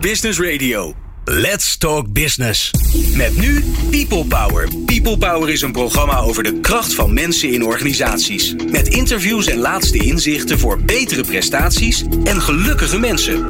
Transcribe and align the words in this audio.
Business 0.00 0.40
Radio. 0.40 0.94
Let's 1.24 1.76
Talk 1.76 2.12
Business. 2.12 2.70
Met 3.14 3.36
nu 3.38 3.64
People 3.90 4.24
Power. 4.24 4.68
People 4.86 5.18
Power 5.18 5.50
is 5.50 5.62
een 5.62 5.72
programma 5.72 6.18
over 6.18 6.42
de 6.42 6.60
kracht 6.60 6.94
van 6.94 7.14
mensen 7.14 7.52
in 7.52 7.64
organisaties. 7.64 8.54
Met 8.70 8.88
interviews 8.88 9.46
en 9.46 9.58
laatste 9.58 9.98
inzichten 9.98 10.58
voor 10.58 10.82
betere 10.82 11.24
prestaties 11.24 12.04
en 12.24 12.40
gelukkige 12.40 12.98
mensen. 12.98 13.44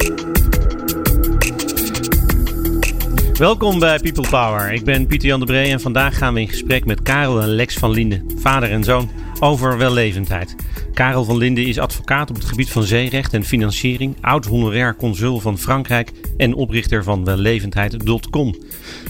Welkom 3.33 3.79
bij 3.79 3.99
People 3.99 4.29
Power. 4.29 4.73
Ik 4.73 4.83
ben 4.83 5.07
Pieter 5.07 5.27
Jan 5.27 5.39
de 5.39 5.45
Bree 5.45 5.71
en 5.71 5.81
vandaag 5.81 6.17
gaan 6.17 6.33
we 6.33 6.39
in 6.39 6.49
gesprek 6.49 6.85
met 6.85 7.01
Karel 7.01 7.41
en 7.41 7.49
Lex 7.55 7.75
van 7.75 7.91
Linden, 7.91 8.31
vader 8.39 8.71
en 8.71 8.83
zoon, 8.83 9.11
over 9.39 9.77
wellevendheid. 9.77 10.55
Karel 10.97 11.23
van 11.23 11.37
Linden 11.37 11.65
is 11.65 11.79
advocaat 11.79 12.29
op 12.29 12.35
het 12.35 12.45
gebied 12.45 12.69
van 12.69 12.83
zeerecht 12.83 13.33
en 13.33 13.43
financiering, 13.43 14.15
oud 14.21 14.45
honorair 14.45 14.95
consul 14.95 15.39
van 15.39 15.57
Frankrijk 15.57 16.11
en 16.37 16.53
oprichter 16.53 17.03
van 17.03 17.25
wellevendheid.com. 17.25 18.55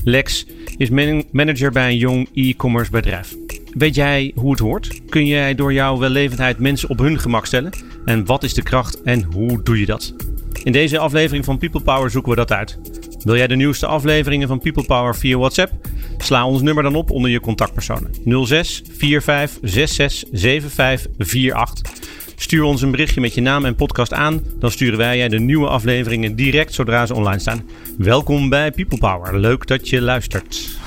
Lex 0.03 0.45
is 0.77 0.89
manager 1.31 1.71
bij 1.71 1.89
een 1.89 1.97
jong 1.97 2.29
e-commerce 2.33 2.91
bedrijf. 2.91 3.35
Weet 3.73 3.95
jij 3.95 4.31
hoe 4.35 4.51
het 4.51 4.59
hoort? 4.59 5.01
Kun 5.09 5.25
jij 5.25 5.55
door 5.55 5.73
jouw 5.73 5.97
wellevendheid 5.97 6.59
mensen 6.59 6.89
op 6.89 6.99
hun 6.99 7.19
gemak 7.19 7.45
stellen? 7.45 7.71
En 8.05 8.25
wat 8.25 8.43
is 8.43 8.53
de 8.53 8.63
kracht 8.63 9.01
en 9.01 9.23
hoe 9.23 9.63
doe 9.63 9.79
je 9.79 9.85
dat? 9.85 10.15
In 10.63 10.71
deze 10.71 10.97
aflevering 10.97 11.45
van 11.45 11.57
People 11.57 11.81
Power 11.81 12.09
zoeken 12.09 12.31
we 12.31 12.37
dat 12.37 12.51
uit. 12.51 12.79
Wil 13.23 13.35
jij 13.35 13.47
de 13.47 13.55
nieuwste 13.55 13.85
afleveringen 13.85 14.47
van 14.47 14.59
People 14.59 14.85
Power 14.85 15.15
via 15.15 15.37
WhatsApp? 15.37 15.71
Sla 16.17 16.45
ons 16.47 16.61
nummer 16.61 16.83
dan 16.83 16.95
op 16.95 17.11
onder 17.11 17.31
je 17.31 17.39
contactpersonen. 17.39 18.11
06 18.45 18.81
45 18.97 19.57
66 19.61 20.71
75 20.71 21.53
48. 21.53 21.93
Stuur 22.35 22.63
ons 22.63 22.81
een 22.81 22.91
berichtje 22.91 23.21
met 23.21 23.33
je 23.33 23.41
naam 23.41 23.65
en 23.65 23.75
podcast 23.75 24.13
aan. 24.13 24.41
Dan 24.59 24.71
sturen 24.71 24.97
wij 24.97 25.17
jij 25.17 25.27
de 25.27 25.39
nieuwe 25.39 25.67
afleveringen 25.67 26.35
direct 26.35 26.73
zodra 26.73 27.05
ze 27.05 27.13
online 27.13 27.39
staan. 27.39 27.63
Welkom 27.97 28.49
bij 28.49 28.71
People 28.71 28.97
Power. 28.97 29.39
Leuk 29.39 29.67
dat 29.67 29.89
je 29.89 30.01
luistert. 30.01 30.79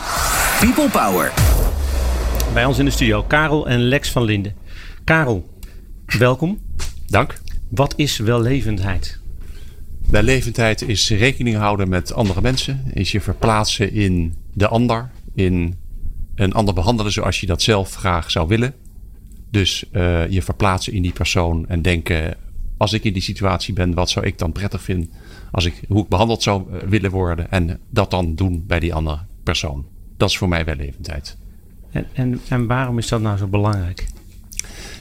People 0.61 0.89
Power. 0.89 1.33
Bij 2.53 2.65
ons 2.65 2.79
in 2.79 2.85
de 2.85 2.91
studio 2.91 3.23
Karel 3.23 3.69
en 3.69 3.81
Lex 3.81 4.11
van 4.11 4.23
Linden. 4.23 4.55
Karel, 5.05 5.49
welkom. 6.19 6.59
Dank. 7.07 7.41
Wat 7.69 7.95
is 7.97 8.19
wellevendheid? 8.19 9.21
Wellevendheid 10.11 10.83
is 10.83 11.11
rekening 11.11 11.57
houden 11.57 11.89
met 11.89 12.13
andere 12.13 12.41
mensen. 12.41 12.85
Is 12.95 13.13
je 13.13 13.21
verplaatsen 13.21 13.93
in 13.93 14.35
de 14.53 14.69
ander. 14.69 15.11
In 15.35 15.79
een 16.35 16.53
ander 16.53 16.75
behandelen 16.75 17.13
zoals 17.13 17.41
je 17.41 17.47
dat 17.47 17.63
zelf 17.63 17.95
graag 17.95 18.31
zou 18.31 18.49
willen. 18.49 18.75
Dus 19.51 19.85
uh, 19.93 20.29
je 20.29 20.43
verplaatsen 20.43 20.93
in 20.93 21.03
die 21.03 21.13
persoon 21.13 21.69
en 21.69 21.83
denken: 21.83 22.37
als 22.77 22.93
ik 22.93 23.05
in 23.05 23.13
die 23.13 23.23
situatie 23.23 23.75
ben, 23.75 23.95
wat 23.95 24.11
zou 24.11 24.27
ik 24.27 24.39
dan 24.39 24.53
prettig 24.53 24.83
vinden? 24.83 25.11
Als 25.51 25.65
ik, 25.65 25.83
hoe 25.89 26.03
ik 26.03 26.09
behandeld 26.09 26.43
zou 26.43 26.65
eh, 26.73 26.89
willen 26.89 27.11
worden. 27.11 27.51
En 27.51 27.81
dat 27.91 28.11
dan 28.11 28.35
doen 28.35 28.65
bij 28.67 28.81
die 28.81 28.95
andere 28.95 29.19
persoon. 29.43 29.87
Dat 30.17 30.29
is 30.29 30.39
voor 30.39 30.49
mij 30.49 30.65
wellevendheid. 30.65 31.37
En, 31.91 32.07
en, 32.13 32.41
en 32.49 32.67
waarom 32.67 32.99
is 32.99 33.09
dat 33.09 33.21
nou 33.21 33.39
zo 33.39 33.47
belangrijk? 33.47 34.07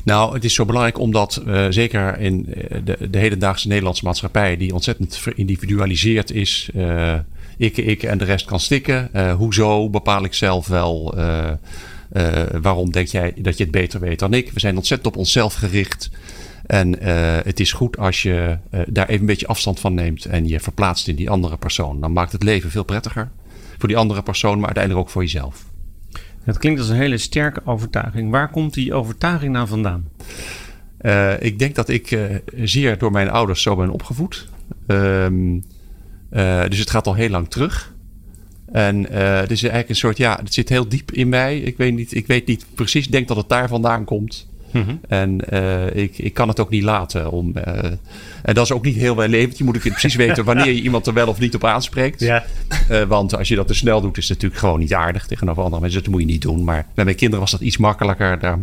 Nou, 0.03 0.33
het 0.33 0.43
is 0.43 0.53
zo 0.53 0.65
belangrijk 0.65 0.99
omdat 0.99 1.43
uh, 1.47 1.65
zeker 1.69 2.19
in 2.19 2.43
de, 2.83 3.09
de 3.09 3.17
hedendaagse 3.17 3.67
Nederlandse 3.67 4.05
maatschappij, 4.05 4.57
die 4.57 4.73
ontzettend 4.73 5.17
verindividualiseerd 5.17 6.31
is. 6.31 6.69
Uh, 6.75 7.19
ik, 7.59 7.77
ik 7.77 8.03
en 8.03 8.17
de 8.17 8.25
rest 8.25 8.45
kan 8.45 8.59
stikken. 8.59 9.09
Uh, 9.13 9.33
hoezo 9.33 9.89
bepaal 9.89 10.23
ik 10.23 10.33
zelf 10.33 10.67
wel? 10.67 11.15
waarom 12.61 12.91
denk 12.91 13.07
jij 13.07 13.33
dat 13.37 13.57
je 13.57 13.63
het 13.63 13.71
beter 13.71 13.99
weet 13.99 14.19
dan 14.19 14.33
ik? 14.33 14.51
We 14.51 14.59
zijn 14.59 14.75
ontzettend 14.75 15.13
op 15.13 15.19
onszelf 15.19 15.53
gericht. 15.53 16.09
En 16.65 17.03
het 17.43 17.59
is 17.59 17.71
goed 17.71 17.97
als 17.97 18.21
je 18.21 18.57
daar 18.87 19.07
even 19.07 19.19
een 19.19 19.25
beetje 19.25 19.47
afstand 19.47 19.79
van 19.79 19.93
neemt 19.93 20.25
en 20.25 20.47
je 20.47 20.59
verplaatst 20.59 21.07
in 21.07 21.15
die 21.15 21.29
andere 21.29 21.57
persoon. 21.57 22.01
Dan 22.01 22.13
maakt 22.13 22.31
het 22.31 22.43
leven 22.43 22.71
veel 22.71 22.83
prettiger 22.83 23.29
voor 23.77 23.87
die 23.87 23.97
andere 23.97 24.23
persoon, 24.23 24.55
maar 24.55 24.65
uiteindelijk 24.65 25.05
ook 25.05 25.11
voor 25.11 25.21
jezelf. 25.21 25.65
Dat 26.45 26.57
klinkt 26.57 26.79
als 26.79 26.89
een 26.89 26.95
hele 26.95 27.17
sterke 27.17 27.61
overtuiging. 27.65 28.31
Waar 28.31 28.49
komt 28.49 28.73
die 28.73 28.93
overtuiging 28.93 29.53
nou 29.53 29.67
vandaan? 29.67 30.09
Uh, 31.01 31.41
ik 31.41 31.59
denk 31.59 31.75
dat 31.75 31.89
ik 31.89 32.11
uh, 32.11 32.35
zeer 32.55 32.97
door 32.97 33.11
mijn 33.11 33.29
ouders 33.29 33.61
zo 33.61 33.75
ben 33.75 33.89
opgevoed. 33.89 34.47
Um, 34.87 35.63
uh, 36.31 36.61
dus 36.69 36.79
het 36.79 36.89
gaat 36.89 37.07
al 37.07 37.13
heel 37.13 37.29
lang 37.29 37.49
terug. 37.49 37.93
En 38.71 39.11
het 39.13 39.51
is 39.51 39.61
eigenlijk 39.61 39.89
een 39.89 39.95
soort, 39.95 40.17
ja, 40.17 40.39
het 40.43 40.53
zit 40.53 40.69
heel 40.69 40.89
diep 40.89 41.11
in 41.11 41.29
mij. 41.29 41.59
Ik 41.59 41.77
weet 41.77 41.95
niet, 41.95 42.15
ik 42.15 42.27
weet 42.27 42.47
niet 42.47 42.65
precies, 42.75 43.05
ik 43.05 43.11
denk 43.11 43.27
dat 43.27 43.37
het 43.37 43.49
daar 43.49 43.67
vandaan 43.67 44.05
komt. 44.05 44.47
Mm-hmm. 44.71 44.99
En 45.07 45.39
ik, 45.95 46.17
ik 46.17 46.33
kan 46.33 46.47
het 46.47 46.59
ook 46.59 46.69
niet 46.69 46.83
laten 46.83 47.31
om. 47.31 47.55
en 47.55 48.53
dat 48.53 48.65
is 48.65 48.71
ook 48.71 48.85
niet 48.85 48.95
heel 48.95 49.27
levend. 49.27 49.57
Je 49.57 49.63
moet 49.63 49.75
ook 49.75 49.81
precies 49.81 50.15
weten 50.25 50.43
wanneer 50.43 50.73
je 50.73 50.81
iemand 50.81 51.07
er 51.07 51.13
wel 51.13 51.27
of 51.27 51.39
niet 51.39 51.55
op 51.55 51.63
aanspreekt. 51.63 52.19
Ja. 52.19 52.45
want 53.07 53.35
als 53.35 53.47
je 53.47 53.55
dat 53.55 53.67
te 53.67 53.73
snel 53.73 54.01
doet, 54.01 54.17
is 54.17 54.29
het 54.29 54.33
natuurlijk 54.33 54.61
gewoon 54.61 54.79
niet 54.79 54.93
aardig 54.93 55.27
tegenover 55.27 55.63
andere 55.63 55.81
mensen. 55.81 56.01
Dat 56.01 56.11
moet 56.11 56.21
je 56.21 56.27
niet 56.27 56.41
doen. 56.41 56.63
Maar 56.63 56.85
met 56.93 57.05
mijn 57.05 57.17
kinderen 57.17 57.39
was 57.39 57.51
dat 57.51 57.61
iets 57.61 57.77
makkelijker. 57.77 58.39
Daar, 58.39 58.59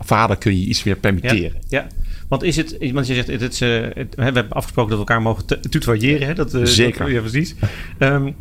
vader 0.00 0.36
kun 0.36 0.60
je 0.60 0.66
iets 0.66 0.82
meer 0.82 0.96
permitteren. 0.96 1.52
Ja, 1.68 1.78
ja. 1.78 1.86
Want 2.28 2.42
is 2.42 2.56
het, 2.56 2.76
want 2.92 3.06
je 3.06 3.14
zegt, 3.14 3.26
het, 3.26 3.40
het, 3.40 3.58
het, 3.94 4.14
we 4.14 4.22
hebben 4.22 4.48
afgesproken 4.48 4.90
dat 4.90 5.00
we 5.00 5.06
elkaar 5.06 5.22
mogen 5.22 5.70
tutoyeren. 5.70 6.36
Dat, 6.36 6.58
Zeker. 6.62 7.04
Dat, 7.04 7.12
ja, 7.12 7.20
precies. 7.20 7.54
Um, 7.98 8.34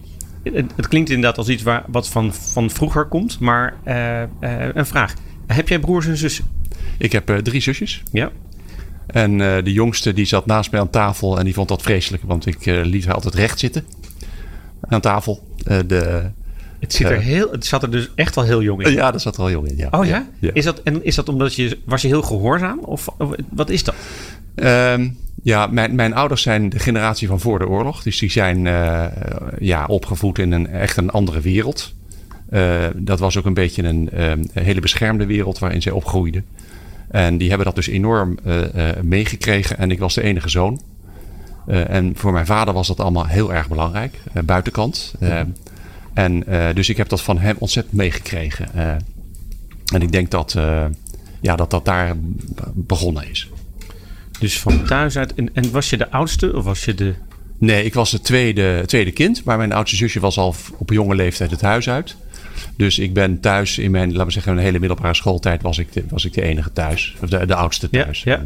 het, 0.43 0.71
het, 0.75 0.87
klinkt 0.87 1.09
inderdaad 1.09 1.37
als 1.37 1.49
iets 1.49 1.63
waar, 1.63 1.83
wat 1.87 2.09
van, 2.09 2.33
van 2.33 2.69
vroeger 2.69 3.05
komt. 3.05 3.39
Maar 3.39 3.75
uh, 3.85 4.21
uh, 4.21 4.27
een 4.73 4.85
vraag. 4.85 5.13
Heb 5.47 5.69
jij 5.69 5.79
broers 5.79 6.07
en 6.07 6.17
zussen? 6.17 6.45
Ik 6.97 7.11
heb 7.11 7.29
uh, 7.29 7.37
drie 7.37 7.61
zusjes. 7.61 8.03
Ja. 8.11 8.31
En 9.07 9.37
de 9.37 9.71
jongste 9.73 10.13
die 10.13 10.25
zat 10.25 10.45
naast 10.45 10.71
mij 10.71 10.79
aan 10.79 10.89
tafel 10.89 11.39
en 11.39 11.45
die 11.45 11.53
vond 11.53 11.67
dat 11.67 11.81
vreselijk, 11.81 12.23
want 12.23 12.45
ik 12.45 12.65
liet 12.65 13.05
haar 13.05 13.13
altijd 13.13 13.33
recht 13.33 13.59
zitten 13.59 13.85
aan 14.81 15.01
tafel. 15.01 15.47
De, 15.85 16.31
het, 16.79 16.93
zit 16.93 17.09
er 17.09 17.21
heel, 17.21 17.51
het 17.51 17.65
zat 17.65 17.83
er 17.83 17.91
dus 17.91 18.09
echt 18.15 18.35
wel 18.35 18.43
heel 18.43 18.61
jong 18.61 18.85
in. 18.85 18.91
Ja, 18.91 19.11
dat 19.11 19.21
zat 19.21 19.35
er 19.35 19.41
al 19.41 19.51
jong 19.51 19.67
in. 19.67 19.77
Ja. 19.77 19.87
Oh 19.91 20.05
ja? 20.05 20.27
ja? 20.39 20.49
Is, 20.53 20.63
dat, 20.63 20.81
en 20.83 21.05
is 21.05 21.15
dat 21.15 21.29
omdat 21.29 21.55
je. 21.55 21.77
Was 21.85 22.01
je 22.01 22.07
heel 22.07 22.21
gehoorzaam? 22.21 22.79
Of, 22.79 23.07
of 23.17 23.35
wat 23.49 23.69
is 23.69 23.83
dat? 23.83 23.95
Um, 24.55 25.17
ja, 25.43 25.67
mijn, 25.67 25.95
mijn 25.95 26.13
ouders 26.13 26.41
zijn 26.41 26.69
de 26.69 26.79
generatie 26.79 27.27
van 27.27 27.39
voor 27.39 27.59
de 27.59 27.67
oorlog. 27.67 28.03
Dus 28.03 28.19
die 28.19 28.31
zijn 28.31 28.63
ja, 29.59 29.85
opgevoed 29.85 30.39
in 30.39 30.51
een 30.51 30.67
echt 30.67 30.97
een 30.97 31.09
andere 31.09 31.39
wereld. 31.39 31.95
Uh, 32.51 32.85
dat 32.95 33.19
was 33.19 33.37
ook 33.37 33.45
een 33.45 33.53
beetje 33.53 33.83
een, 33.83 34.09
um, 34.21 34.49
een 34.53 34.63
hele 34.63 34.81
beschermde 34.81 35.25
wereld 35.25 35.59
waarin 35.59 35.81
zij 35.81 35.91
opgroeiden. 35.91 36.45
En 37.11 37.37
die 37.37 37.47
hebben 37.47 37.65
dat 37.65 37.75
dus 37.75 37.87
enorm 37.87 38.37
uh, 38.45 38.55
uh, 38.55 38.89
meegekregen. 39.01 39.77
En 39.77 39.91
ik 39.91 39.99
was 39.99 40.13
de 40.13 40.21
enige 40.21 40.49
zoon. 40.49 40.81
en 41.67 42.11
voor 42.15 42.31
mijn 42.31 42.45
vader 42.45 42.73
was 42.73 42.87
dat 42.87 42.99
allemaal 42.99 43.25
heel 43.25 43.53
erg 43.53 43.67
belangrijk. 43.67 44.17
buitenkant. 44.45 45.13
En 46.17 46.43
dus 46.73 46.89
ik 46.89 46.97
heb 46.97 47.09
dat 47.09 47.21
van 47.21 47.39
hem 47.39 47.55
ontzettend 47.59 47.95
meegekregen. 47.95 48.73
en 49.93 50.01
ik 50.01 50.11
denk 50.11 50.31
dat, 50.31 50.57
ja, 51.41 51.55
dat 51.55 51.71
dat 51.71 51.85
daar 51.85 52.15
begonnen 52.73 53.29
is. 53.29 53.49
Dus 54.39 54.59
van 54.59 54.85
thuis 54.85 55.17
uit. 55.17 55.33
En, 55.33 55.49
en 55.53 55.71
was 55.71 55.89
je 55.89 55.97
de 55.97 56.11
oudste 56.11 56.55
of 56.55 56.63
was 56.63 56.85
je 56.85 56.93
de 56.93 57.13
Nee, 57.59 57.83
ik 57.83 57.93
was 57.93 58.11
het 58.11 58.23
tweede, 58.23 58.83
tweede 58.85 59.11
kind. 59.11 59.43
Maar 59.43 59.57
mijn 59.57 59.71
oudste 59.71 59.95
zusje 59.95 60.19
was 60.19 60.37
al 60.37 60.55
op 60.77 60.89
jonge 60.91 61.15
leeftijd 61.15 61.51
het 61.51 61.61
huis 61.61 61.89
uit. 61.89 62.15
Dus 62.75 62.99
ik 62.99 63.13
ben 63.13 63.39
thuis 63.39 63.77
in 63.77 63.91
mijn, 63.91 64.11
laten 64.11 64.25
we 64.25 64.31
zeggen, 64.31 64.51
een 64.51 64.57
hele 64.57 64.79
middelbare 64.79 65.13
schooltijd 65.13 65.61
was 65.61 65.77
ik 65.77 65.93
de, 65.93 66.03
was 66.09 66.25
ik 66.25 66.33
de 66.33 66.41
enige 66.41 66.73
thuis. 66.73 67.15
Of 67.21 67.29
de, 67.29 67.45
de 67.45 67.55
oudste 67.55 67.89
thuis. 67.89 68.23
Ja, 68.23 68.31
ja. 68.31 68.43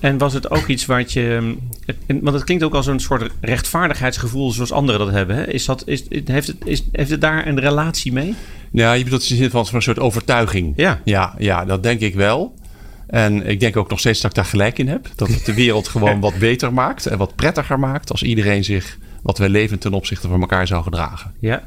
En 0.00 0.18
was 0.18 0.32
het 0.32 0.50
ook 0.50 0.66
iets 0.66 0.86
wat 0.86 1.12
je. 1.12 1.54
Want 2.06 2.34
het 2.34 2.44
klinkt 2.44 2.64
ook 2.64 2.74
als 2.74 2.86
een 2.86 3.00
soort 3.00 3.30
rechtvaardigheidsgevoel 3.40 4.50
zoals 4.50 4.72
anderen 4.72 5.00
dat 5.00 5.10
hebben. 5.10 5.36
Hè? 5.36 5.46
Is 5.46 5.64
dat, 5.64 5.82
is, 5.86 6.04
heeft, 6.24 6.46
het, 6.46 6.56
is, 6.64 6.84
heeft 6.92 7.10
het 7.10 7.20
daar 7.20 7.46
een 7.46 7.60
relatie 7.60 8.12
mee? 8.12 8.34
Ja, 8.70 8.92
je 8.92 9.04
bedoelt 9.04 9.22
in 9.22 9.28
de 9.28 9.34
zin 9.34 9.50
van 9.50 9.66
een 9.72 9.82
soort 9.82 9.98
overtuiging. 9.98 10.72
Ja. 10.76 11.00
Ja, 11.04 11.34
ja, 11.38 11.64
dat 11.64 11.82
denk 11.82 12.00
ik 12.00 12.14
wel. 12.14 12.54
En 13.06 13.46
ik 13.46 13.60
denk 13.60 13.76
ook 13.76 13.90
nog 13.90 13.98
steeds 13.98 14.20
dat 14.20 14.30
ik 14.30 14.36
daar 14.36 14.44
gelijk 14.44 14.78
in 14.78 14.88
heb. 14.88 15.08
Dat 15.16 15.28
het 15.28 15.44
de 15.44 15.54
wereld 15.54 15.88
gewoon 15.94 16.20
wat 16.20 16.38
beter 16.38 16.72
maakt 16.72 17.06
en 17.06 17.18
wat 17.18 17.36
prettiger 17.36 17.78
maakt 17.78 18.10
als 18.10 18.22
iedereen 18.22 18.64
zich 18.64 18.98
wat 19.22 19.38
levend 19.38 19.80
ten 19.80 19.92
opzichte 19.92 20.28
van 20.28 20.40
elkaar 20.40 20.66
zou 20.66 20.82
gedragen. 20.82 21.32
Ja, 21.38 21.62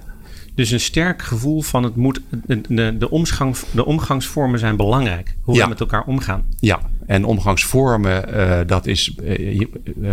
dus 0.55 0.71
een 0.71 0.79
sterk 0.79 1.21
gevoel 1.21 1.61
van 1.61 1.83
het 1.83 1.95
moet. 1.95 2.21
De, 2.29 2.61
de, 2.67 2.97
de, 2.97 3.09
omgang, 3.09 3.55
de 3.71 3.85
omgangsvormen 3.85 4.59
zijn 4.59 4.75
belangrijk. 4.75 5.35
Hoe 5.41 5.55
ja. 5.55 5.63
we 5.63 5.69
met 5.69 5.79
elkaar 5.79 6.03
omgaan. 6.03 6.45
Ja, 6.59 6.79
en 7.05 7.25
omgangsvormen, 7.25 8.35
uh, 8.35 8.59
dat 8.67 8.87
is 8.87 9.15
uh, 9.23 9.59
uh, 10.01 10.11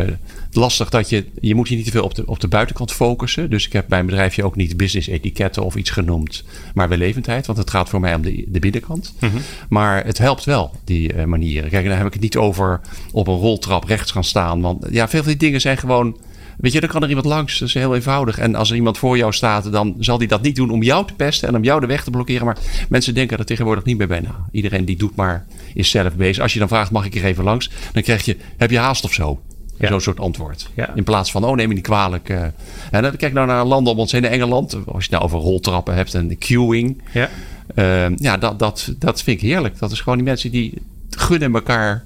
lastig 0.53 0.91
dat 0.91 1.09
je. 1.09 1.25
Je 1.41 1.55
moet 1.55 1.69
je 1.69 1.77
niet 1.77 1.85
te 1.85 1.91
veel 1.91 2.05
op 2.05 2.15
de, 2.15 2.27
op 2.27 2.41
de 2.41 2.49
buitenkant 2.49 2.93
focussen. 2.93 3.51
Dus 3.51 3.67
ik 3.67 3.73
heb 3.73 3.85
bij 3.89 3.99
mijn 3.99 4.11
bedrijfje 4.11 4.45
ook 4.45 4.57
niet 4.57 4.77
business 4.77 5.09
etiketten 5.09 5.65
of 5.65 5.75
iets 5.75 5.91
genoemd. 5.91 6.45
Maar 6.75 6.89
wellevendheid, 6.89 7.47
want 7.47 7.59
het 7.59 7.71
gaat 7.71 7.89
voor 7.89 8.01
mij 8.01 8.15
om 8.15 8.23
de, 8.23 8.45
de 8.49 8.59
binnenkant. 8.59 9.15
Mhm. 9.21 9.37
Maar 9.69 10.05
het 10.05 10.19
helpt 10.19 10.45
wel, 10.45 10.71
die 10.85 11.27
manieren. 11.27 11.71
Kijk, 11.71 11.87
dan 11.87 11.97
heb 11.97 12.07
ik 12.07 12.13
het 12.13 12.23
niet 12.23 12.37
over 12.37 12.81
op 13.13 13.27
een 13.27 13.39
roltrap 13.39 13.85
rechts 13.85 14.13
gaan 14.13 14.25
staan. 14.25 14.61
Want 14.61 14.87
ja, 14.91 15.09
veel 15.09 15.23
van 15.23 15.29
die 15.29 15.41
dingen 15.41 15.61
zijn 15.61 15.79
gewoon 15.79 16.17
Weet 16.61 16.73
je, 16.73 16.81
dan 16.81 16.89
kan 16.89 17.03
er 17.03 17.09
iemand 17.09 17.27
langs. 17.27 17.59
Dat 17.59 17.69
is 17.69 17.75
heel 17.75 17.95
eenvoudig. 17.95 18.39
En 18.39 18.55
als 18.55 18.71
er 18.71 18.77
iemand 18.77 18.99
voor 18.99 19.17
jou 19.17 19.33
staat, 19.33 19.73
dan 19.73 19.95
zal 19.99 20.19
die 20.19 20.29
dat 20.29 20.43
niet 20.43 20.57
doen 20.57 20.71
om 20.71 20.83
jou 20.83 21.07
te 21.07 21.15
pesten 21.15 21.49
en 21.49 21.57
om 21.57 21.63
jou 21.63 21.81
de 21.81 21.87
weg 21.87 22.05
te 22.05 22.11
blokkeren. 22.11 22.45
Maar 22.45 22.59
mensen 22.89 23.15
denken 23.15 23.39
er 23.39 23.45
tegenwoordig 23.45 23.85
niet 23.85 23.99
meer 23.99 24.09
bij 24.09 24.21
na. 24.21 24.49
Iedereen 24.53 24.85
die 24.85 24.97
doet 24.97 25.17
maar, 25.17 25.47
is 25.75 25.91
zelf 25.91 26.15
bezig. 26.15 26.43
Als 26.43 26.53
je 26.53 26.59
dan 26.59 26.69
vraagt, 26.69 26.91
mag 26.91 27.05
ik 27.05 27.15
er 27.15 27.25
even 27.25 27.45
langs? 27.45 27.71
Dan 27.93 28.03
krijg 28.03 28.25
je, 28.25 28.37
heb 28.57 28.71
je 28.71 28.79
haast 28.79 29.05
of 29.05 29.13
zo? 29.13 29.41
Zo'n 29.79 30.01
soort 30.01 30.21
antwoord. 30.21 30.71
In 30.95 31.05
plaats 31.05 31.31
van, 31.31 31.45
oh 31.45 31.57
neem 31.57 31.69
me 31.69 31.75
niet 31.75 31.83
kwalijk. 31.83 32.29
Uh, 32.29 32.43
en 32.91 33.03
dan 33.03 33.17
kijk 33.17 33.33
nou 33.33 33.47
naar 33.47 33.65
landen 33.65 33.93
om 33.93 33.99
ons 33.99 34.13
heen. 34.13 34.25
Engeland, 34.25 34.73
als 34.75 34.85
je 34.87 34.95
het 35.01 35.11
nou 35.11 35.25
over 35.25 35.39
roltrappen 35.39 35.95
hebt 35.95 36.15
en 36.15 36.29
de 36.29 36.37
queuing. 36.37 37.03
Ja, 37.13 37.29
uh, 37.75 38.17
ja 38.17 38.37
dat, 38.37 38.59
dat, 38.59 38.95
dat 38.99 39.23
vind 39.23 39.43
ik 39.43 39.49
heerlijk. 39.49 39.79
Dat 39.79 39.91
is 39.91 40.01
gewoon 40.01 40.19
die 40.19 40.27
mensen 40.27 40.51
die 40.51 40.83
gunnen 41.11 41.55
elkaar 41.55 42.05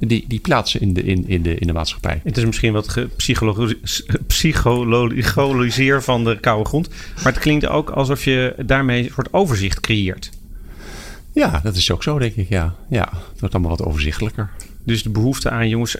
die, 0.00 0.24
die 0.28 0.40
plaatsen 0.40 0.80
in 0.80 0.92
de, 0.92 1.02
in, 1.02 1.28
in, 1.28 1.42
de, 1.42 1.54
in 1.54 1.66
de 1.66 1.72
maatschappij. 1.72 2.20
Het 2.24 2.36
is 2.36 2.44
misschien 2.44 2.72
wat 2.72 3.06
psychologiseer 4.26 6.02
van 6.02 6.24
de 6.24 6.40
koude 6.40 6.68
grond. 6.68 6.88
Maar 7.16 7.32
het 7.32 7.38
klinkt 7.38 7.66
ook 7.66 7.90
alsof 7.90 8.24
je 8.24 8.54
daarmee 8.66 9.04
een 9.04 9.12
soort 9.14 9.32
overzicht 9.32 9.80
creëert. 9.80 10.30
Ja, 11.32 11.60
dat 11.62 11.76
is 11.76 11.90
ook 11.90 12.02
zo, 12.02 12.18
denk 12.18 12.34
ik. 12.34 12.48
Ja, 12.48 12.74
ja 12.88 13.08
het 13.12 13.40
wordt 13.40 13.54
allemaal 13.54 13.76
wat 13.76 13.86
overzichtelijker. 13.86 14.50
Dus 14.84 15.02
de 15.02 15.10
behoefte 15.10 15.50
aan 15.50 15.68
jongens. 15.68 15.96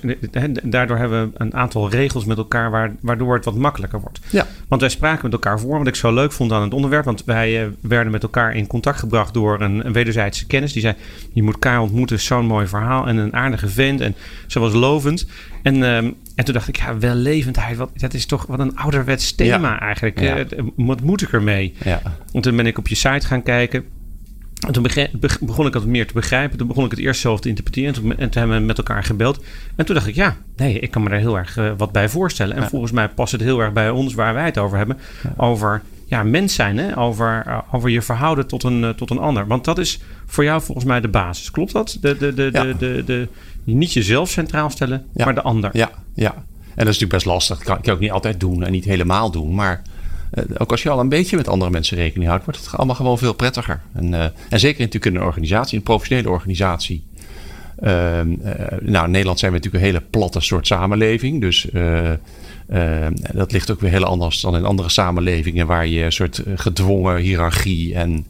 Daardoor 0.62 0.96
hebben 0.96 1.30
we 1.30 1.38
een 1.38 1.54
aantal 1.54 1.90
regels 1.90 2.24
met 2.24 2.36
elkaar, 2.36 2.94
waardoor 3.00 3.34
het 3.34 3.44
wat 3.44 3.54
makkelijker 3.54 4.00
wordt. 4.00 4.20
Ja. 4.30 4.46
Want 4.68 4.80
wij 4.80 4.90
spraken 4.90 5.20
met 5.22 5.32
elkaar 5.32 5.60
voor, 5.60 5.78
wat 5.78 5.86
ik 5.86 5.94
zo 5.94 6.14
leuk 6.14 6.32
vond 6.32 6.52
aan 6.52 6.62
het 6.62 6.74
onderwerp. 6.74 7.04
Want 7.04 7.24
wij 7.24 7.62
eh, 7.62 7.68
werden 7.80 8.12
met 8.12 8.22
elkaar 8.22 8.54
in 8.54 8.66
contact 8.66 8.98
gebracht 8.98 9.34
door 9.34 9.60
een, 9.60 9.86
een 9.86 9.92
wederzijdse 9.92 10.46
kennis. 10.46 10.72
Die 10.72 10.82
zei: 10.82 10.94
Je 11.32 11.42
moet 11.42 11.52
elkaar 11.52 11.80
ontmoeten, 11.80 12.20
zo'n 12.20 12.46
mooi 12.46 12.66
verhaal 12.66 13.06
en 13.06 13.16
een 13.16 13.34
aardige 13.34 13.68
vent. 13.68 14.00
En 14.00 14.14
ze 14.46 14.58
was 14.58 14.72
lovend. 14.72 15.26
En, 15.62 15.74
ehm, 15.74 16.10
en 16.34 16.44
toen 16.44 16.54
dacht 16.54 16.68
ik, 16.68 16.76
ja, 16.76 16.98
wellevendheid, 16.98 17.76
wat, 17.76 17.90
dat 17.94 18.14
is 18.14 18.26
toch 18.26 18.46
wat 18.46 18.58
een 18.58 18.76
ouderwets 18.76 19.34
thema 19.34 19.80
eigenlijk. 19.80 20.20
Ja. 20.20 20.38
Uh, 20.38 20.44
wat 20.76 21.00
moet 21.00 21.22
ik 21.22 21.32
ermee? 21.32 21.74
Ja. 21.84 22.02
En 22.32 22.40
toen 22.40 22.56
ben 22.56 22.66
ik 22.66 22.78
op 22.78 22.88
je 22.88 22.94
site 22.94 23.26
gaan 23.26 23.42
kijken. 23.42 23.84
En 24.66 24.72
toen 24.72 24.86
begon 25.40 25.66
ik 25.66 25.74
het 25.74 25.86
meer 25.86 26.06
te 26.06 26.12
begrijpen. 26.12 26.58
Toen 26.58 26.66
begon 26.66 26.84
ik 26.84 26.90
het 26.90 27.00
eerst 27.00 27.20
zelf 27.20 27.40
te 27.40 27.48
interpreteren. 27.48 27.94
En 27.94 28.00
toen, 28.00 28.10
en 28.10 28.30
toen 28.30 28.40
hebben 28.40 28.60
we 28.60 28.64
met 28.64 28.78
elkaar 28.78 29.04
gebeld. 29.04 29.44
En 29.76 29.86
toen 29.86 29.94
dacht 29.94 30.06
ik, 30.06 30.14
ja, 30.14 30.36
nee, 30.56 30.78
ik 30.78 30.90
kan 30.90 31.02
me 31.02 31.08
daar 31.08 31.18
heel 31.18 31.38
erg 31.38 31.56
uh, 31.56 31.72
wat 31.76 31.92
bij 31.92 32.08
voorstellen. 32.08 32.56
En 32.56 32.68
volgens 32.68 32.92
mij 32.92 33.08
past 33.08 33.32
het 33.32 33.40
heel 33.40 33.60
erg 33.60 33.72
bij 33.72 33.90
ons 33.90 34.14
waar 34.14 34.34
wij 34.34 34.44
het 34.44 34.58
over 34.58 34.78
hebben. 34.78 34.98
Over 35.36 35.82
ja, 36.06 36.22
mens 36.22 36.54
zijn, 36.54 36.78
hè? 36.78 36.98
Over, 36.98 37.44
uh, 37.46 37.58
over 37.72 37.90
je 37.90 38.02
verhouden 38.02 38.46
tot 38.46 38.62
een, 38.62 38.82
uh, 38.82 38.88
tot 38.88 39.10
een 39.10 39.18
ander. 39.18 39.46
Want 39.46 39.64
dat 39.64 39.78
is 39.78 40.00
voor 40.26 40.44
jou 40.44 40.62
volgens 40.62 40.86
mij 40.86 41.00
de 41.00 41.08
basis. 41.08 41.50
Klopt 41.50 41.72
dat? 41.72 41.98
De, 42.00 42.16
de, 42.16 42.34
de, 42.34 42.50
de, 42.50 42.74
de, 42.78 43.02
de, 43.06 43.28
niet 43.64 43.92
jezelf 43.92 44.30
centraal 44.30 44.70
stellen, 44.70 45.06
maar 45.14 45.34
de 45.34 45.42
ander. 45.42 45.70
Ja, 45.72 45.90
ja. 46.14 46.34
En 46.34 46.86
dat 46.86 46.94
is 46.94 47.00
natuurlijk 47.00 47.12
best 47.12 47.26
lastig. 47.26 47.56
Dat 47.56 47.66
kan 47.66 47.78
ik 47.78 47.88
ook 47.88 48.00
niet 48.00 48.10
altijd 48.10 48.40
doen 48.40 48.62
en 48.64 48.72
niet 48.72 48.84
helemaal 48.84 49.30
doen. 49.30 49.54
Maar 49.54 49.82
eh, 49.82 49.90
ook 50.56 50.70
als 50.70 50.82
je 50.82 50.90
al 50.90 51.00
een 51.00 51.08
beetje 51.08 51.36
met 51.36 51.48
andere 51.48 51.70
mensen 51.70 51.96
rekening 51.96 52.28
houdt, 52.28 52.44
wordt 52.44 52.60
het 52.60 52.74
allemaal 52.74 52.94
gewoon 52.94 53.18
veel 53.18 53.32
prettiger. 53.32 53.80
En, 53.92 54.12
uh, 54.12 54.24
en 54.48 54.60
zeker 54.60 54.78
natuurlijk 54.78 55.14
in 55.14 55.20
een 55.20 55.26
organisatie, 55.26 55.78
een 55.78 55.84
professionele 55.84 56.30
organisatie. 56.30 57.04
Uh, 57.82 57.88
nou, 58.80 59.04
in 59.04 59.10
Nederland 59.10 59.38
zijn 59.38 59.52
we 59.52 59.56
natuurlijk 59.56 59.84
een 59.84 59.90
hele 59.90 60.04
platte 60.10 60.40
soort 60.40 60.66
samenleving. 60.66 61.40
Dus 61.40 61.66
dat 63.32 63.52
ligt 63.52 63.70
ook 63.70 63.80
weer 63.80 63.90
heel 63.90 64.04
anders 64.04 64.40
dan 64.40 64.56
in 64.56 64.64
andere 64.64 64.88
samenlevingen, 64.88 65.66
waar 65.66 65.86
je 65.86 66.04
een 66.04 66.12
soort 66.12 66.42
gedwongen 66.54 67.16
hiërarchie 67.16 67.94
en 67.94 68.26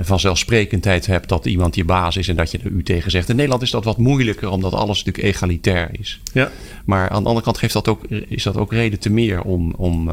vanzelfsprekendheid 0.00 1.06
hebt 1.06 1.28
dat 1.28 1.46
iemand 1.46 1.74
je 1.74 1.84
baas 1.84 2.16
is 2.16 2.28
en 2.28 2.36
dat 2.36 2.50
je 2.50 2.58
er 2.58 2.70
u 2.70 2.82
tegen 2.82 3.10
zegt. 3.10 3.28
In 3.28 3.36
Nederland 3.36 3.62
is 3.62 3.70
dat 3.70 3.84
wat 3.84 3.98
moeilijker, 3.98 4.48
omdat 4.48 4.72
alles 4.72 5.04
natuurlijk 5.04 5.34
egalitair 5.34 5.88
is. 5.92 6.20
Ja. 6.32 6.50
Maar 6.84 7.08
aan 7.08 7.22
de 7.22 7.28
andere 7.28 7.44
kant 7.44 7.58
geeft 7.58 7.72
dat 7.72 7.88
ook, 7.88 8.04
is 8.08 8.42
dat 8.42 8.56
ook 8.56 8.72
reden 8.72 8.98
te 8.98 9.10
meer 9.10 9.42
om. 9.42 9.74
om 9.76 10.10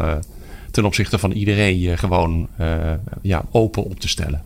ten 0.71 0.85
opzichte 0.85 1.17
van 1.17 1.31
iedereen 1.31 1.79
je 1.79 1.97
gewoon 1.97 2.47
uh, 2.59 2.93
ja, 3.21 3.45
open 3.51 3.83
op 3.83 3.99
te 3.99 4.07
stellen. 4.07 4.43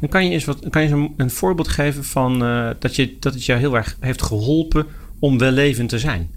En 0.00 0.08
kan 0.08 0.24
je 0.24 0.30
eens 0.30 0.44
wat, 0.44 0.68
kan 0.70 0.82
je 0.82 0.88
een, 0.88 1.14
een 1.16 1.30
voorbeeld 1.30 1.68
geven 1.68 2.04
van 2.04 2.42
uh, 2.42 2.70
dat, 2.78 2.96
je, 2.96 3.16
dat 3.20 3.34
het 3.34 3.44
jou 3.44 3.60
heel 3.60 3.76
erg 3.76 3.96
heeft 4.00 4.22
geholpen 4.22 4.86
om 5.18 5.38
wellevend 5.38 5.88
te 5.88 5.98
zijn? 5.98 6.30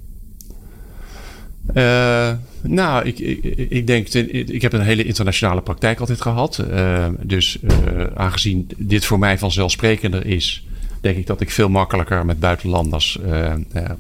Uh, 1.74 2.32
nou, 2.62 3.06
ik, 3.06 3.20
ik, 3.20 3.44
ik, 3.70 3.88
denk, 3.88 4.08
ik 4.08 4.62
heb 4.62 4.74
een 4.74 4.82
hele 4.82 5.04
internationale 5.04 5.62
praktijk 5.62 6.00
altijd 6.00 6.22
gehad. 6.22 6.64
Uh, 6.72 7.08
dus 7.22 7.60
aangezien 8.16 8.70
dit 8.78 9.06
voor 9.06 9.20
mij 9.20 9.38
vanzelfsprekender 9.38 10.26
is, 10.26 10.66
denk 11.02 11.18
ik 11.18 11.28
dat 11.28 11.42
ik 11.42 11.52
veel 11.52 11.70
makkelijker 11.70 12.26
met 12.26 12.40
buitenlanders 12.40 13.20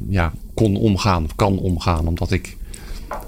ja, 0.09 0.33
kon 0.53 0.75
omgaan, 0.75 1.23
of 1.23 1.35
kan 1.35 1.59
omgaan, 1.59 2.07
omdat 2.07 2.31
ik 2.31 2.56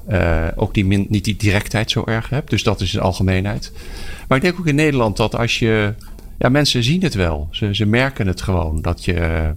uh, 0.09 0.47
ook 0.55 0.73
die 0.73 0.85
niet 1.09 1.23
die 1.23 1.35
directheid 1.35 1.91
zo 1.91 2.03
erg 2.05 2.29
hebt. 2.29 2.49
Dus 2.49 2.63
dat 2.63 2.81
is 2.81 2.91
de 2.91 2.99
algemeenheid. 2.99 3.71
Maar 4.27 4.37
ik 4.37 4.43
denk 4.43 4.59
ook 4.59 4.67
in 4.67 4.75
Nederland 4.75 5.17
dat 5.17 5.35
als 5.35 5.59
je. 5.59 5.93
Ja, 6.37 6.49
mensen 6.49 6.83
zien 6.83 7.03
het 7.03 7.13
wel. 7.13 7.47
Ze, 7.51 7.75
ze 7.75 7.85
merken 7.85 8.27
het 8.27 8.41
gewoon. 8.41 8.81
Dat 8.81 9.05
je, 9.05 9.49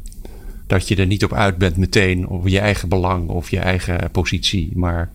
dat 0.67 0.89
je 0.89 0.97
er 0.97 1.07
niet 1.07 1.25
op 1.25 1.33
uit 1.33 1.59
bent 1.59 1.77
meteen 1.77 2.29
over 2.29 2.51
je 2.51 2.59
eigen 2.59 2.89
belang 2.89 3.29
of 3.29 3.51
je 3.51 3.59
eigen 3.59 4.11
positie. 4.11 4.71
Maar 4.75 5.11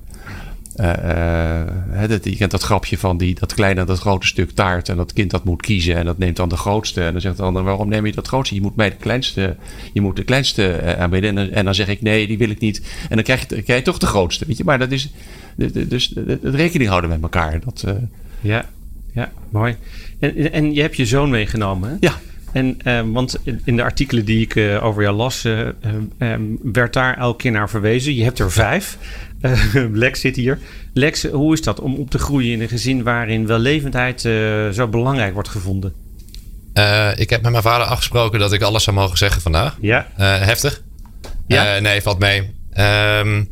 uh, 0.81 2.07
dat, 2.07 2.23
je 2.23 2.35
kent 2.35 2.51
dat 2.51 2.61
grapje 2.63 2.97
van 2.97 3.17
die, 3.17 3.35
dat 3.39 3.53
kleine 3.53 3.79
en 3.79 3.85
dat 3.85 3.99
grote 3.99 4.27
stuk 4.27 4.51
taart. 4.51 4.89
En 4.89 4.97
dat 4.97 5.13
kind 5.13 5.31
dat 5.31 5.43
moet 5.43 5.61
kiezen 5.61 5.95
en 5.95 6.05
dat 6.05 6.17
neemt 6.17 6.35
dan 6.35 6.49
de 6.49 6.57
grootste. 6.57 7.03
En 7.03 7.11
dan 7.11 7.21
zegt 7.21 7.37
de 7.37 7.43
ander, 7.43 7.63
waarom 7.63 7.89
neem 7.89 8.05
je 8.05 8.11
dat 8.11 8.27
grootste? 8.27 8.55
Je 8.55 8.61
moet 8.61 8.75
mij 8.75 8.89
de 8.89 8.95
kleinste, 8.95 9.55
je 9.93 10.01
moet 10.01 10.15
de 10.15 10.23
kleinste 10.23 10.79
uh, 10.83 10.91
aanbieden. 10.91 11.37
En, 11.37 11.51
en, 11.51 11.65
dan 11.65 11.75
zeg 11.75 11.87
ik, 11.87 12.01
nee, 12.01 12.27
die 12.27 12.37
wil 12.37 12.49
ik 12.49 12.59
niet. 12.59 12.81
En 13.09 13.15
dan 13.15 13.23
krijg 13.23 13.49
je, 13.49 13.61
krijg 13.61 13.79
je 13.79 13.85
toch 13.85 13.97
de 13.97 14.05
grootste. 14.05 14.45
Weet 14.45 14.57
je? 14.57 14.63
Maar 14.63 14.79
dat 14.79 14.91
is, 14.91 15.11
dus 15.87 16.13
het 16.27 16.55
rekening 16.55 16.89
houden 16.89 17.09
met 17.09 17.21
elkaar. 17.21 17.59
Dat, 17.59 17.83
uh... 17.87 17.93
Ja, 18.41 18.65
ja, 19.13 19.31
mooi. 19.49 19.75
En, 20.19 20.51
en 20.51 20.73
je 20.73 20.81
hebt 20.81 20.95
je 20.95 21.05
zoon 21.05 21.29
meegenomen, 21.29 21.89
hè? 21.89 21.95
Ja. 21.99 22.13
En, 22.51 22.77
uh, 22.83 23.01
want 23.05 23.37
in 23.63 23.75
de 23.75 23.83
artikelen 23.83 24.25
die 24.25 24.41
ik 24.41 24.55
uh, 24.55 24.83
over 24.83 25.01
jou 25.01 25.15
las, 25.15 25.45
uh, 25.45 25.67
werd 26.61 26.93
daar 26.93 27.17
elke 27.17 27.37
keer 27.37 27.51
naar 27.51 27.69
verwezen. 27.69 28.15
Je 28.15 28.23
hebt 28.23 28.39
er 28.39 28.51
vijf. 28.51 28.97
Lex 29.93 30.19
zit 30.19 30.35
hier. 30.35 30.59
Lex, 30.93 31.23
hoe 31.23 31.53
is 31.53 31.61
dat 31.61 31.79
om 31.79 31.95
op 31.95 32.09
te 32.09 32.19
groeien 32.19 32.51
in 32.51 32.61
een 32.61 32.67
gezin 32.67 33.03
waarin 33.03 33.47
wellevendheid 33.47 34.21
zo 34.73 34.87
belangrijk 34.87 35.33
wordt 35.33 35.49
gevonden? 35.49 35.93
ik 37.15 37.29
heb 37.29 37.41
met 37.41 37.51
mijn 37.51 37.63
vader 37.63 37.87
afgesproken 37.87 38.39
dat 38.39 38.53
ik 38.53 38.61
alles 38.61 38.83
zou 38.83 38.95
mogen 38.95 39.17
zeggen 39.17 39.41
vandaag. 39.41 39.77
Ja. 39.81 40.07
heftig. 40.17 40.81
Ja. 41.47 41.79
nee, 41.79 42.01
valt 42.01 42.19
mee. 42.19 42.55
Um, 43.19 43.49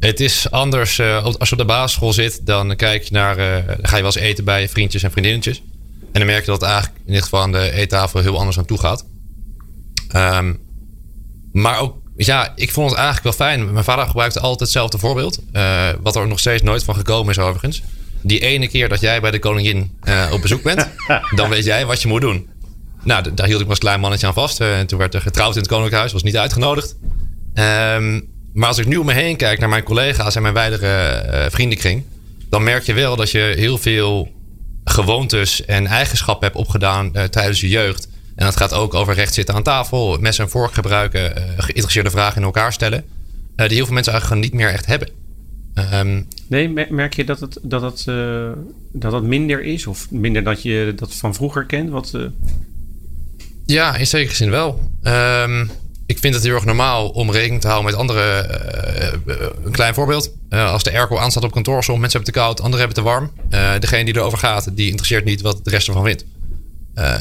het 0.00 0.20
is 0.20 0.50
anders 0.50 1.00
als 1.00 1.48
je 1.48 1.52
op 1.52 1.58
de 1.58 1.64
basisschool 1.64 2.12
zit, 2.12 2.46
dan 2.46 2.76
kijk 2.76 3.02
je 3.02 3.12
naar, 3.12 3.36
ga 3.82 3.96
je 3.96 4.02
wel 4.02 4.04
eens 4.04 4.16
eten 4.16 4.44
bij 4.44 4.60
je 4.60 4.68
vriendjes 4.68 5.02
en 5.02 5.10
vriendinnetjes. 5.10 5.62
En 6.18 6.24
dan 6.26 6.32
merk 6.34 6.44
je 6.44 6.50
dat 6.50 6.60
het 6.60 6.70
eigenlijk 6.70 7.00
in 7.06 7.12
dit 7.12 7.22
geval 7.22 7.40
aan 7.40 7.52
de 7.52 7.72
eettafel 7.72 8.20
heel 8.20 8.38
anders 8.38 8.58
aan 8.58 8.64
toe 8.64 8.78
gaat. 8.78 9.04
Um, 10.16 10.58
maar 11.52 11.80
ook, 11.80 11.96
ja, 12.16 12.52
ik 12.56 12.70
vond 12.70 12.90
het 12.90 12.98
eigenlijk 12.98 13.36
wel 13.36 13.48
fijn. 13.48 13.72
Mijn 13.72 13.84
vader 13.84 14.06
gebruikte 14.06 14.40
altijd 14.40 14.60
hetzelfde 14.60 14.98
voorbeeld. 14.98 15.38
Uh, 15.52 15.88
wat 16.02 16.16
er 16.16 16.28
nog 16.28 16.38
steeds 16.38 16.62
nooit 16.62 16.84
van 16.84 16.94
gekomen 16.94 17.30
is 17.30 17.38
overigens. 17.38 17.82
Die 18.22 18.40
ene 18.40 18.68
keer 18.68 18.88
dat 18.88 19.00
jij 19.00 19.20
bij 19.20 19.30
de 19.30 19.38
koningin 19.38 19.98
uh, 20.04 20.30
op 20.32 20.42
bezoek 20.42 20.62
bent, 20.62 20.88
dan 21.36 21.48
weet 21.48 21.64
jij 21.64 21.86
wat 21.86 22.02
je 22.02 22.08
moet 22.08 22.20
doen. 22.20 22.48
Nou, 23.02 23.34
daar 23.34 23.46
hield 23.46 23.58
ik 23.60 23.66
me 23.66 23.70
als 23.70 23.80
klein 23.80 24.00
mannetje 24.00 24.26
aan 24.26 24.34
vast. 24.34 24.60
Uh, 24.60 24.78
en 24.78 24.86
toen 24.86 24.98
werd 24.98 25.14
er 25.14 25.20
getrouwd 25.20 25.54
in 25.54 25.60
het 25.60 25.68
koninklijk 25.68 25.98
huis, 25.98 26.12
was 26.12 26.22
niet 26.22 26.36
uitgenodigd. 26.36 26.96
Um, 27.54 28.28
maar 28.52 28.68
als 28.68 28.78
ik 28.78 28.86
nu 28.86 28.96
om 28.96 29.06
me 29.06 29.12
heen 29.12 29.36
kijk 29.36 29.58
naar 29.58 29.68
mijn 29.68 29.82
collega's 29.82 30.36
en 30.36 30.42
mijn 30.42 30.54
wijdere 30.54 31.50
vriendenkring, 31.50 32.04
dan 32.50 32.62
merk 32.62 32.82
je 32.82 32.92
wel 32.92 33.16
dat 33.16 33.30
je 33.30 33.54
heel 33.56 33.78
veel 33.78 34.36
gewoontes 34.90 35.64
en 35.64 35.86
eigenschappen 35.86 36.46
hebt 36.46 36.58
opgedaan 36.58 37.10
uh, 37.12 37.22
tijdens 37.22 37.60
je 37.60 37.68
jeugd. 37.68 38.08
En 38.34 38.44
dat 38.44 38.56
gaat 38.56 38.72
ook 38.72 38.94
over 38.94 39.14
recht 39.14 39.34
zitten 39.34 39.54
aan 39.54 39.62
tafel, 39.62 40.18
mes 40.20 40.38
en 40.38 40.48
vork 40.48 40.72
gebruiken, 40.72 41.38
uh, 41.38 41.44
geïnteresseerde 41.56 42.10
vragen 42.10 42.36
in 42.36 42.42
elkaar 42.42 42.72
stellen. 42.72 43.04
Uh, 43.56 43.66
die 43.66 43.76
heel 43.76 43.84
veel 43.84 43.94
mensen 43.94 44.12
eigenlijk 44.12 44.42
niet 44.42 44.52
meer 44.52 44.68
echt 44.68 44.86
hebben. 44.86 45.08
Um, 45.94 46.26
nee, 46.48 46.68
merk 46.88 47.14
je 47.14 47.24
dat 47.24 47.40
het, 47.40 47.58
dat, 47.62 47.82
het, 47.82 48.04
dat 48.92 49.12
het 49.12 49.22
minder 49.22 49.62
is? 49.62 49.86
Of 49.86 50.10
minder 50.10 50.44
dat 50.44 50.62
je 50.62 50.92
dat 50.96 51.14
van 51.14 51.34
vroeger 51.34 51.66
kent? 51.66 51.90
Wat, 51.90 52.18
Ja, 53.66 53.96
in 53.96 54.06
zekere 54.06 54.34
zin 54.34 54.50
wel. 54.50 54.90
Um, 55.02 55.70
ik 56.08 56.18
vind 56.18 56.34
het 56.34 56.44
heel 56.44 56.54
erg 56.54 56.64
normaal 56.64 57.08
om 57.08 57.30
rekening 57.30 57.60
te 57.60 57.66
houden 57.66 57.90
met 57.90 58.00
andere. 58.00 58.46
Uh, 59.26 59.46
een 59.64 59.72
klein 59.72 59.94
voorbeeld. 59.94 60.32
Uh, 60.50 60.72
als 60.72 60.82
de 60.82 60.92
airco 60.92 61.18
aanstaat 61.18 61.44
op 61.44 61.52
kantoor, 61.52 61.84
sommige 61.84 62.00
mensen 62.00 62.20
hebben 62.20 62.34
het 62.34 62.34
te 62.34 62.60
koud, 62.60 62.60
anderen 62.60 62.86
hebben 62.86 63.04
het 63.04 63.30
te 63.50 63.50
warm. 63.50 63.80
Degene 63.80 64.04
die 64.04 64.16
erover 64.16 64.38
gaat, 64.38 64.76
die 64.76 64.88
interesseert 64.88 65.24
niet 65.24 65.40
wat 65.40 65.64
de 65.64 65.70
rest 65.70 65.86
ervan 65.86 66.04
vindt. 66.04 66.24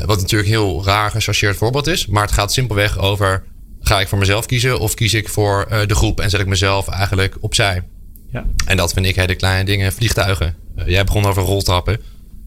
wat 0.06 0.22
natuurlijk 0.22 0.50
een 0.50 0.56
heel 0.56 0.86
raar 0.86 1.12
gechargeerd 1.12 1.58
voorbeeld 1.58 1.88
is. 1.88 2.06
Maar 2.06 2.24
het 2.24 2.32
gaat 2.32 2.54
simpelweg 2.54 2.98
over: 2.98 3.44
ga 3.82 4.00
ik 4.00 4.08
voor 4.08 4.18
mezelf 4.18 4.46
kiezen 4.46 4.80
of 4.80 4.94
kies 4.94 5.14
ik 5.14 5.30
voor 5.30 5.68
de 5.88 5.96
groep 5.96 6.20
en 6.20 6.30
zet 6.30 6.40
ik 6.40 6.48
mezelf 6.48 6.88
eigenlijk 6.88 7.38
opzij? 7.40 7.84
Ja. 8.32 8.46
En 8.66 8.78
dat 8.78 8.94
vind 8.94 9.06
ik 9.06 9.16
hele 9.16 9.36
kleine 9.36 9.66
dingen. 9.66 9.94
Vliegtuigen. 9.94 10.56
jij 10.86 11.04
begon 11.04 11.26
over 11.26 11.44
roltrappen 11.44 12.02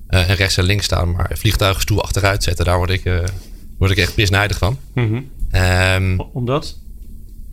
en 0.06 0.34
rechts 0.34 0.56
en 0.56 0.64
links 0.64 0.84
staan. 0.84 1.12
Maar 1.12 1.30
vliegtuigen 1.34 1.82
stoel 1.82 2.02
achteruit 2.02 2.42
zetten, 2.42 2.64
daar 2.64 2.76
word 2.76 2.90
ik, 2.90 3.02
word 3.78 3.90
ik 3.90 3.98
echt 3.98 4.14
pisnijdig 4.14 4.58
van. 4.58 4.78
Mm 4.94 5.38
Um, 5.52 6.20
omdat? 6.20 6.78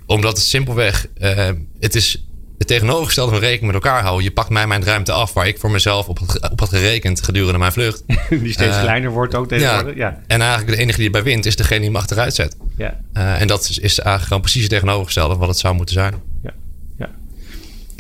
Omdat 0.06 0.38
het 0.38 0.46
simpelweg, 0.46 1.08
uh, 1.22 1.50
het 1.80 1.96
is 1.96 2.28
het 2.58 2.68
tegenovergestelde 2.68 3.32
van 3.32 3.40
rekening 3.40 3.74
met 3.74 3.84
elkaar 3.84 4.02
houden. 4.02 4.24
Je 4.24 4.32
pakt 4.32 4.50
mij 4.50 4.68
mijn 4.68 4.84
ruimte 4.84 5.12
af 5.12 5.34
waar 5.34 5.48
ik 5.48 5.58
voor 5.58 5.72
mezelf 5.72 6.08
op 6.08 6.20
had, 6.20 6.52
op 6.52 6.60
had 6.60 6.70
gerekend 6.70 7.24
gedurende 7.24 7.60
mijn 7.60 7.72
vlucht. 7.72 8.04
die 8.30 8.52
steeds 8.52 8.76
uh, 8.76 8.82
kleiner 8.82 9.10
wordt 9.10 9.36
ook 9.36 9.48
tegenwoordig. 9.48 9.96
Ja. 9.96 10.08
ja. 10.08 10.22
En 10.28 10.42
eigenlijk 10.42 10.72
de 10.72 10.84
enige 10.84 10.98
die 10.98 11.06
erbij 11.06 11.24
wint 11.24 11.46
is 11.46 11.56
degene 11.56 11.80
die 11.80 11.90
hem 11.90 11.98
achteruit 11.98 12.36
zet. 12.36 12.58
Ja. 12.78 13.00
Uh, 13.14 13.42
en 13.42 13.48
dat 13.48 13.62
is, 13.62 13.80
is 13.80 14.00
eigenlijk 14.00 14.28
gewoon 14.28 14.42
precies 14.42 14.62
het 14.62 14.72
tegenovergestelde 14.72 15.30
van 15.30 15.40
wat 15.40 15.50
het 15.50 15.58
zou 15.58 15.76
moeten 15.76 15.96
zijn. 15.96 16.14
Ja. 16.44 16.54
ja. 16.98 17.10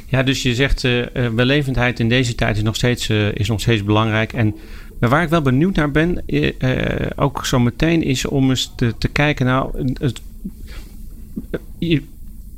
Ja, 0.07 0.23
dus 0.23 0.41
je 0.41 0.55
zegt 0.55 0.83
uh, 0.83 1.05
wellevendheid 1.35 1.99
in 1.99 2.09
deze 2.09 2.35
tijd 2.35 2.57
is 2.57 2.63
nog 2.63 2.75
steeds, 2.75 3.09
is 3.33 3.47
nog 3.47 3.61
steeds 3.61 3.83
belangrijk. 3.83 4.33
En 4.33 4.55
waar 4.99 5.23
ik 5.23 5.29
wel 5.29 5.41
benieuwd 5.41 5.75
naar 5.75 5.91
ben, 5.91 6.23
ook 7.15 7.45
zo 7.45 7.59
meteen, 7.59 8.03
is 8.03 8.25
om 8.25 8.49
eens 8.49 8.73
te, 8.75 8.93
te 8.97 9.07
kijken. 9.07 9.45
Nou, 9.45 9.93
het, 9.99 10.21
je, 11.79 12.03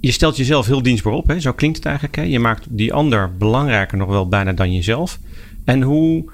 stelt 0.01 0.37
jezelf 0.37 0.65
heel 0.65 0.81
dienstbaar 0.81 1.13
op, 1.13 1.27
hè? 1.27 1.39
zo 1.39 1.53
klinkt 1.53 1.77
het 1.77 1.85
eigenlijk. 1.85 2.15
Hè? 2.15 2.21
Je 2.21 2.39
maakt 2.39 2.65
die 2.69 2.93
ander 2.93 3.37
belangrijker 3.37 3.97
nog 3.97 4.09
wel 4.09 4.27
bijna 4.27 4.53
dan 4.53 4.73
jezelf. 4.73 5.19
En 5.63 5.81
hoe 5.81 6.25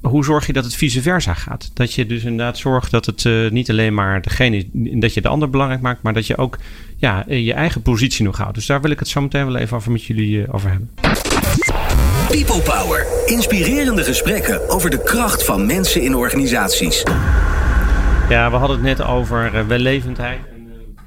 hoe 0.00 0.24
zorg 0.24 0.46
je 0.46 0.52
dat 0.52 0.64
het 0.64 0.74
vice 0.74 1.02
versa 1.02 1.34
gaat? 1.34 1.70
Dat 1.74 1.94
je 1.94 2.06
dus 2.06 2.24
inderdaad 2.24 2.58
zorgt 2.58 2.90
dat 2.90 3.06
het 3.06 3.24
uh, 3.24 3.50
niet 3.50 3.70
alleen 3.70 3.94
maar 3.94 4.22
degene 4.22 4.56
is, 4.56 4.64
dat 4.72 5.14
je 5.14 5.20
de 5.20 5.28
ander 5.28 5.50
belangrijk 5.50 5.80
maakt, 5.82 6.02
maar 6.02 6.14
dat 6.14 6.26
je 6.26 6.36
ook 6.36 6.58
ja, 6.96 7.24
je 7.28 7.52
eigen 7.52 7.82
positie 7.82 8.24
nog 8.24 8.36
houdt. 8.36 8.54
Dus 8.54 8.66
daar 8.66 8.80
wil 8.80 8.90
ik 8.90 8.98
het 8.98 9.08
zo 9.08 9.20
meteen 9.20 9.46
wel 9.46 9.56
even 9.56 9.76
over 9.76 9.92
met 9.92 10.04
jullie 10.04 10.52
over 10.52 10.70
hebben. 10.70 10.90
People 12.30 12.62
Power. 12.62 13.06
Inspirerende 13.26 14.04
gesprekken 14.04 14.68
over 14.68 14.90
de 14.90 15.02
kracht 15.02 15.44
van 15.44 15.66
mensen 15.66 16.02
in 16.02 16.14
organisaties. 16.14 17.02
Ja, 18.28 18.50
we 18.50 18.56
hadden 18.56 18.76
het 18.76 18.98
net 18.98 19.06
over 19.06 19.54
uh, 19.54 19.66
wellevendheid. 19.66 20.38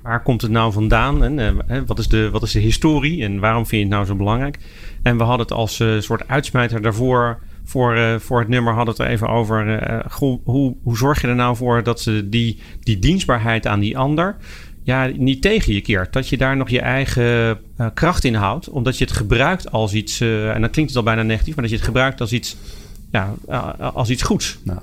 Waar 0.02 0.24
komt 0.24 0.42
het 0.42 0.52
nou 0.52 0.72
vandaan? 0.72 1.24
En 1.24 1.86
wat, 1.86 2.00
is 2.00 2.08
de, 2.08 2.30
wat 2.30 2.44
is 2.44 2.52
de 2.52 2.60
historie 2.60 3.24
en 3.24 3.40
waarom 3.40 3.66
vind 3.66 3.82
je 3.82 3.88
het 3.88 3.96
nou 3.96 4.06
zo 4.06 4.16
belangrijk? 4.16 4.58
En 5.04 5.18
we 5.18 5.24
hadden 5.24 5.48
het 5.48 5.56
als 5.56 5.84
soort 6.00 6.28
uitsmijter 6.28 6.82
daarvoor 6.82 7.40
voor, 7.64 7.98
uh, 7.98 8.16
voor 8.16 8.40
het 8.40 8.48
nummer 8.48 8.74
hadden 8.74 8.96
het 8.98 9.08
even 9.08 9.28
over. 9.28 9.90
Uh, 9.92 10.00
hoe, 10.44 10.76
hoe 10.84 10.98
zorg 10.98 11.22
je 11.22 11.28
er 11.28 11.36
nou 11.36 11.56
voor 11.56 11.84
dat 11.84 12.02
ze 12.02 12.30
die, 12.30 12.60
die 12.80 13.00
dienstbaarheid 13.00 13.68
aan 13.68 13.80
die 13.80 13.98
ander 13.98 14.36
ja, 14.84 15.12
niet 15.16 15.42
tegen 15.42 15.74
je 15.74 15.82
keert? 15.82 16.14
Dat 16.14 16.30
je 16.30 16.38
daar 16.38 16.58
nog 16.58 16.70
je 16.70 16.82
eigen 16.82 17.60
uh, 17.78 17.88
kracht 17.94 18.24
in 18.24 18.34
houdt, 18.34 18.70
omdat 18.70 18.98
je 18.98 19.04
het 19.04 19.14
gebruikt 19.14 19.72
als 19.72 19.94
iets, 19.94 20.22
en 20.22 20.62
dan 20.62 20.70
klinkt 20.70 20.92
het 20.92 20.96
al 20.96 21.04
bijna 21.04 21.22
negatief, 21.22 21.56
maar 21.56 21.64
dat 21.64 21.72
je 21.72 21.78
het 21.78 21.86
gebruikt 21.86 22.22
als 22.22 22.34
iets, 22.34 22.58
ja, 23.12 23.34
als 23.94 24.10
iets 24.10 24.22
goeds. 24.22 24.58
Nou, 24.64 24.80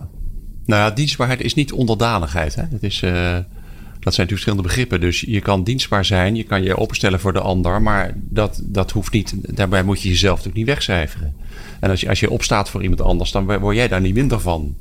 nou 0.65 0.83
ja, 0.83 0.91
dienstbaarheid 0.91 1.43
is 1.43 1.55
niet 1.55 1.73
onderdanigheid. 1.73 2.55
Hè? 2.55 2.63
Dat, 2.71 2.83
is, 2.83 3.01
dat 3.01 4.15
zijn 4.15 4.27
natuurlijk 4.27 4.31
verschillende 4.31 4.63
begrippen. 4.63 5.01
Dus 5.01 5.21
je 5.21 5.41
kan 5.41 5.65
dienstbaar 5.65 6.05
zijn, 6.05 6.37
je 6.37 6.45
kan 6.45 6.63
je 6.63 6.77
openstellen 6.77 7.21
voor 7.21 7.33
de 7.33 7.41
ander, 7.41 7.83
maar 7.83 8.13
dat, 8.17 8.61
dat 8.65 8.91
hoeft 8.91 9.13
niet. 9.13 9.35
Daarbij 9.57 9.83
moet 9.83 10.03
je 10.03 10.09
jezelf 10.09 10.37
natuurlijk 10.37 10.67
niet 10.67 10.75
wegcijferen. 10.75 11.35
En 11.81 11.91
als 11.91 12.01
je, 12.01 12.09
als 12.09 12.21
je 12.21 12.31
opstaat 12.31 12.71
voor 12.71 12.83
iemand 12.83 13.01
anders, 13.01 13.31
dan 13.31 13.59
word 13.59 13.77
jij 13.77 13.89
daar 13.89 14.01
niet 14.01 14.15
minder 14.15 14.41
van. 14.41 14.77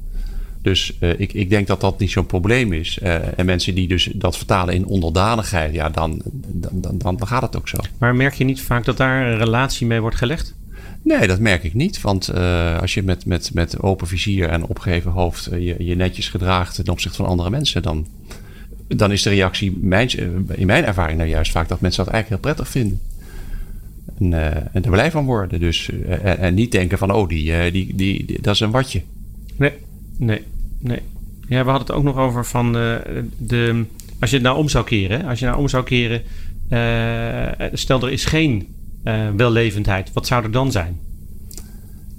Dus 0.68 0.94
uh, 1.00 1.20
ik, 1.20 1.34
ik 1.34 1.50
denk 1.50 1.68
dat 1.68 1.82
dat 1.82 2.00
niet 2.00 2.12
zo'n 2.12 2.26
probleem 2.26 2.74
is. 2.74 3.00
Uh, 3.04 3.40
en 3.40 3.46
mensen 3.46 3.76
die 3.76 3.88
dus 3.88 4.10
dat 4.14 4.38
vertalen 4.38 4.74
in 4.74 4.86
onderdanigheid, 4.86 5.74
ja, 5.74 5.90
dan, 5.90 6.22
dan, 6.34 6.98
dan, 6.98 7.18
dan 7.18 7.28
gaat 7.28 7.42
het 7.42 7.58
ook 7.58 7.68
zo. 7.68 7.78
Maar 7.98 8.16
merk 8.16 8.34
je 8.34 8.44
niet 8.44 8.62
vaak 8.62 8.86
dat 8.86 8.98
daar 8.98 9.28
een 9.28 9.38
relatie 9.38 9.88
mee 9.88 10.02
wordt 10.02 10.16
gelegd? 10.16 10.56
Nee, 11.02 11.28
dat 11.28 11.40
merk 11.40 11.64
ik 11.64 11.74
niet. 11.74 12.02
Want 12.02 12.32
uh, 12.36 12.80
als 12.80 12.94
je 12.94 13.04
met, 13.04 13.26
met, 13.26 13.54
met 13.54 13.82
open 13.82 14.08
vizier 14.08 14.50
en 14.50 14.66
opgeheven 14.66 15.12
hoofd 15.12 15.50
je, 15.52 15.76
je 15.78 15.96
netjes 15.96 16.30
gedraagt 16.30 16.76
ten 16.76 16.90
opzichte 16.90 17.18
van 17.18 17.26
andere 17.26 17.50
mensen, 17.50 17.82
dan, 17.82 18.08
dan 18.88 19.12
is 19.12 19.22
de 19.22 19.30
reactie 19.30 19.78
mijn, 19.82 20.10
in 20.48 20.68
mijn 20.68 20.86
ervaring 20.86 21.18
nou 21.18 21.30
juist 21.30 21.52
vaak 21.52 21.68
dat 21.68 21.82
mensen 21.82 22.04
dat 22.06 22.14
eigenlijk 22.14 22.44
heel 22.44 22.54
prettig 22.54 22.74
vinden. 22.74 23.00
En, 24.20 24.34
en 24.74 24.84
er 24.84 24.92
blij 24.92 25.12
van 25.12 25.26
worden. 25.26 25.60
Dus, 25.60 25.90
en, 26.22 26.54
niet 26.54 26.72
denken 26.72 26.98
van, 26.98 27.12
oh, 27.12 27.28
die, 27.28 27.72
die, 27.72 27.96
die, 27.96 28.26
die, 28.26 28.42
dat 28.42 28.54
is 28.54 28.60
een 28.60 28.72
watje. 28.72 29.02
Nee, 29.56 29.74
nee, 30.18 30.42
nee. 30.79 31.01
Ja, 31.48 31.63
we 31.63 31.69
hadden 31.69 31.88
het 31.88 31.96
ook 31.96 32.03
nog 32.03 32.17
over 32.17 32.46
van 32.46 32.72
de... 33.38 33.86
Als 34.19 34.29
je 34.29 34.36
het 34.36 34.46
nou 34.46 34.57
om 34.57 34.69
zou 34.69 34.86
keren, 34.86 35.25
als 35.25 35.39
je 35.39 35.46
nou 35.46 35.57
om 35.57 35.67
zou 35.67 35.84
keren... 35.84 36.22
stel, 37.74 38.01
er 38.01 38.12
is 38.12 38.25
geen 38.25 38.75
wellevendheid. 39.36 40.13
Wat 40.13 40.27
zou 40.27 40.43
er 40.43 40.51
dan 40.51 40.72
zijn? 40.72 41.00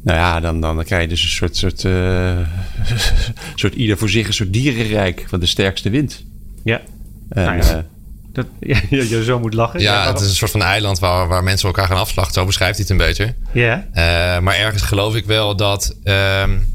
Nou 0.03 0.19
ja, 0.19 0.41
dan, 0.41 0.61
dan 0.61 0.85
krijg 0.85 1.03
je 1.03 1.09
dus 1.09 1.23
een 1.23 1.29
soort, 1.29 1.57
soort, 1.57 1.81
soort 3.61 3.75
ieder 3.75 3.99
voor 3.99 4.09
zich 4.09 4.27
een 4.27 4.33
soort 4.33 4.53
dierenrijk 4.53 5.25
van 5.29 5.41
de 5.41 5.47
sterkste 5.47 5.91
wind. 5.91 6.25
Ja. 6.65 6.81
En, 7.29 7.57
nice. 7.57 7.85
Dat 8.33 8.47
je, 8.91 9.09
je 9.09 9.25
zo 9.25 9.39
moet 9.39 9.55
lachen. 9.55 9.81
Ja, 9.81 10.07
het 10.07 10.21
is 10.21 10.29
een 10.29 10.35
soort 10.35 10.51
van 10.51 10.63
eiland 10.63 10.99
waar, 10.99 11.29
waar 11.29 11.43
mensen 11.43 11.69
elkaar 11.69 11.87
gaan 11.87 11.97
afslachten. 11.97 12.35
Zo 12.35 12.47
beschrijft 12.47 12.77
hij 12.77 12.87
het 12.89 13.01
een 13.01 13.07
beetje. 13.07 13.35
Ja. 13.53 13.87
Maar 14.41 14.55
ergens 14.55 14.83
geloof 14.83 15.17
ik 15.17 15.25
wel 15.25 15.57
dat, 15.57 15.97
um, 16.05 16.67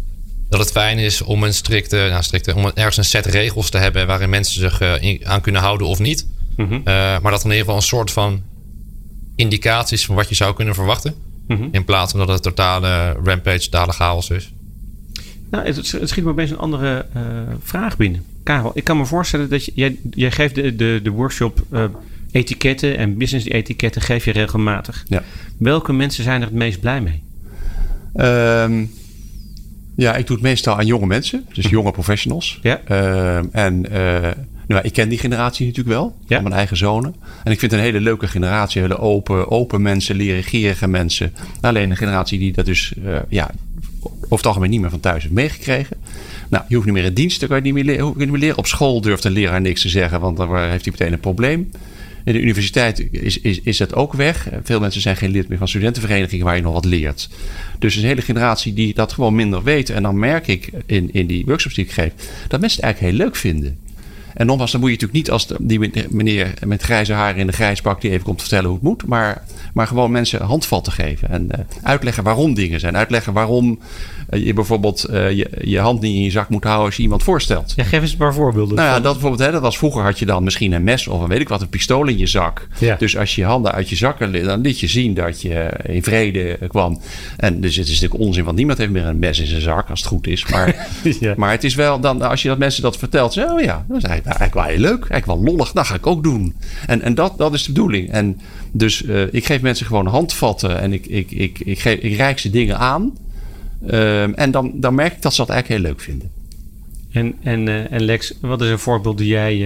dat 0.54 0.62
het 0.62 0.72
fijn 0.72 0.98
is 0.98 1.22
om 1.22 1.44
een 1.44 1.54
strikte, 1.54 1.96
nou, 1.96 2.24
strikte, 2.24 2.56
om 2.56 2.72
ergens 2.74 2.98
een 2.98 3.06
set 3.06 3.26
regels 3.26 3.70
te 3.70 3.78
hebben 3.78 4.08
waarin 4.08 4.30
mensen 4.30 4.60
zich 4.60 4.82
uh, 4.82 5.20
aan 5.24 5.42
kunnen 5.42 5.62
houden 5.62 5.88
of 5.88 6.00
niet. 6.00 6.28
Mm 6.58 6.68
-hmm. 6.68 6.78
uh, 6.78 6.84
maar 7.20 7.32
dat 7.32 7.44
in 7.44 7.50
ieder 7.50 7.60
geval 7.60 7.76
een 7.76 7.82
soort 7.82 8.12
van 8.12 8.42
indicaties 9.36 10.06
van 10.06 10.16
wat 10.16 10.30
je 10.30 10.36
zou 10.36 10.56
kunnen 10.56 10.76
verwachten. 10.76 11.16
Mm 11.48 11.58
-hmm. 11.58 11.70
In 11.72 11.86
plaats 11.86 12.12
van 12.12 12.20
dat 12.20 12.30
het 12.30 12.44
totale 12.44 13.12
rampage, 13.24 13.60
totale 13.60 13.92
chaos 13.92 14.30
is. 14.30 14.54
Nou, 15.52 15.66
het, 15.66 15.92
het 15.92 16.10
schiet 16.10 16.24
me 16.24 16.30
opeens 16.30 16.50
een 16.50 16.58
andere 16.58 17.06
vraag 17.64 17.98
binnen. 17.98 18.26
Karel, 18.44 18.72
ik 18.74 18.84
kan 18.84 18.98
me 18.98 19.06
voorstellen 19.06 19.50
dat 19.50 19.66
je, 19.66 19.72
jij, 19.76 19.98
jij 20.12 20.32
geeft 20.32 20.56
de, 20.56 20.76
de, 20.76 21.00
de 21.04 21.10
workshop 21.10 21.64
uh, 21.72 21.84
etiketten 22.32 22.98
en 22.98 23.18
business 23.18 23.48
etiketten 23.48 24.02
geef 24.02 24.26
je 24.26 24.32
regelmatig. 24.32 25.04
Ja. 25.08 25.24
Welke 25.58 25.94
mensen 25.94 26.24
zijn 26.24 26.42
er 26.42 26.48
het 26.48 26.56
meest 26.56 26.80
blij 26.80 27.02
mee? 27.02 27.24
Um, 28.16 28.92
ja, 29.96 30.16
ik 30.16 30.28
doe 30.28 30.36
het 30.36 30.46
meestal 30.46 30.76
aan 30.76 30.86
jonge 30.86 31.06
mensen, 31.06 31.46
dus 31.54 31.70
jonge 31.70 31.92
professionals. 32.00 32.60
Ja. 32.62 32.82
Uh, 32.92 33.56
en 33.56 33.86
uh, 33.92 34.30
nou, 34.68 34.84
ik 34.84 34.94
ken 34.94 35.10
die 35.10 35.18
generatie 35.18 35.66
natuurlijk 35.66 35.96
wel, 35.96 36.16
ja. 36.28 36.36
van 36.36 36.44
mijn 36.44 36.56
eigen 36.56 36.78
zonen. 36.78 37.16
En 37.44 37.52
ik 37.52 37.60
vind 37.60 37.72
het 37.72 37.80
een 37.80 37.86
hele 37.86 38.00
leuke 38.00 38.28
generatie, 38.28 38.82
hele 38.82 38.98
open, 38.98 39.52
open 39.52 39.82
mensen, 39.82 40.16
leergierige 40.16 40.88
mensen. 40.88 41.34
Alleen 41.62 41.90
een 41.90 41.98
generatie 41.98 42.40
die 42.40 42.54
dat 42.54 42.66
dus 42.66 42.94
ja, 43.30 43.52
over 44.04 44.38
het 44.38 44.46
algemeen 44.46 44.70
niet 44.70 44.82
meer 44.82 44.90
van 44.90 45.00
thuis 45.00 45.24
heeft 45.24 45.36
meegekregen. 45.36 45.98
Nou, 46.50 46.64
je 46.68 46.76
hoeft 46.76 46.88
niet 46.88 46.96
meer 46.96 47.06
in 47.06 47.14
dienst, 47.14 47.40
dan 47.40 47.50
kan 47.50 47.58
je 47.58 47.64
niet 47.64 47.74
meer, 47.74 47.84
leren, 47.84 48.14
niet 48.16 48.30
meer 48.30 48.40
leren. 48.40 48.58
Op 48.58 48.68
school 48.68 49.02
durft 49.02 49.24
een 49.24 49.32
leraar 49.32 49.62
niks 49.62 49.82
te 49.82 49.90
zeggen, 49.90 50.20
want 50.20 50.38
dan 50.38 50.58
heeft 50.58 50.86
hij 50.86 50.94
meteen 50.98 51.14
een 51.14 51.20
probleem. 51.20 51.72
In 52.24 52.34
de 52.34 52.42
universiteit 52.42 53.08
is, 53.12 53.40
is, 53.40 53.62
is 53.62 53.78
dat 53.78 53.94
ook 53.96 54.14
weg. 54.14 54.50
Veel 54.64 54.80
mensen 54.80 55.02
zijn 55.02 55.18
geen 55.18 55.32
lid 55.32 55.48
meer 55.48 55.58
van 55.58 55.68
studentenverenigingen 55.68 56.46
waar 56.46 56.56
je 56.56 56.62
nog 56.62 56.74
wat 56.74 56.86
leert. 56.86 57.30
Dus 57.80 57.96
een 57.96 58.04
hele 58.04 58.22
generatie 58.22 58.74
die 58.74 58.94
dat 58.94 59.14
gewoon 59.14 59.36
minder 59.36 59.64
weet. 59.64 59.90
En 59.90 60.04
dan 60.04 60.20
merk 60.20 60.48
ik 60.48 60.70
in, 60.86 61.10
in 61.14 61.28
die 61.28 61.46
workshops 61.46 61.76
die 61.76 61.86
ik 61.86 61.92
geef, 61.92 62.12
dat 62.48 62.60
mensen 62.60 62.80
het 62.80 62.86
eigenlijk 62.86 63.00
heel 63.00 63.26
leuk 63.26 63.36
vinden. 63.36 63.78
En 64.34 64.46
nogmaals, 64.46 64.72
dan 64.72 64.80
moet 64.80 64.90
je 64.90 64.96
natuurlijk 64.96 65.24
niet 65.24 65.32
als 65.32 65.48
die 65.60 66.08
meneer 66.10 66.54
met 66.66 66.82
grijze 66.82 67.14
haren 67.14 67.40
in 67.40 67.48
de 67.48 67.54
grijsbak 67.54 68.02
die 68.02 68.12
even 68.12 68.24
komt 68.24 68.40
vertellen 68.40 68.66
hoe 68.66 68.76
het 68.76 68.84
moet, 68.84 69.06
maar, 69.06 69.44
maar 69.74 69.88
gewoon 69.88 70.12
mensen 70.12 70.42
handvatten 70.42 70.94
geven 70.94 71.30
en 71.30 71.44
uh, 71.44 71.60
uitleggen 71.82 72.24
waarom 72.24 72.54
dingen 72.54 72.80
zijn. 72.80 72.98
Uitleggen 72.98 73.34
waarom 73.34 73.80
je 74.36 74.54
bijvoorbeeld 74.54 75.08
uh, 75.10 75.32
je, 75.32 75.50
je 75.62 75.80
hand 75.80 76.02
niet 76.02 76.16
in 76.16 76.24
je 76.24 76.32
zak 76.32 76.50
moet 76.50 76.64
houden 76.64 76.86
als 76.86 76.96
je 76.96 77.02
iemand 77.02 77.24
voorstelt. 77.24 77.74
Ja, 77.76 77.84
geef 77.84 78.02
eens 78.02 78.12
een 78.12 78.18
paar 78.18 78.34
voorbeelden. 78.34 78.76
Nou 78.76 78.88
ja, 78.88 79.00
dat 79.00 79.12
bijvoorbeeld, 79.12 79.42
hè, 79.42 79.52
dat 79.52 79.62
was 79.62 79.78
vroeger 79.78 80.04
had 80.04 80.20
je 80.20 80.26
dan 80.26 80.44
misschien 80.44 80.72
een 80.72 80.84
mes 80.84 81.08
of 81.08 81.22
een 81.22 81.28
weet 81.28 81.40
ik 81.40 81.50
wat, 81.50 81.62
een 81.62 81.70
pistool 81.70 82.08
in 82.08 82.18
je 82.18 82.28
zak. 82.28 82.68
Ja. 82.80 82.96
Dus 82.96 83.18
als 83.18 83.36
je 83.36 83.42
je 83.42 83.48
handen 83.48 83.72
uit 83.72 83.90
je 83.90 83.96
zakken, 83.96 84.46
dan 84.46 84.62
liet 84.62 84.80
je 84.80 84.88
zien 84.88 85.14
dat 85.14 85.42
je 85.42 85.70
in 85.84 86.04
vrede 86.04 86.58
kwam. 86.68 87.02
En 87.38 87.62
dus 87.62 87.76
het 87.76 87.88
is 87.88 88.02
natuurlijk 88.02 88.22
onzin, 88.22 88.44
want 88.44 88.58
niemand 88.58 88.78
heeft 88.78 88.92
meer 88.92 89.06
een 89.06 89.20
mes 89.20 89.40
in 89.40 89.48
zijn 89.48 89.62
zak 89.62 89.90
als 89.90 90.00
het 90.00 90.10
goed 90.10 90.28
is. 90.28 90.46
Maar, 90.46 90.88
ja. 91.20 91.34
maar 91.38 91.52
het 91.52 91.64
is 91.64 91.76
wel 91.76 92.00
dan, 92.00 92.22
als 92.22 92.42
je 92.42 92.48
dat 92.48 92.58
mensen 92.58 92.82
dat 92.82 92.98
vertelt, 92.98 93.34
zo, 93.34 93.42
oh 93.42 93.62
ja, 93.62 93.86
dat 93.88 93.98
is 93.98 94.04
eigenlijk 94.04 94.34
eigenlijk 94.40 94.54
wel 94.54 94.64
heel 94.64 94.92
leuk. 94.92 95.10
Eigenlijk 95.10 95.26
wel 95.26 95.54
lollig. 95.54 95.72
Dat 95.72 95.88
ga 95.88 95.96
ik 95.96 96.08
ook 96.08 96.24
doen. 96.24 96.56
En, 96.88 97.02
en 97.02 97.16
dat, 97.16 97.38
dat 97.38 97.54
is 97.54 97.64
de 97.64 97.72
bedoeling. 97.72 98.12
En 98.12 98.40
dus 98.72 99.02
uh, 99.02 99.34
ik 99.34 99.46
geef 99.46 99.62
mensen 99.62 99.86
gewoon 99.86 100.08
handvatten. 100.08 100.80
En 100.80 100.94
ik, 100.94 101.06
ik, 101.06 101.32
ik, 101.32 101.60
ik, 101.60 101.80
geef, 101.80 102.00
ik 102.00 102.16
reik 102.16 102.40
ze 102.40 102.50
dingen 102.50 102.78
aan. 102.78 103.14
Uh, 103.86 104.40
en 104.40 104.52
dan, 104.52 104.72
dan 104.76 104.96
merk 104.96 105.14
ik 105.14 105.22
dat 105.22 105.34
ze 105.34 105.42
dat 105.42 105.50
eigenlijk 105.50 105.82
heel 105.82 105.92
leuk 105.92 106.02
vinden. 106.02 106.32
En, 107.12 107.36
en, 107.42 107.68
uh, 107.68 107.92
en 107.92 108.02
Lex, 108.02 108.34
wat 108.42 108.62
is 108.62 108.70
een 108.70 108.80
voorbeeld 108.80 109.18
die 109.18 109.28
jij, 109.28 109.58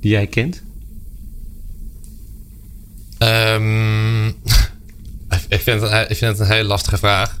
die 0.00 0.10
jij 0.10 0.26
kent? 0.26 0.62
Um, 3.18 4.26
ik, 5.48 5.60
vind 5.60 5.80
het, 5.80 6.10
ik 6.10 6.16
vind 6.16 6.38
het 6.38 6.38
een 6.38 6.54
hele 6.54 6.68
lastige 6.68 6.96
vraag. 6.96 7.40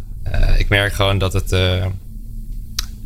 ik 0.56 0.68
merk 0.68 0.92
gewoon 0.92 1.18
dat 1.18 1.32
het 1.32 1.52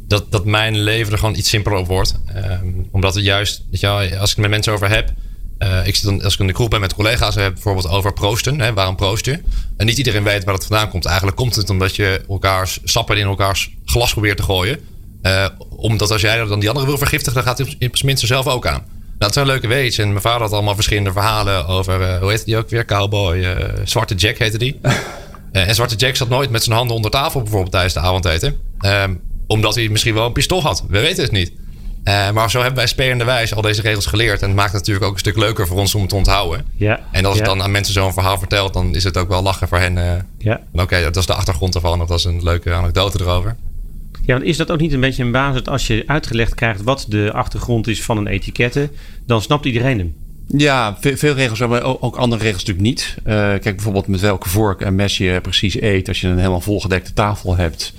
dat, 0.09 0.33
dat 0.33 0.45
mijn 0.45 0.79
leven 0.79 1.13
er 1.13 1.19
gewoon 1.19 1.35
iets 1.35 1.49
simpeler 1.49 1.79
op 1.79 1.87
wordt. 1.87 2.15
Um, 2.37 2.89
omdat 2.91 3.15
het 3.15 3.25
juist, 3.25 3.65
weet 3.71 3.81
je 3.81 3.87
wel, 3.87 3.97
als 3.97 4.31
ik 4.31 4.37
het 4.37 4.39
met 4.39 4.51
mensen 4.51 4.73
over 4.73 4.89
heb. 4.91 5.13
Uh, 5.59 5.87
ik 5.87 5.97
zit 5.97 6.05
dan, 6.05 6.23
als 6.23 6.35
ik 6.35 6.41
in 6.41 6.47
de 6.47 6.53
kroeg 6.53 6.69
ben 6.69 6.81
met 6.81 6.95
collega's, 6.95 7.35
heb 7.35 7.53
bijvoorbeeld 7.53 7.89
over 7.89 8.13
proosten. 8.13 8.61
Hè, 8.61 8.73
waarom 8.73 8.97
proost 8.97 9.25
je? 9.25 9.41
En 9.77 9.87
niet 9.87 9.99
iedereen 9.99 10.23
weet 10.23 10.45
waar 10.45 10.55
het 10.55 10.67
vandaan 10.67 10.89
komt. 10.89 11.05
Eigenlijk 11.05 11.37
komt 11.37 11.55
het 11.55 11.71
omdat 11.71 11.97
je 11.97 12.21
elkaars 12.29 12.79
sappen 12.85 13.17
in 13.17 13.27
elkaars 13.27 13.71
glas 13.85 14.13
probeert 14.13 14.37
te 14.37 14.43
gooien. 14.43 14.79
Uh, 15.23 15.47
omdat 15.71 16.11
als 16.11 16.21
jij 16.21 16.45
dan 16.45 16.61
die 16.61 16.69
andere 16.69 16.87
wil 16.87 16.99
vergiftigen, 16.99 17.35
dan 17.35 17.55
gaat 17.55 17.59
hij 17.79 17.91
minste 18.05 18.27
zelf 18.27 18.47
ook 18.47 18.67
aan. 18.67 18.83
Nou, 18.83 19.19
dat 19.19 19.33
zijn 19.33 19.47
leuke 19.47 19.67
weetjes. 19.67 19.99
En 19.99 20.09
mijn 20.09 20.21
vader 20.21 20.41
had 20.41 20.53
allemaal 20.53 20.75
verschillende 20.75 21.13
verhalen 21.13 21.67
over, 21.67 22.01
uh, 22.01 22.19
hoe 22.19 22.31
heet 22.31 22.45
die 22.45 22.57
ook 22.57 22.69
weer? 22.69 22.85
Cowboy. 22.85 23.57
Zwarte 23.85 24.15
Jack 24.15 24.39
heette 24.39 24.59
die. 24.59 24.81
en 25.53 25.75
Zwarte 25.75 25.97
Jack 25.97 26.17
zat 26.17 26.29
nooit 26.29 26.51
met 26.51 26.65
zijn 26.65 26.77
handen 26.77 26.97
onder 26.97 27.11
tafel 27.11 27.41
bijvoorbeeld 27.43 27.73
tijdens 27.73 27.95
de 27.95 28.01
avondeten. 28.01 28.57
Um, 28.81 29.21
omdat 29.49 29.75
hij 29.75 29.89
misschien 29.89 30.15
wel 30.15 30.27
een 30.27 30.33
pistool 30.33 30.63
had. 30.63 30.85
We 30.89 31.01
weten 31.01 31.23
het 31.23 31.33
niet. 31.33 31.53
Uh, 32.09 32.31
maar 32.31 32.51
zo 32.51 32.59
hebben 32.59 32.77
wij 32.77 32.87
spelende 32.87 33.25
wijze 33.25 33.55
al 33.55 33.63
deze 33.63 33.83
regels 33.83 34.07
geleerd. 34.07 34.43
En 34.43 34.47
het 34.47 34.57
maakt 34.57 34.73
het 34.73 34.81
natuurlijk 34.81 35.07
ook 35.07 35.13
een 35.13 35.19
stuk 35.19 35.37
leuker 35.37 35.67
voor 35.67 35.79
ons 35.79 35.95
om 35.95 36.01
het 36.01 36.11
te 36.11 36.17
onthouden. 36.17 36.65
Ja. 36.77 37.01
En 37.13 37.25
als 37.25 37.35
ja. 37.35 37.41
het 37.41 37.51
dan 37.51 37.63
aan 37.63 37.71
mensen 37.71 37.95
zo'n 37.95 38.13
verhaal 38.13 38.39
vertelt, 38.39 38.73
dan 38.73 38.95
is 38.95 39.05
het 39.05 39.17
ook 39.17 39.29
wel 39.29 39.43
lachen 39.43 39.69
voor 39.69 39.79
hen. 39.79 39.97
Uh, 39.97 40.13
ja. 40.39 40.61
Oké, 40.73 41.03
dat 41.03 41.17
is 41.17 41.27
de 41.27 41.35
achtergrond 41.35 41.75
ervan. 41.75 42.01
Of 42.03 42.09
dat 42.09 42.19
is 42.19 42.25
een 42.25 42.43
leuke 42.43 42.73
anekdote 42.73 43.21
erover. 43.21 43.57
Ja, 44.25 44.35
want 44.35 44.47
is 44.47 44.57
dat 44.57 44.71
ook 44.71 44.81
niet 44.81 44.93
een 44.93 45.01
beetje 45.01 45.23
een 45.23 45.33
basis 45.33 45.65
als 45.65 45.87
je 45.87 46.05
uitgelegd 46.07 46.55
krijgt 46.55 46.83
wat 46.83 47.07
de 47.09 47.31
achtergrond 47.33 47.87
is 47.87 48.03
van 48.03 48.17
een 48.17 48.27
etikette, 48.27 48.91
dan 49.27 49.43
snapt 49.43 49.65
iedereen 49.65 49.99
hem. 49.99 50.15
Ja, 50.57 50.97
veel, 51.01 51.17
veel 51.17 51.35
regels, 51.35 51.59
maar 51.59 51.83
ook 51.83 52.17
andere 52.17 52.43
regels 52.43 52.65
natuurlijk 52.65 52.87
niet. 52.87 53.17
Uh, 53.19 53.35
kijk 53.35 53.63
bijvoorbeeld 53.63 54.07
met 54.07 54.21
welke 54.21 54.49
vork 54.49 54.81
en 54.81 54.95
mes 54.95 55.17
je 55.17 55.39
precies 55.43 55.81
eet. 55.81 56.09
Als 56.09 56.21
je 56.21 56.29
een 56.29 56.39
helemaal 56.39 56.61
volgedekte 56.61 57.13
tafel 57.13 57.57
hebt. 57.57 57.93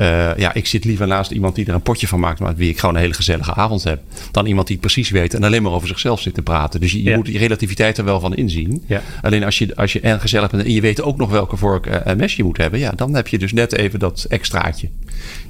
Uh, 0.00 0.36
ja, 0.36 0.54
ik 0.54 0.66
zit 0.66 0.84
liever 0.84 1.06
naast 1.06 1.30
iemand 1.30 1.54
die 1.54 1.66
er 1.66 1.74
een 1.74 1.82
potje 1.82 2.08
van 2.08 2.20
maakt, 2.20 2.40
met 2.40 2.56
wie 2.56 2.70
ik 2.70 2.78
gewoon 2.78 2.94
een 2.94 3.00
hele 3.00 3.14
gezellige 3.14 3.54
avond 3.54 3.84
heb. 3.84 4.00
Dan 4.30 4.46
iemand 4.46 4.66
die 4.66 4.76
het 4.76 4.84
precies 4.86 5.10
weet 5.10 5.34
en 5.34 5.44
alleen 5.44 5.62
maar 5.62 5.72
over 5.72 5.88
zichzelf 5.88 6.20
zit 6.20 6.34
te 6.34 6.42
praten. 6.42 6.80
Dus 6.80 6.92
je, 6.92 7.02
je 7.02 7.16
moet 7.16 7.26
die 7.26 7.38
relativiteit 7.38 7.98
er 7.98 8.04
wel 8.04 8.20
van 8.20 8.34
inzien. 8.34 8.82
Ja. 8.86 9.02
Alleen 9.22 9.44
als 9.44 9.58
je, 9.58 9.76
als 9.76 9.92
je 9.92 10.00
en 10.00 10.20
gezellig 10.20 10.50
bent 10.50 10.64
en 10.64 10.72
je 10.72 10.80
weet 10.80 11.02
ook 11.02 11.16
nog 11.16 11.30
welke 11.30 11.56
vork 11.56 11.86
en 11.86 12.16
mes 12.16 12.36
je 12.36 12.44
moet 12.44 12.56
hebben, 12.56 12.78
ja, 12.78 12.92
dan 12.96 13.14
heb 13.14 13.28
je 13.28 13.38
dus 13.38 13.52
net 13.52 13.72
even 13.72 13.98
dat 13.98 14.26
extraatje. 14.28 14.88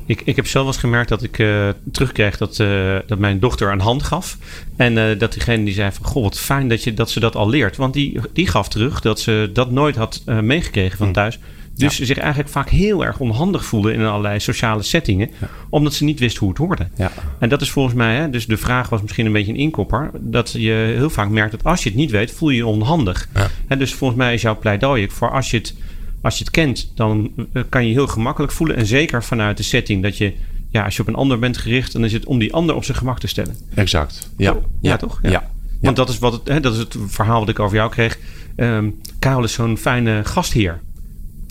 Ik, 0.07 0.23
ik 0.25 0.37
heb 0.37 0.47
zelf 0.47 0.65
wel 0.65 0.73
eens 0.73 0.83
gemerkt 0.83 1.09
dat 1.09 1.23
ik 1.23 1.39
uh, 1.39 1.69
terugkreeg 1.93 2.37
dat, 2.37 2.59
uh, 2.59 2.97
dat 3.07 3.19
mijn 3.19 3.39
dochter 3.39 3.73
een 3.73 3.81
hand 3.81 4.03
gaf. 4.03 4.39
En 4.77 4.97
uh, 4.97 5.19
dat 5.19 5.33
diegene 5.33 5.65
die 5.65 5.75
zei 5.75 5.93
van, 5.93 6.07
goh, 6.07 6.23
wat 6.23 6.39
fijn 6.39 6.69
dat, 6.69 6.85
je, 6.85 6.95
dat 6.95 7.11
ze 7.11 7.21
dat 7.21 7.37
al 7.37 7.49
leert. 7.49 7.77
Want 7.77 7.95
die, 7.95 8.21
die 8.33 8.47
gaf 8.47 8.69
terug 8.69 9.01
dat 9.01 9.21
ze 9.21 9.51
dat 9.53 9.71
nooit 9.71 9.97
had 9.97 10.23
meegekregen 10.25 10.99
van 10.99 11.13
thuis. 11.13 11.39
Dus 11.87 11.97
ze 11.97 12.05
zich 12.05 12.19
eigenlijk 12.19 12.51
vaak 12.51 12.69
heel 12.69 13.05
erg 13.05 13.19
onhandig 13.19 13.65
voelde 13.65 13.93
in 13.93 14.05
allerlei 14.05 14.41
sociale 14.41 14.83
settingen. 14.83 15.31
Ja. 15.41 15.49
Omdat 15.71 15.95
ze 15.95 16.05
niet 16.05 16.19
wist 16.19 16.37
hoe 16.37 16.49
het 16.49 16.59
hoorde. 16.59 16.89
Ja. 16.97 17.11
En 17.39 17.49
dat 17.49 17.61
is 17.61 17.71
volgens 17.71 17.95
mij, 17.95 18.15
hè, 18.17 18.31
dus 18.31 18.47
de 18.47 18.57
vraag 18.57 18.89
was 18.89 19.03
misschien 19.03 19.27
een 19.27 19.33
beetje 19.33 19.53
een 19.53 19.59
inkopper. 19.59 20.11
Dat 20.21 20.53
je 20.53 20.93
heel 20.97 21.11
vaak 21.11 21.29
merkt 21.29 21.51
dat 21.51 21.65
als 21.65 21.83
je 21.83 21.89
het 21.89 21.99
niet 21.99 22.11
weet, 22.11 22.31
voel 22.33 22.51
je 22.51 22.57
je 22.57 22.67
onhandig. 22.67 23.29
Ja. 23.35 23.51
En 23.67 23.79
dus 23.79 23.95
volgens 23.95 24.19
mij 24.19 24.35
is 24.35 24.43
jouw 24.43 24.59
pleidooi 24.59 25.09
voor 25.11 25.31
als 25.31 25.51
je 25.51 25.57
het, 25.57 25.75
als 26.23 26.39
je 26.39 26.45
het 26.45 26.53
kent, 26.53 26.93
dan 26.95 27.31
eh, 27.53 27.63
kan 27.69 27.83
je 27.83 27.89
je 27.89 27.95
heel 27.95 28.07
gemakkelijk 28.07 28.53
voelen. 28.53 28.77
En 28.77 28.87
zeker 28.87 29.25
vanuit 29.25 29.57
de 29.57 29.63
setting 29.63 30.03
dat 30.03 30.19
je, 30.19 30.33
ja, 30.71 30.85
als 30.85 30.97
je 30.97 31.03
op 31.03 31.09
een 31.09 31.15
ander 31.15 31.39
bent 31.39 31.57
gericht, 31.57 31.93
dan 31.93 32.05
is 32.05 32.13
het 32.13 32.25
om 32.25 32.39
die 32.39 32.53
ander 32.53 32.75
op 32.75 32.85
zijn 32.85 32.97
gemak 32.99 33.19
te 33.19 33.27
stellen. 33.27 33.57
Exact. 33.75 34.31
Ja, 34.37 34.53
Oh, 34.53 34.65
ja, 34.81 34.97
toch? 34.97 35.19
Ja. 35.23 35.31
Ja. 35.31 35.51
Want 35.81 35.97
dat 35.97 36.09
is, 36.09 36.19
wat 36.19 36.33
het, 36.33 36.49
hè, 36.49 36.61
dat 36.61 36.73
is 36.73 36.79
het 36.79 36.97
verhaal 37.07 37.41
wat 37.41 37.49
ik 37.49 37.59
over 37.59 37.77
jou 37.77 37.91
kreeg. 37.91 38.19
Ehm 38.57 38.89
Karel 39.19 39.45
is 39.45 39.53
zo'n 39.53 39.77
fijne 39.79 40.21
gastheer. 40.25 40.81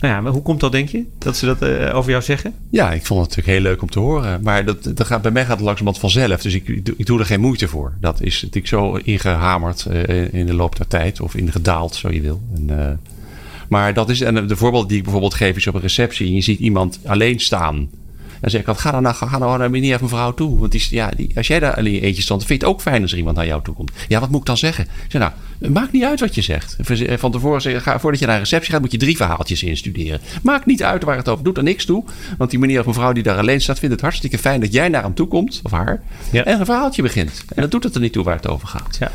Nou 0.02 0.14
ja, 0.14 0.22
maar 0.22 0.32
hoe 0.32 0.42
komt 0.42 0.60
dat, 0.60 0.72
denk 0.72 0.90
je? 0.90 1.06
Dat 1.18 1.38
ze 1.38 1.46
dat 1.46 1.62
eh, 1.62 1.96
over 1.96 2.12
jou 2.12 2.24
zeggen? 2.24 2.54
Ja, 2.70 2.92
ik 2.92 3.06
vond 3.06 3.20
het 3.20 3.30
natuurlijk 3.30 3.58
heel 3.58 3.72
leuk 3.72 3.82
om 3.82 3.90
te 3.90 4.00
horen. 4.00 4.44
Maar 4.44 4.66
dat, 4.66 4.84
dat 4.84 5.08
gaat, 5.08 5.22
bij 5.22 5.32
mij 5.32 5.42
gaat 5.46 5.58
het 5.58 5.66
langzamerhand 5.66 6.00
vanzelf. 6.00 6.42
Dus 6.42 6.54
ik, 6.54 7.06
doe 7.06 7.20
er 7.20 7.26
geen 7.26 7.40
moeite 7.40 7.68
voor. 7.68 7.94
Dat 8.00 8.22
is 8.22 8.36
natuurlijk 8.36 8.68
zo 8.68 8.96
ingehamerd 8.96 9.86
eh, 9.86 10.34
in 10.34 10.46
de 10.46 10.54
loop 10.54 10.76
der 10.76 10.88
tijd. 10.88 11.22
Of 11.22 11.36
ingedaald, 11.36 11.96
zo 11.96 12.12
je 12.12 12.22
wil. 12.22 12.42
En, 12.56 12.80
eh, 12.80 12.94
maar 13.70 13.94
dat 13.94 14.10
is, 14.10 14.22
en 14.22 14.48
de 14.48 14.56
voorbeeld 14.56 14.90
die 14.90 14.98
ik 14.98 15.04
bijvoorbeeld 15.04 15.34
geef 15.34 15.56
is 15.56 15.68
op 15.68 15.74
een 15.74 15.82
receptie. 15.82 16.28
En 16.28 16.34
je 16.34 16.42
ziet 16.42 16.60
iemand 16.60 17.00
alleen 17.06 17.40
staan. 17.40 17.90
Dan 18.42 18.50
zeg 18.50 18.62
ik 18.62 18.68
altijd, 18.68 18.86
ga 18.86 18.92
dan 18.92 19.02
naar, 19.04 19.14
ga 19.14 19.38
nou 19.38 19.58
naar 19.58 19.70
meneer 19.70 19.96
of 19.96 20.02
mevrouw 20.02 20.34
toe. 20.34 20.60
Want 20.60 20.72
die, 20.72 20.88
ja, 20.90 21.12
die, 21.16 21.32
als 21.36 21.48
jij 21.48 21.60
daar 21.60 21.76
alleen 21.76 22.02
eentje 22.02 22.22
stond, 22.22 22.40
dan 22.40 22.48
vind 22.48 22.62
je 22.62 22.68
het 22.68 22.76
ook 22.76 22.82
fijn 22.82 23.02
als 23.02 23.12
er 23.12 23.18
iemand 23.18 23.36
naar 23.36 23.46
jou 23.46 23.64
toe 23.64 23.74
komt. 23.74 23.92
Ja, 24.08 24.20
wat 24.20 24.30
moet 24.30 24.40
ik 24.40 24.46
dan 24.46 24.58
zeggen? 24.58 24.84
Ik 24.84 25.12
zeg, 25.12 25.22
nou, 25.22 25.34
het 25.60 25.74
maakt 25.74 25.92
niet 25.92 26.04
uit 26.04 26.20
wat 26.20 26.36
je 26.36 26.42
zegt. 26.42 26.76
Van 27.20 27.32
tevoren 27.32 27.62
zeg, 27.62 27.84
ga, 27.84 28.00
voordat 28.00 28.20
je 28.20 28.26
naar 28.26 28.36
een 28.36 28.42
receptie 28.42 28.72
gaat, 28.72 28.82
moet 28.82 28.92
je 28.92 28.98
drie 28.98 29.16
verhaaltjes 29.16 29.64
instuderen. 29.64 30.20
Maakt 30.44 30.66
niet 30.66 30.84
uit 30.84 31.04
waar 31.04 31.18
het 31.18 31.30
over 31.30 31.44
doet, 31.44 31.58
er 31.58 31.64
niks 31.64 31.86
toe. 31.86 32.04
Want 32.38 32.50
die 32.50 32.60
meneer 32.60 32.80
of 32.80 32.86
mevrouw 32.86 33.12
die 33.14 33.24
daar 33.24 33.38
alleen 33.38 33.62
staat, 33.62 33.80
vindt 33.80 33.94
het 33.94 34.04
hartstikke 34.04 34.38
fijn 34.38 34.60
dat 34.62 34.74
jij 34.74 34.90
naar 34.90 35.04
hem 35.04 35.14
toe 35.14 35.28
komt, 35.28 35.60
of 35.64 35.72
haar, 35.72 36.02
Ja. 36.32 36.44
en 36.44 36.60
een 36.60 36.66
verhaaltje 36.66 37.02
begint. 37.02 37.44
En 37.56 37.62
dan 37.62 37.70
doet 37.70 37.84
het 37.84 37.96
er 37.96 38.02
niet 38.02 38.14
toe 38.14 38.24
waar 38.24 38.36
het 38.36 38.48
over 38.48 38.68
gaat. 38.68 38.98
Ja. 39.00 39.12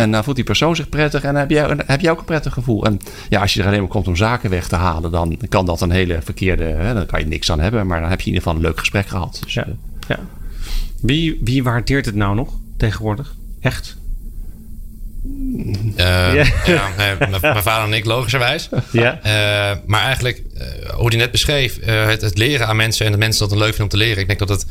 En 0.00 0.10
dan 0.10 0.24
voelt 0.24 0.36
die 0.36 0.44
persoon 0.44 0.76
zich 0.76 0.88
prettig 0.88 1.22
en 1.22 1.34
heb 1.34 1.50
jij, 1.50 1.76
heb 1.86 2.00
jij 2.00 2.10
ook 2.10 2.18
een 2.18 2.24
prettig 2.24 2.52
gevoel. 2.52 2.84
En 2.84 3.00
ja, 3.28 3.40
als 3.40 3.54
je 3.54 3.60
er 3.60 3.66
alleen 3.66 3.80
maar 3.80 3.88
komt 3.88 4.08
om 4.08 4.16
zaken 4.16 4.50
weg 4.50 4.68
te 4.68 4.76
halen, 4.76 5.10
dan 5.10 5.38
kan 5.48 5.66
dat 5.66 5.80
een 5.80 5.90
hele 5.90 6.18
verkeerde. 6.22 6.64
Hè, 6.64 6.94
dan 6.94 7.06
kan 7.06 7.20
je 7.20 7.26
niks 7.26 7.50
aan 7.50 7.60
hebben, 7.60 7.86
maar 7.86 8.00
dan 8.00 8.10
heb 8.10 8.20
je 8.20 8.26
in 8.26 8.32
ieder 8.32 8.42
geval 8.48 8.58
een 8.62 8.66
leuk 8.68 8.78
gesprek 8.78 9.06
gehad. 9.06 9.40
Dus, 9.44 9.54
Ja. 9.54 9.64
eh, 9.66 9.72
ja. 10.08 10.18
Wie, 11.00 11.40
wie 11.44 11.62
waardeert 11.62 12.06
het 12.06 12.14
nou 12.14 12.34
nog 12.34 12.52
tegenwoordig? 12.76 13.34
Echt? 13.60 13.96
Eh, 15.96 16.34
Ja. 16.66 16.86
mijn 17.40 17.62
vader 17.62 17.84
en 17.88 17.92
ik 17.96 18.04
logischerwijs. 18.04 18.68
Ja. 18.92 19.20
Eh, 19.22 19.76
maar 19.86 20.02
eigenlijk, 20.02 20.42
eh, 20.54 20.90
hoe 20.94 21.08
hij 21.08 21.16
net 21.18 21.30
beschreef, 21.30 21.78
eh, 21.78 22.06
het, 22.06 22.20
het 22.20 22.38
leren 22.38 22.66
aan 22.66 22.76
mensen 22.76 23.06
en 23.06 23.12
de 23.12 23.18
mensen 23.18 23.40
dat 23.40 23.50
het 23.50 23.58
leuk 23.58 23.74
vinden 23.74 23.84
om 23.84 23.98
te 24.00 24.04
leren. 24.06 24.20
Ik 24.20 24.26
denk 24.26 24.38
dat 24.38 24.48
het 24.48 24.66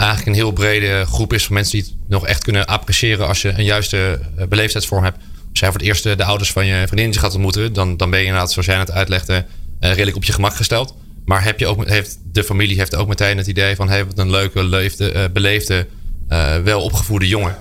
eigenlijk 0.00 0.28
een 0.30 0.42
heel 0.42 0.52
brede 0.52 1.04
groep 1.06 1.32
is 1.32 1.44
van 1.44 1.54
mensen 1.54 1.78
die 1.78 1.82
het 1.82 2.08
nog 2.08 2.26
echt 2.26 2.42
kunnen 2.42 2.66
appreciëren 2.66 3.26
als 3.26 3.42
je 3.42 3.48
een 3.48 3.64
juiste 3.64 4.20
eh, 4.36 4.46
beleefdheidsvorm 4.46 5.04
hebt. 5.04 5.18
Als 5.50 5.60
jij 5.60 5.70
voor 5.70 5.78
het 5.78 5.88
eerst 5.88 6.06
eh, 6.06 6.16
de 6.16 6.24
ouders 6.24 6.52
van 6.52 6.66
je 6.66 6.82
vriendinnetje 6.86 7.20
gaat 7.20 7.34
ontmoeten, 7.34 7.72
dan, 7.72 7.96
dan 7.96 8.10
ben 8.10 8.18
je 8.18 8.24
inderdaad, 8.24 8.52
zoals 8.52 8.66
jij 8.66 8.76
net 8.76 8.90
uitlegde, 8.90 9.46
eh, 9.80 9.90
redelijk 9.90 10.16
op 10.16 10.24
je 10.24 10.32
gemak 10.32 10.54
gesteld. 10.54 10.94
Maar 11.24 11.44
heb 11.44 11.58
je 11.58 11.66
ook, 11.66 11.88
heeft, 11.88 12.18
de 12.32 12.44
familie 12.44 12.76
heeft 12.76 12.96
ook 12.96 13.08
meteen 13.08 13.36
het 13.36 13.46
idee 13.46 13.76
van, 13.76 13.88
hey, 13.88 14.06
wat 14.06 14.18
een 14.18 14.30
leuke, 14.30 14.64
leefde, 14.64 15.30
beleefde, 15.32 15.86
eh, 16.28 16.56
wel 16.56 16.82
opgevoede 16.82 17.28
jongen. 17.28 17.56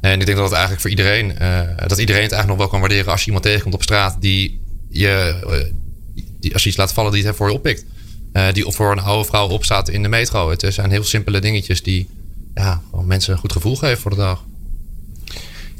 En 0.00 0.20
ik 0.20 0.26
denk 0.26 0.38
dat 0.38 0.46
het 0.46 0.52
eigenlijk 0.52 0.80
voor 0.80 0.90
iedereen, 0.90 1.34
dat 1.86 1.98
iedereen 1.98 2.22
het 2.22 2.32
eigenlijk 2.32 2.46
nog 2.46 2.56
wel 2.56 2.68
kan 2.68 2.80
waarderen 2.80 3.12
als 3.12 3.20
je 3.20 3.26
iemand 3.26 3.44
tegenkomt 3.44 3.74
op 3.74 3.82
straat 3.82 4.16
die 4.20 4.60
je, 4.88 5.34
die, 6.40 6.52
als 6.52 6.62
je 6.62 6.68
iets 6.68 6.78
laat 6.78 6.92
vallen, 6.92 7.12
die 7.12 7.26
het 7.26 7.36
voor 7.36 7.48
je 7.48 7.54
oppikt. 7.54 7.84
Eh, 8.34 8.52
die 8.52 8.64
voor 8.68 8.92
een 8.92 9.00
oude 9.00 9.24
vrouw 9.28 9.48
opstaat 9.48 9.88
in 9.88 10.02
de 10.02 10.08
metro. 10.08 10.50
Het 10.50 10.66
zijn 10.68 10.90
heel 10.90 11.04
simpele 11.04 11.38
dingetjes 11.38 11.82
die 11.82 12.08
ja, 12.54 12.80
mensen 13.04 13.32
een 13.32 13.38
goed 13.38 13.52
gevoel 13.52 13.76
geven 13.76 13.98
voor 13.98 14.10
de 14.10 14.16
dag. 14.16 14.44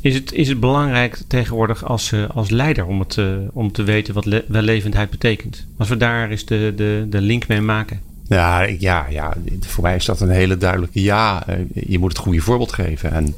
Is 0.01 0.15
het, 0.15 0.33
is 0.33 0.49
het 0.49 0.61
belangrijk 0.61 1.19
tegenwoordig 1.27 1.85
als, 1.85 2.13
eh, 2.13 2.31
als 2.31 2.51
leider 2.51 2.87
om, 2.87 3.01
het, 3.01 3.19
eh, 3.19 3.27
om 3.53 3.73
te 3.73 3.83
weten 3.83 4.15
wat 4.15 4.25
le- 4.25 4.45
wellevendheid 4.49 5.11
betekent? 5.11 5.67
Als 5.77 5.89
we 5.89 5.97
daar 5.97 6.31
eens 6.31 6.45
de, 6.45 6.73
de, 6.77 7.07
de 7.11 7.21
link 7.21 7.49
mee 7.49 7.61
maken. 7.61 8.01
Ja, 8.29 8.63
ja, 8.63 9.07
ja, 9.11 9.37
voor 9.61 9.83
mij 9.83 9.97
is 9.97 10.05
dat 10.05 10.21
een 10.21 10.31
hele 10.31 10.57
duidelijke 10.57 11.03
ja. 11.03 11.47
Je 11.73 11.99
moet 11.99 12.13
het 12.13 12.21
goede 12.21 12.41
voorbeeld 12.41 12.73
geven. 12.73 13.13
En 13.13 13.35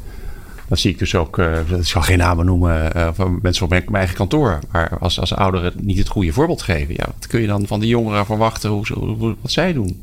dat 0.68 0.78
zie 0.78 0.90
ik 0.90 0.98
dus 0.98 1.14
ook, 1.14 1.38
eh, 1.38 1.70
ik 1.78 1.86
zal 1.86 2.02
geen 2.02 2.18
namen 2.18 2.46
noemen, 2.46 2.94
eh, 2.94 3.08
van 3.12 3.38
mensen 3.42 3.64
op 3.64 3.70
mijn, 3.70 3.84
eigen 3.92 4.16
kantoor. 4.16 4.58
Maar 4.72 4.98
als, 4.98 5.20
als 5.20 5.34
ouderen 5.34 5.72
niet 5.80 5.98
het 5.98 6.08
goede 6.08 6.32
voorbeeld 6.32 6.62
geven, 6.62 6.94
ja, 6.96 7.04
wat 7.16 7.26
kun 7.26 7.40
je 7.40 7.46
dan 7.46 7.66
van 7.66 7.80
die 7.80 7.88
jongeren 7.88 8.26
verwachten 8.26 8.70
hoe, 8.70 8.86
hoe- 8.92 9.36
wat 9.40 9.50
zij 9.50 9.72
doen? 9.72 10.00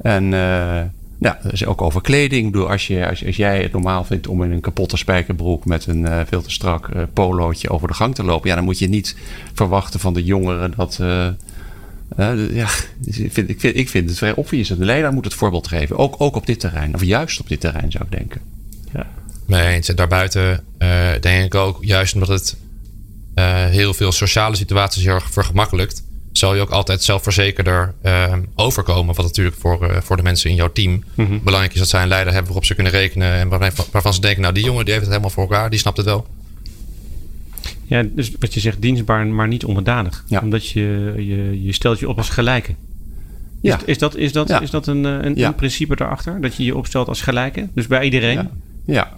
En 0.00 0.24
eh, 0.24 0.80
ja, 1.18 1.38
is 1.50 1.64
ook 1.66 1.82
over 1.82 2.00
kleding. 2.00 2.50
Bedoel, 2.50 2.70
als, 2.70 2.86
je, 2.86 3.08
als, 3.08 3.26
als 3.26 3.36
jij 3.36 3.62
het 3.62 3.72
normaal 3.72 4.04
vindt 4.04 4.26
om 4.26 4.42
in 4.42 4.50
een 4.50 4.60
kapotte 4.60 4.96
spijkerbroek 4.96 5.64
met 5.64 5.86
een 5.86 6.06
eh, 6.06 6.20
veel 6.26 6.42
te 6.42 6.50
strak 6.50 6.88
eh, 6.88 7.02
polootje 7.12 7.70
over 7.70 7.88
de 7.88 7.94
gang 7.94 8.14
te 8.14 8.24
lopen, 8.24 8.48
ja, 8.48 8.54
dan 8.54 8.64
moet 8.64 8.78
je 8.78 8.88
niet 8.88 9.16
verwachten 9.52 10.00
van 10.00 10.14
de 10.14 10.24
jongeren 10.24 10.72
dat. 10.76 10.98
eh, 11.00 11.26
eh, 12.16 12.54
ja, 12.54 12.68
dus 12.98 13.18
ik 13.18 13.32
vind, 13.32 13.48
ik, 13.48 13.60
vind, 13.60 13.76
ik 13.76 13.88
vind 13.88 14.08
het 14.08 14.18
vrij 14.18 14.34
obvious. 14.34 14.68
De 14.68 14.84
leider 14.84 15.12
moet 15.12 15.24
het 15.24 15.34
voorbeeld 15.34 15.68
geven. 15.68 15.96
Ook, 15.98 16.14
ook 16.18 16.36
op 16.36 16.46
dit 16.46 16.60
terrein. 16.60 16.94
Of 16.94 17.02
juist 17.04 17.40
op 17.40 17.48
dit 17.48 17.60
terrein 17.60 17.90
zou 17.92 18.04
ik 18.04 18.10
denken. 18.18 18.40
Ja. 18.92 19.06
Mee 19.46 19.66
eens. 19.66 19.88
En 19.88 19.96
daarbuiten 19.96 20.64
eh, 20.78 20.88
denk 21.20 21.44
ik 21.44 21.54
ook, 21.54 21.78
juist 21.84 22.14
omdat 22.14 22.28
het 22.28 22.56
eh, 23.34 23.64
heel 23.64 23.94
veel 23.94 24.12
sociale 24.12 24.56
situaties 24.56 25.04
heel 25.04 25.14
erg 25.14 25.30
vergemakkelijkt, 25.30 26.02
zal 26.32 26.54
je 26.54 26.60
ook 26.60 26.70
altijd 26.70 27.02
zelfverzekerder 27.02 27.94
eh, 28.02 28.32
overkomen. 28.54 29.14
Wat 29.14 29.24
natuurlijk 29.24 29.56
voor, 29.56 29.90
eh, 29.90 30.00
voor 30.00 30.16
de 30.16 30.22
mensen 30.22 30.50
in 30.50 30.56
jouw 30.56 30.72
team 30.72 31.04
Mhm. 31.14 31.38
belangrijk 31.42 31.72
is 31.72 31.78
dat 31.80 31.88
zij 31.88 32.02
een 32.02 32.08
leider 32.08 32.32
hebben 32.32 32.46
waarop 32.52 32.66
ze 32.66 32.74
kunnen 32.74 32.92
rekenen. 32.92 33.32
En 33.32 33.48
waarvan, 33.48 33.84
waarvan 33.90 34.14
ze 34.14 34.20
denken, 34.20 34.42
nou 34.42 34.54
die 34.54 34.64
jongen 34.64 34.84
die 34.84 34.92
heeft 34.94 35.04
het 35.06 35.14
helemaal 35.14 35.34
voor 35.34 35.42
elkaar, 35.42 35.70
die 35.70 35.78
snapt 35.78 35.96
het 35.96 36.06
wel. 36.06 36.26
ja, 37.86 38.02
dus 38.02 38.32
wat 38.38 38.54
je 38.54 38.60
zegt, 38.60 38.82
dienstbaar, 38.82 39.26
maar 39.26 39.48
niet 39.48 39.64
onderdanig. 39.64 40.24
Ja. 40.28 40.40
Omdat 40.40 40.68
je, 40.68 41.12
je, 41.16 41.62
je 41.62 41.72
stelt 41.72 41.98
je 41.98 42.08
op 42.08 42.16
als 42.16 42.28
gelijke. 42.28 42.74
Ja. 43.60 43.76
Is, 43.78 43.82
is 43.84 43.98
dat, 43.98 44.16
is 44.16 44.32
dat, 44.32 44.48
Ja. 44.48 44.60
is 44.60 44.70
dat 44.70 44.86
een, 44.86 45.04
een, 45.04 45.34
Ja. 45.36 45.46
een 45.46 45.54
principe 45.54 45.96
daarachter? 45.96 46.40
Dat 46.40 46.54
je 46.56 46.64
je 46.64 46.76
opstelt 46.76 47.08
als 47.08 47.20
gelijke? 47.20 47.68
Dus 47.74 47.86
bij 47.86 48.04
iedereen? 48.04 48.48
Ja. 48.86 49.12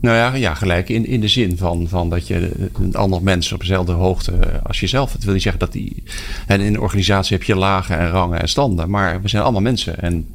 Nou 0.00 0.16
ja, 0.16 0.34
ja 0.34 0.54
gelijk 0.54 0.88
in, 0.88 1.06
in 1.06 1.20
de 1.20 1.28
zin 1.28 1.56
van, 1.56 1.88
van 1.88 2.10
dat 2.10 2.26
je 2.26 2.50
een 2.82 2.94
ander 2.94 3.18
op 3.52 3.60
dezelfde 3.60 3.92
hoogte 3.92 4.60
als 4.62 4.80
jezelf. 4.80 5.12
Het 5.12 5.24
wil 5.24 5.32
niet 5.32 5.42
zeggen 5.42 5.60
dat 5.60 5.72
die. 5.72 6.02
En 6.46 6.60
in 6.60 6.74
een 6.74 6.80
organisatie 6.80 7.36
heb 7.36 7.46
je 7.46 7.56
lagen 7.56 7.98
en 7.98 8.10
rangen 8.10 8.40
en 8.40 8.48
standen. 8.48 8.90
Maar 8.90 9.22
we 9.22 9.28
zijn 9.28 9.42
allemaal 9.42 9.60
mensen. 9.60 10.00
En 10.00 10.26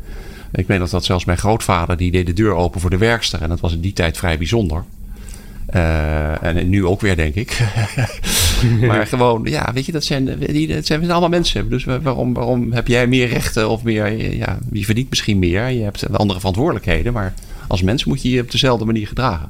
ik 0.51 0.67
weet 0.67 0.79
dat 0.79 0.89
dat 0.89 1.05
zelfs 1.05 1.25
mijn 1.25 1.37
grootvader, 1.37 1.97
die 1.97 2.11
deed 2.11 2.25
de 2.25 2.33
deur 2.33 2.53
open 2.53 2.81
voor 2.81 2.89
de 2.89 2.97
werkster. 2.97 3.41
En 3.41 3.49
dat 3.49 3.59
was 3.59 3.73
in 3.73 3.81
die 3.81 3.93
tijd 3.93 4.17
vrij 4.17 4.37
bijzonder. 4.37 4.83
Eh, 5.71 6.43
en 6.43 6.69
nu 6.69 6.85
ook 6.85 7.01
weer, 7.01 7.15
denk 7.15 7.35
ik. 7.35 7.59
maar 8.87 9.07
gewoon, 9.07 9.41
ja, 9.43 9.71
weet 9.73 9.85
je, 9.85 9.91
dat 9.91 10.03
zijn, 10.03 10.25
die, 10.39 10.67
dat 10.67 10.85
zijn 10.85 10.99
we 10.99 11.05
zijn 11.05 11.09
allemaal 11.09 11.29
mensen. 11.29 11.69
Dus 11.69 11.83
wa- 11.83 12.01
waarom, 12.01 12.33
waarom 12.33 12.71
heb 12.71 12.87
jij 12.87 13.07
meer 13.07 13.27
rechten 13.27 13.69
of 13.69 13.83
meer, 13.83 14.35
ja, 14.35 14.57
je 14.71 14.85
verdient 14.85 15.09
misschien 15.09 15.39
meer. 15.39 15.67
Je 15.67 15.83
hebt 15.83 16.17
andere 16.17 16.39
verantwoordelijkheden. 16.39 17.13
Maar 17.13 17.33
als 17.67 17.81
mens 17.81 18.05
moet 18.05 18.21
je 18.21 18.29
je 18.29 18.41
op 18.41 18.51
dezelfde 18.51 18.85
manier 18.85 19.07
gedragen. 19.07 19.49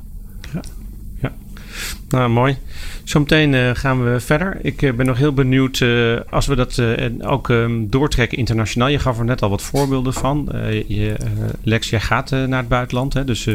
Nou, 2.09 2.29
mooi. 2.29 2.57
Zometeen 3.03 3.53
uh, 3.53 3.69
gaan 3.73 4.03
we 4.03 4.19
verder. 4.19 4.57
Ik 4.61 4.81
uh, 4.81 4.93
ben 4.93 5.05
nog 5.05 5.17
heel 5.17 5.33
benieuwd 5.33 5.79
uh, 5.79 6.19
als 6.29 6.45
we 6.45 6.55
dat 6.55 6.81
ook 7.19 7.47
um, 7.49 7.89
doortrekken 7.89 8.37
internationaal. 8.37 8.87
Je 8.87 8.99
gaf 8.99 9.19
er 9.19 9.25
net 9.25 9.41
al 9.41 9.49
wat 9.49 9.61
voorbeelden 9.61 10.13
van. 10.13 10.49
Je, 10.87 11.15
Lex, 11.63 11.89
jij 11.89 11.99
gaat 11.99 12.29
naar 12.29 12.59
het 12.59 12.67
buitenland. 12.67 13.13
Hè? 13.13 13.23
Dus 13.23 13.47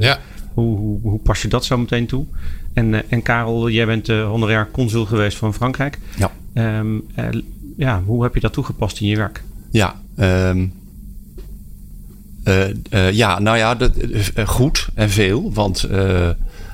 ja. 0.00 0.18
Hoe, 0.54 0.78
hoe, 0.78 1.00
hoe, 1.02 1.18
pas 1.18 1.42
je 1.42 1.48
dat 1.48 1.64
zo 1.64 1.78
meteen 1.78 2.06
toe? 2.06 2.26
En, 2.72 3.10
en 3.10 3.22
Karel, 3.22 3.70
jij 3.70 3.86
bent 3.86 4.08
honorair 4.08 4.68
consul 4.70 5.04
geweest 5.04 5.36
van 5.36 5.54
Frankrijk. 5.54 5.98
Ja. 6.16 6.30
Um, 6.78 7.04
ja, 7.76 8.02
hoe 8.02 8.22
heb 8.22 8.34
je 8.34 8.40
dat 8.40 8.52
toegepast 8.52 9.00
in 9.00 9.06
je 9.06 9.16
werk? 9.16 9.42
Ja, 9.70 10.00
um, 10.18 10.72
ja 13.10 13.38
nou 13.38 13.56
ja, 13.56 13.74
dat, 13.74 13.92
goed 14.44 14.88
en 14.94 15.10
veel. 15.10 15.52
Want 15.52 15.88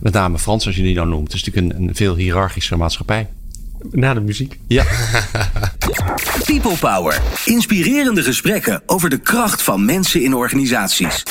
met 0.01 0.13
name 0.13 0.39
Frans, 0.39 0.67
als 0.67 0.77
je 0.77 0.83
die 0.83 0.95
dan 0.95 1.09
noemt. 1.09 1.33
Het 1.33 1.35
is 1.35 1.45
natuurlijk 1.45 1.75
een, 1.75 1.89
een 1.89 1.95
veel 1.95 2.17
hiërarchische 2.17 2.77
maatschappij. 2.77 3.29
Na 3.91 4.15
de 4.15 4.21
muziek. 4.21 4.59
Ja. 4.67 4.85
People 6.45 6.77
Power. 6.81 7.21
Inspirerende 7.45 8.23
gesprekken 8.23 8.83
over 8.87 9.11
de 9.11 9.19
kracht 9.19 9.63
van 9.63 9.85
mensen 9.85 10.23
in 10.23 10.35
organisaties. 10.35 11.23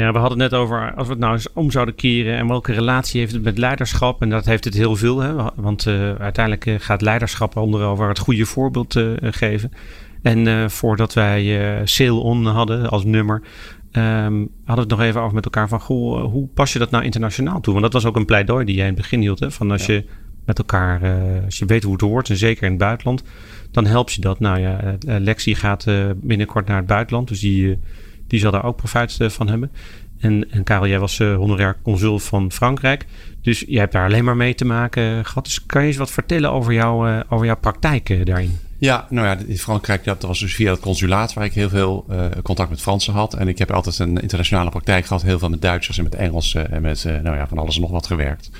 Ja, 0.00 0.12
we 0.12 0.18
hadden 0.18 0.40
het 0.40 0.50
net 0.50 0.60
over 0.60 0.94
als 0.94 1.06
we 1.06 1.12
het 1.12 1.22
nou 1.22 1.32
eens 1.32 1.52
om 1.52 1.70
zouden 1.70 1.94
keren 1.94 2.36
en 2.36 2.48
welke 2.48 2.72
relatie 2.72 3.20
heeft 3.20 3.32
het 3.32 3.42
met 3.42 3.58
leiderschap. 3.58 4.22
En 4.22 4.30
dat 4.30 4.44
heeft 4.44 4.64
het 4.64 4.74
heel 4.74 4.96
veel, 4.96 5.20
hè? 5.20 5.32
want 5.54 5.86
uh, 5.86 6.14
uiteindelijk 6.14 6.66
uh, 6.66 6.74
gaat 6.78 7.02
leiderschap 7.02 7.56
onder 7.56 7.82
over 7.82 8.08
het 8.08 8.18
goede 8.18 8.44
voorbeeld 8.44 8.96
uh, 8.96 9.12
geven. 9.20 9.72
En 10.22 10.70
voordat 10.70 11.14
wij 11.14 11.80
Sail 11.84 12.20
On 12.20 12.46
hadden 12.46 12.88
als 12.88 13.04
nummer, 13.04 13.42
Um, 13.92 14.50
hadden 14.64 14.74
we 14.74 14.80
het 14.80 14.88
nog 14.88 15.00
even 15.00 15.20
over 15.20 15.34
met 15.34 15.44
elkaar 15.44 15.68
van, 15.68 15.80
goh, 15.80 16.24
hoe 16.32 16.48
pas 16.54 16.72
je 16.72 16.78
dat 16.78 16.90
nou 16.90 17.04
internationaal 17.04 17.60
toe? 17.60 17.72
Want 17.72 17.84
dat 17.84 18.02
was 18.02 18.04
ook 18.04 18.16
een 18.16 18.24
pleidooi 18.24 18.64
die 18.64 18.74
jij 18.74 18.86
in 18.86 18.92
het 18.92 19.00
begin 19.00 19.20
hield. 19.20 19.40
Hè? 19.40 19.50
Van 19.50 19.70
als 19.70 19.86
je 19.86 20.04
met 20.44 20.58
elkaar, 20.58 21.00
als 21.44 21.58
je 21.58 21.64
weet 21.64 21.82
hoe 21.82 21.92
het 21.92 22.00
hoort, 22.00 22.30
en 22.30 22.36
zeker 22.36 22.62
in 22.62 22.70
het 22.70 22.78
buitenland, 22.78 23.22
dan 23.70 23.86
helpt 23.86 24.12
je 24.12 24.20
dat. 24.20 24.40
Nou 24.40 24.60
ja, 24.60 24.96
Lexi 24.98 25.54
gaat 25.54 25.86
binnenkort 26.16 26.66
naar 26.66 26.76
het 26.76 26.86
buitenland, 26.86 27.28
dus 27.28 27.40
die, 27.40 27.78
die 28.30 28.40
zal 28.40 28.50
daar 28.50 28.64
ook 28.64 28.76
profijt 28.76 29.16
van 29.20 29.48
hebben. 29.48 29.70
En, 30.20 30.50
en 30.50 30.64
Karel, 30.64 30.86
jij 30.86 30.98
was 30.98 31.18
honorair 31.18 31.76
consul 31.82 32.18
van 32.18 32.52
Frankrijk. 32.52 33.06
Dus 33.42 33.64
jij 33.66 33.80
hebt 33.80 33.92
daar 33.92 34.06
alleen 34.06 34.24
maar 34.24 34.36
mee 34.36 34.54
te 34.54 34.64
maken 34.64 35.24
gehad. 35.24 35.44
Dus 35.44 35.66
kan 35.66 35.82
je 35.82 35.88
eens 35.88 35.96
wat 35.96 36.10
vertellen 36.10 36.52
over, 36.52 36.72
jou, 36.72 37.22
over 37.28 37.46
jouw 37.46 37.56
praktijk 37.56 38.26
daarin? 38.26 38.58
Ja, 38.78 39.06
nou 39.10 39.26
ja, 39.26 39.36
in 39.46 39.58
Frankrijk, 39.58 40.04
dat 40.04 40.22
was 40.22 40.38
dus 40.38 40.54
via 40.54 40.70
het 40.70 40.80
consulaat 40.80 41.32
waar 41.32 41.44
ik 41.44 41.52
heel 41.52 41.68
veel 41.68 42.06
contact 42.42 42.70
met 42.70 42.80
Fransen 42.80 43.12
had. 43.12 43.34
En 43.34 43.48
ik 43.48 43.58
heb 43.58 43.70
altijd 43.70 43.98
een 43.98 44.20
internationale 44.20 44.70
praktijk 44.70 45.06
gehad, 45.06 45.22
heel 45.22 45.38
veel 45.38 45.48
met 45.48 45.62
Duitsers 45.62 45.98
en 45.98 46.04
met 46.04 46.14
Engelsen 46.14 46.70
en 46.70 46.82
met, 46.82 47.04
nou 47.04 47.36
ja, 47.36 47.46
van 47.46 47.58
alles 47.58 47.74
en 47.74 47.80
nog 47.80 47.90
wat 47.90 48.06
gewerkt. 48.06 48.50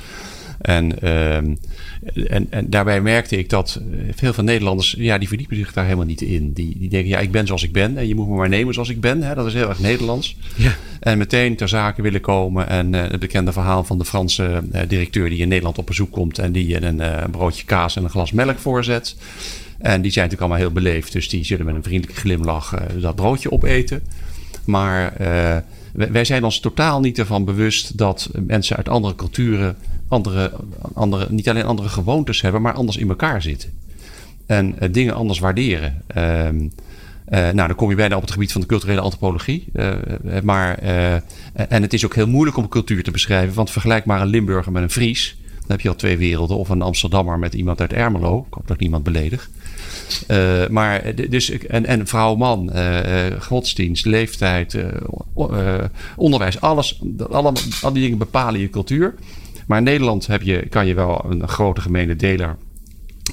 En, 0.61 0.93
uh, 1.05 1.37
en, 1.37 2.47
en 2.51 2.71
daarbij 2.71 3.01
merkte 3.01 3.39
ik 3.39 3.49
dat 3.49 3.81
veel 4.15 4.33
van 4.33 4.45
Nederlanders, 4.45 4.95
ja, 4.99 5.19
die 5.19 5.29
verdiepen 5.29 5.57
zich 5.57 5.73
daar 5.73 5.85
helemaal 5.85 6.07
niet 6.07 6.21
in. 6.21 6.53
Die, 6.53 6.79
die 6.79 6.89
denken, 6.89 7.09
ja, 7.09 7.19
ik 7.19 7.31
ben 7.31 7.47
zoals 7.47 7.63
ik 7.63 7.73
ben 7.73 7.97
en 7.97 8.09
je 8.09 8.15
moet 8.15 8.29
me 8.29 8.35
maar 8.35 8.49
nemen 8.49 8.75
zoals 8.75 8.89
ik 8.89 9.01
ben. 9.01 9.23
Hè? 9.23 9.35
Dat 9.35 9.47
is 9.47 9.55
heel 9.55 9.69
erg 9.69 9.79
Nederlands. 9.79 10.37
Ja. 10.57 10.75
En 11.01 11.19
meteen 11.19 11.57
ter 11.57 11.69
zake 11.69 12.03
willen 12.03 12.21
komen. 12.21 12.69
En 12.69 12.93
uh, 12.93 13.01
het 13.01 13.21
bekende 13.21 13.53
verhaal 13.53 13.85
van 13.85 13.99
de 13.99 14.05
Franse 14.05 14.63
uh, 14.73 14.81
directeur 14.89 15.29
die 15.29 15.39
in 15.39 15.49
Nederland 15.49 15.79
op 15.79 15.87
bezoek 15.87 16.11
komt 16.11 16.39
en 16.39 16.53
die 16.53 16.85
een 16.85 17.31
broodje 17.31 17.65
kaas 17.65 17.97
en 17.97 18.05
een 18.05 18.11
glas 18.11 18.33
melk 18.33 18.59
voorzet. 18.59 19.17
En 19.79 20.03
die 20.03 20.13
zijn 20.13 20.25
natuurlijk 20.25 20.41
allemaal 20.41 20.59
heel 20.59 20.83
beleefd. 20.83 21.13
Dus 21.13 21.29
die 21.29 21.45
zullen 21.45 21.67
met 21.67 21.75
een 21.75 21.83
vriendelijke 21.83 22.21
glimlach 22.21 22.75
dat 23.01 23.15
broodje 23.15 23.53
opeten. 23.53 24.03
Maar 24.65 25.13
wij 25.93 26.25
zijn 26.25 26.45
ons 26.45 26.61
totaal 26.61 27.01
niet 27.01 27.19
ervan 27.19 27.45
bewust 27.45 27.99
dat 27.99 28.31
mensen 28.47 28.77
uit 28.77 28.89
andere 28.89 29.15
culturen 29.15 29.77
andere, 30.11 30.53
andere, 30.95 31.27
niet 31.31 31.49
alleen 31.49 31.65
andere 31.65 31.89
gewoontes 31.89 32.41
hebben, 32.41 32.63
maar 32.63 32.73
anders 32.73 32.97
in 32.97 33.09
elkaar 33.09 33.43
zitten. 33.43 33.71
En 34.47 34.75
uh, 34.83 34.89
dingen 34.93 35.15
anders 35.15 35.39
waarderen. 35.39 36.03
Ehm, 36.07 36.69
nou, 37.31 37.55
dan 37.55 37.75
kom 37.75 37.91
je 37.91 37.97
bijna 37.97 38.17
op 38.17 38.23
het 38.23 38.31
gebied 38.31 38.53
van 38.53 38.61
de 38.61 38.67
culturele 38.67 39.01
antropologie. 39.01 39.65
maar, 40.43 40.79
en 41.53 41.83
het 41.83 41.93
is 41.93 42.05
ook 42.05 42.15
heel 42.15 42.29
moeilijk 42.29 42.57
om 42.57 42.69
cultuur 42.69 43.03
te 43.03 43.11
beschrijven. 43.11 43.55
Want 43.55 43.71
vergelijk 43.71 44.05
maar 44.05 44.21
een 44.21 44.27
Limburger 44.27 44.73
met 44.73 44.83
een 44.83 44.91
Fries. 44.91 45.37
Dan 45.53 45.71
heb 45.71 45.81
je 45.81 45.89
al 45.89 45.95
twee 45.95 46.17
werelden. 46.19 46.57
Of 46.57 46.69
een 46.69 46.83
Amsterdammer 46.83 47.39
met 47.39 47.55
iemand 47.55 47.81
uit 47.81 47.93
Ermelo. 47.93 48.45
Ik 48.49 48.55
hoop 48.55 48.69
dat 48.69 48.79
niemand 48.79 49.05
beledig. 49.05 49.51
Maar 50.71 51.15
dus, 51.29 51.51
en, 51.51 51.87
en 51.87 52.07
vrouw, 52.07 52.35
man, 52.35 52.73
godsdienst, 53.39 54.05
leeftijd, 54.05 54.77
onderwijs, 56.17 56.61
alles, 56.61 57.01
alle, 57.31 57.53
al 57.83 57.93
die 57.93 58.03
dingen 58.03 58.19
bepalen 58.19 58.61
je 58.61 58.71
cultuur. 58.71 59.15
Maar 59.71 59.79
in 59.79 59.85
Nederland 59.85 60.27
heb 60.27 60.43
je, 60.43 60.67
kan 60.69 60.87
je 60.87 60.95
wel 60.95 61.25
een 61.29 61.49
grote 61.49 61.81
gemene 61.81 62.17
deler 62.17 62.57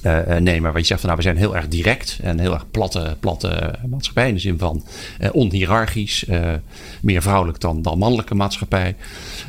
uh, 0.04 0.36
nemen. 0.36 0.72
Waar 0.72 0.82
je 0.82 0.86
zegt 0.86 1.00
van 1.00 1.10
nou, 1.10 1.22
we 1.22 1.28
zijn 1.28 1.38
heel 1.38 1.56
erg 1.56 1.68
direct 1.68 2.20
en 2.22 2.40
heel 2.40 2.54
erg 2.54 2.72
platte, 2.72 3.18
platte 3.20 3.76
maatschappij. 3.90 4.28
In 4.28 4.34
de 4.34 4.40
zin 4.40 4.58
van 4.58 4.84
uh, 5.22 5.30
onhierarchisch, 5.32 6.26
meer 7.02 7.22
vrouwelijk 7.22 7.60
dan, 7.60 7.82
dan 7.82 7.98
mannelijke 7.98 8.36
maatschappij. 8.36 8.96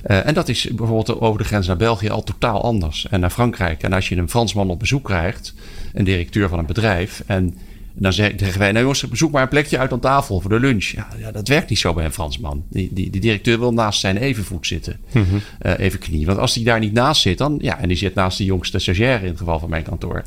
en 0.03 0.35
dat 0.35 0.48
is 0.48 0.68
bijvoorbeeld 0.74 1.20
over 1.20 1.38
de 1.38 1.46
grens 1.46 1.66
naar 1.66 1.77
België 1.77 2.09
al 2.09 2.24
totaal 2.24 2.62
anders. 2.62 3.07
En 3.09 3.20
naar 3.20 3.31
Frankrijk. 3.31 3.83
En 3.83 3.92
als 3.92 4.09
je 4.09 4.16
een 4.16 4.31
Fransman 4.31 4.70
op 4.70 4.79
bezoek 4.79 5.05
krijgt, 5.05 5.55
een 5.92 6.05
directeur 6.05 6.48
van 6.48 6.59
een 6.59 6.66
bedrijf. 6.66 7.22
En 7.27 7.59
dan 7.99 8.13
zeggen 8.13 8.59
wij, 8.59 8.73
nou 8.73 8.81
jongens, 8.81 9.05
zoek 9.13 9.31
maar 9.31 9.43
een 9.43 9.49
plekje 9.49 9.79
uit 9.79 9.93
aan 9.93 10.01
tafel 10.01 10.41
voor 10.41 10.51
de 10.51 10.61
lunch. 10.61 10.85
Ja, 10.85 11.09
ja, 11.19 11.33
dat 11.33 11.49
werkt 11.49 11.69
niet 11.69 11.79
zo 11.79 11.95
bij 11.95 12.05
een 12.05 12.13
Fransman. 12.13 12.65
Die, 12.71 12.89
die, 12.93 13.11
die 13.11 13.21
directeur 13.21 13.59
wil 13.59 13.73
naast 13.73 14.01
zijn 14.01 14.17
evenvoet 14.17 14.67
zitten. 14.67 14.97
Mm 15.13 15.25
-hmm. 15.29 15.41
uh, 15.63 15.79
even 15.79 15.99
knie. 15.99 16.27
Want 16.27 16.39
als 16.39 16.55
die 16.55 16.65
daar 16.65 16.81
niet 16.81 16.93
naast 16.93 17.23
zit, 17.23 17.39
dan... 17.39 17.59
Ja, 17.61 17.79
en 17.79 17.89
die 17.89 17.97
zit 17.97 18.15
naast 18.15 18.39
de 18.39 18.45
jongste 18.45 18.79
stagiaire 18.79 19.23
in 19.23 19.29
het 19.29 19.39
geval 19.39 19.59
van 19.59 19.71
mijn 19.71 19.83
kantoor. 19.83 20.23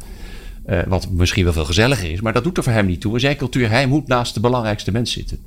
Uh, 0.70 0.80
wat 0.88 1.10
misschien 1.10 1.44
wel 1.44 1.54
veel 1.54 1.66
gezelliger 1.66 2.12
is. 2.12 2.22
Maar 2.22 2.34
dat 2.34 2.44
doet 2.44 2.58
er 2.58 2.64
voor 2.64 2.74
hem 2.74 2.86
niet 2.86 3.02
toe. 3.02 3.14
In 3.14 3.20
zijn 3.20 3.36
cultuur, 3.36 3.70
hij 3.70 3.88
moet 3.88 4.08
naast 4.08 4.34
de 4.34 4.40
belangrijkste 4.40 4.92
mens 4.92 5.12
zitten. 5.12 5.38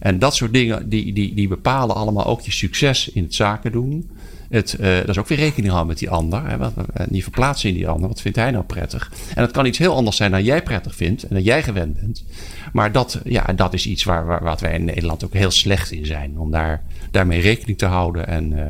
En 0.00 0.18
dat 0.18 0.34
soort 0.34 0.52
dingen, 0.52 0.88
die, 0.88 1.12
die, 1.12 1.34
die 1.34 1.48
bepalen 1.48 1.96
allemaal 1.96 2.26
ook 2.26 2.40
je 2.40 2.52
succes 2.52 3.08
in 3.08 3.22
het 3.22 3.34
zaken 3.34 3.72
doen. 3.72 4.10
Het, 4.48 4.76
uh, 4.80 4.96
dat 4.96 5.08
is 5.08 5.18
ook 5.18 5.28
weer 5.28 5.38
rekening 5.38 5.68
houden 5.68 5.88
met 5.88 5.98
die 5.98 6.10
ander. 6.10 6.48
Hè, 6.48 6.56
wat, 6.56 6.72
niet 7.08 7.22
verplaatsen 7.22 7.68
in 7.68 7.74
die 7.74 7.88
ander. 7.88 8.08
Wat 8.08 8.20
vindt 8.20 8.38
hij 8.38 8.50
nou 8.50 8.64
prettig? 8.64 9.12
En 9.34 9.42
dat 9.42 9.50
kan 9.50 9.66
iets 9.66 9.78
heel 9.78 9.94
anders 9.94 10.16
zijn 10.16 10.30
dan 10.30 10.44
jij 10.44 10.62
prettig 10.62 10.94
vindt 10.94 11.22
en 11.22 11.34
dat 11.34 11.44
jij 11.44 11.62
gewend 11.62 12.00
bent. 12.00 12.24
Maar 12.72 12.92
dat, 12.92 13.20
ja, 13.24 13.44
dat 13.56 13.74
is 13.74 13.86
iets 13.86 14.04
waar, 14.04 14.26
waar 14.26 14.42
wat 14.42 14.60
wij 14.60 14.74
in 14.74 14.84
Nederland 14.84 15.24
ook 15.24 15.32
heel 15.32 15.50
slecht 15.50 15.90
in 15.90 16.06
zijn. 16.06 16.38
Om 16.38 16.50
daar, 16.50 16.82
daarmee 17.10 17.40
rekening 17.40 17.78
te 17.78 17.86
houden 17.86 18.26
en 18.26 18.52
uh, 18.52 18.62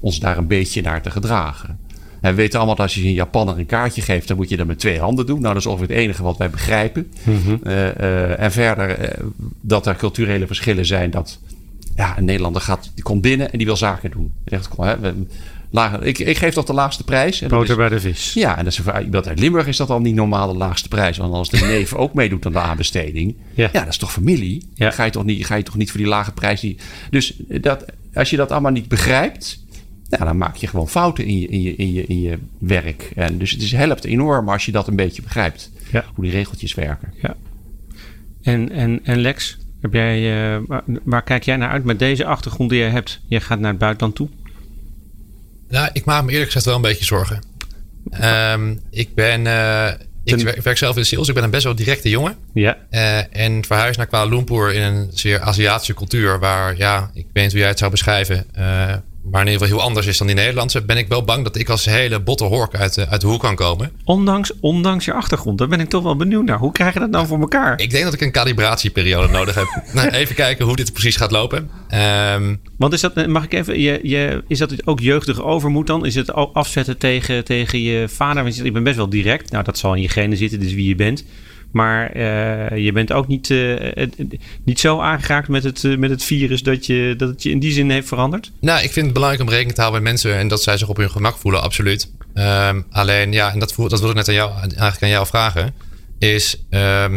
ons 0.00 0.20
daar 0.20 0.38
een 0.38 0.46
beetje 0.46 0.82
naar 0.82 1.02
te 1.02 1.10
gedragen. 1.10 1.78
En 2.20 2.30
we 2.30 2.36
weten 2.36 2.58
allemaal 2.58 2.76
dat 2.76 2.86
als 2.86 2.94
je 2.94 3.04
een 3.04 3.12
Japaner 3.12 3.58
een 3.58 3.66
kaartje 3.66 4.02
geeft, 4.02 4.28
dan 4.28 4.36
moet 4.36 4.48
je 4.48 4.56
dat 4.56 4.66
met 4.66 4.78
twee 4.78 5.00
handen 5.00 5.26
doen. 5.26 5.40
Nou, 5.40 5.54
dat 5.54 5.62
is 5.62 5.68
ongeveer 5.68 5.88
het 5.88 5.96
enige 5.96 6.22
wat 6.22 6.36
wij 6.36 6.50
begrijpen. 6.50 7.12
Mm 7.22 7.40
-hmm. 7.42 7.60
uh, 7.62 8.40
en 8.40 8.52
verder 8.52 9.16
dat 9.60 9.86
er 9.86 9.96
culturele 9.96 10.46
verschillen 10.46 10.86
zijn, 10.86 11.10
dat 11.10 11.38
ja, 11.98 12.18
een 12.18 12.24
Nederlander 12.24 12.62
gaat, 12.62 12.90
die 12.94 13.04
komt 13.04 13.22
binnen 13.22 13.52
en 13.52 13.58
die 13.58 13.66
wil 13.66 13.76
zaken 13.76 14.10
doen. 14.10 14.32
Zegt, 14.44 14.68
hè, 14.76 14.98
we, 14.98 15.14
lager, 15.70 16.02
ik, 16.04 16.18
ik 16.18 16.36
geef 16.36 16.54
toch 16.54 16.64
de 16.64 16.72
laagste 16.72 17.04
prijs. 17.04 17.40
Boter 17.40 17.76
bij 17.76 17.88
de 17.88 18.00
vis. 18.00 18.32
Ja, 18.34 18.58
en 18.58 18.64
dat 18.64 18.72
is 18.72 18.80
iemand 19.04 19.28
uit 19.28 19.38
Limburg 19.38 19.66
is 19.66 19.76
dat 19.76 19.90
al 19.90 20.00
niet 20.00 20.14
normaal 20.14 20.52
de 20.52 20.58
laagste 20.58 20.88
prijs. 20.88 21.16
Want 21.16 21.34
als 21.34 21.50
de 21.50 21.58
neef 21.76 21.94
ook 21.94 22.14
meedoet 22.14 22.46
aan 22.46 22.52
de 22.52 22.58
aanbesteding, 22.58 23.36
ja. 23.54 23.68
ja, 23.72 23.80
dat 23.80 23.88
is 23.88 23.96
toch 23.96 24.12
familie? 24.12 24.68
Ja. 24.74 24.90
Ga, 24.90 25.04
je 25.04 25.10
toch 25.10 25.24
niet, 25.24 25.46
ga 25.46 25.54
je 25.54 25.62
toch 25.62 25.76
niet 25.76 25.90
voor 25.90 26.00
die 26.00 26.08
lage 26.08 26.32
prijs? 26.32 26.60
Die, 26.60 26.76
dus 27.10 27.34
dat, 27.48 27.84
als 28.14 28.30
je 28.30 28.36
dat 28.36 28.50
allemaal 28.50 28.72
niet 28.72 28.88
begrijpt, 28.88 29.64
ja, 30.08 30.24
dan 30.24 30.38
maak 30.38 30.56
je 30.56 30.66
gewoon 30.66 30.88
fouten 30.88 31.24
in 31.24 31.40
je, 31.40 31.46
in 31.48 31.62
je, 31.62 31.76
in 31.76 31.92
je, 31.92 32.06
in 32.06 32.20
je 32.20 32.38
werk. 32.58 33.10
En 33.14 33.38
dus 33.38 33.50
het 33.50 33.62
is, 33.62 33.72
helpt 33.72 34.04
enorm 34.04 34.48
als 34.48 34.64
je 34.64 34.72
dat 34.72 34.88
een 34.88 34.96
beetje 34.96 35.22
begrijpt. 35.22 35.70
Ja. 35.92 36.04
Hoe 36.14 36.24
die 36.24 36.32
regeltjes 36.32 36.74
werken. 36.74 37.12
Ja. 37.22 37.36
En, 38.42 38.70
en, 38.70 39.00
en 39.02 39.20
Lex, 39.20 39.58
heb 39.80 39.92
jij, 39.92 40.20
uh, 40.54 40.60
waar, 40.66 40.82
waar, 41.04 41.22
kijk 41.22 41.42
jij 41.42 41.56
naar 41.56 41.70
uit 41.70 41.84
met 41.84 41.98
deze 41.98 42.24
achtergrond 42.24 42.70
die 42.70 42.78
je 42.78 42.84
hebt? 42.84 43.20
Je 43.28 43.40
gaat 43.40 43.58
naar 43.58 43.70
het 43.70 43.78
buitenland 43.78 44.14
toe. 44.14 44.28
Nou, 45.68 45.90
ik 45.92 46.04
maak 46.04 46.24
me 46.24 46.30
eerlijk 46.30 46.46
gezegd 46.46 46.64
wel 46.64 46.74
een 46.74 46.80
beetje 46.80 47.04
zorgen. 47.04 47.42
Um, 48.22 48.80
ik 48.90 49.14
ben. 49.14 49.44
Uh, 49.44 49.90
ik 50.24 50.36
werk, 50.36 50.62
werk, 50.62 50.76
zelf 50.76 50.96
in 50.96 51.02
de 51.02 51.08
sales. 51.08 51.28
Ik 51.28 51.34
ben 51.34 51.44
een 51.44 51.50
best 51.50 51.64
wel 51.64 51.74
directe 51.74 52.08
jongen. 52.08 52.36
Ja. 52.54 52.76
Uh, 52.90 53.36
en 53.36 53.64
verhuis 53.64 53.96
naar 53.96 54.06
Kuala 54.06 54.30
Lumpur 54.30 54.74
in 54.74 54.82
een 54.82 55.08
zeer 55.12 55.40
Aziatische 55.40 55.94
cultuur. 55.94 56.38
Waar, 56.38 56.76
ja, 56.76 57.10
ik 57.14 57.26
weet 57.32 57.42
niet 57.42 57.52
hoe 57.52 57.60
jij 57.60 57.68
het 57.68 57.78
zou 57.78 57.90
beschrijven 57.90 58.46
maar 59.30 59.40
in 59.40 59.46
ieder 59.46 59.62
geval 59.62 59.78
heel 59.78 59.88
anders 59.88 60.06
is 60.06 60.18
dan 60.18 60.26
die 60.26 60.36
Nederlandse, 60.36 60.84
ben 60.84 60.96
ik 60.96 61.08
wel 61.08 61.24
bang 61.24 61.44
dat 61.44 61.56
ik 61.56 61.68
als 61.68 61.84
hele 61.84 62.20
botte 62.20 62.44
hork 62.44 62.74
uit, 62.74 63.08
uit 63.08 63.20
de 63.20 63.26
hoek 63.26 63.40
kan 63.40 63.54
komen. 63.54 63.92
Ondanks, 64.04 64.52
ondanks 64.60 65.04
je 65.04 65.12
achtergrond, 65.12 65.58
daar 65.58 65.68
ben 65.68 65.80
ik 65.80 65.88
toch 65.88 66.02
wel 66.02 66.16
benieuwd 66.16 66.44
naar. 66.44 66.58
Hoe 66.58 66.72
krijg 66.72 66.94
je 66.94 67.00
dat 67.00 67.10
nou 67.10 67.26
voor 67.26 67.40
elkaar? 67.40 67.80
Ik 67.80 67.90
denk 67.90 68.04
dat 68.04 68.14
ik 68.14 68.20
een 68.20 68.32
calibratieperiode 68.32 69.32
nodig 69.32 69.54
heb. 69.54 69.82
nou, 69.92 70.08
even 70.08 70.34
kijken 70.34 70.64
hoe 70.64 70.76
dit 70.76 70.92
precies 70.92 71.16
gaat 71.16 71.30
lopen. 71.30 71.70
Um, 72.34 72.60
Want 72.76 72.92
is 72.92 73.00
dat, 73.00 73.26
mag 73.26 73.44
ik 73.44 73.52
even, 73.52 73.80
je, 73.80 74.00
je, 74.02 74.44
is 74.48 74.58
dat 74.58 74.86
ook 74.86 75.00
jeugdige 75.00 75.42
overmoed 75.42 75.86
dan? 75.86 76.06
Is 76.06 76.14
het 76.14 76.32
afzetten 76.32 76.98
tegen, 76.98 77.44
tegen 77.44 77.82
je 77.82 78.08
vader? 78.08 78.42
Want 78.42 78.56
je 78.56 78.72
ben 78.72 78.82
best 78.82 78.96
wel 78.96 79.08
direct. 79.08 79.50
Nou, 79.50 79.64
dat 79.64 79.78
zal 79.78 79.94
in 79.94 80.02
je 80.02 80.08
genen 80.08 80.36
zitten, 80.36 80.60
dus 80.60 80.72
wie 80.72 80.88
je 80.88 80.94
bent. 80.94 81.24
Maar 81.78 82.16
uh, 82.16 82.84
je 82.84 82.92
bent 82.92 83.12
ook 83.12 83.26
niet, 83.26 83.48
uh, 83.48 84.06
niet 84.64 84.80
zo 84.80 85.00
aangeraakt 85.00 85.48
met 85.48 85.64
het, 85.64 85.82
uh, 85.82 85.96
met 85.96 86.10
het 86.10 86.24
virus 86.24 86.62
dat, 86.62 86.86
je, 86.86 87.14
dat 87.16 87.28
het 87.28 87.42
je 87.42 87.50
in 87.50 87.58
die 87.58 87.72
zin 87.72 87.90
heeft 87.90 88.08
veranderd? 88.08 88.50
Nou, 88.60 88.82
ik 88.82 88.92
vind 88.92 89.04
het 89.04 89.14
belangrijk 89.14 89.42
om 89.42 89.48
rekening 89.48 89.74
te 89.74 89.80
houden 89.80 90.02
met 90.02 90.12
mensen 90.12 90.34
en 90.34 90.48
dat 90.48 90.62
zij 90.62 90.78
zich 90.78 90.88
op 90.88 90.96
hun 90.96 91.10
gemak 91.10 91.36
voelen, 91.36 91.62
absoluut. 91.62 92.12
Um, 92.34 92.86
alleen, 92.90 93.32
ja, 93.32 93.52
en 93.52 93.58
dat, 93.58 93.74
dat 93.76 94.00
wil 94.00 94.08
ik 94.08 94.14
net 94.14 94.28
aan 94.28 94.34
jou, 94.34 94.52
eigenlijk 94.60 95.02
aan 95.02 95.08
jou 95.08 95.26
vragen, 95.26 95.74
is 96.18 96.64
um, 96.70 97.16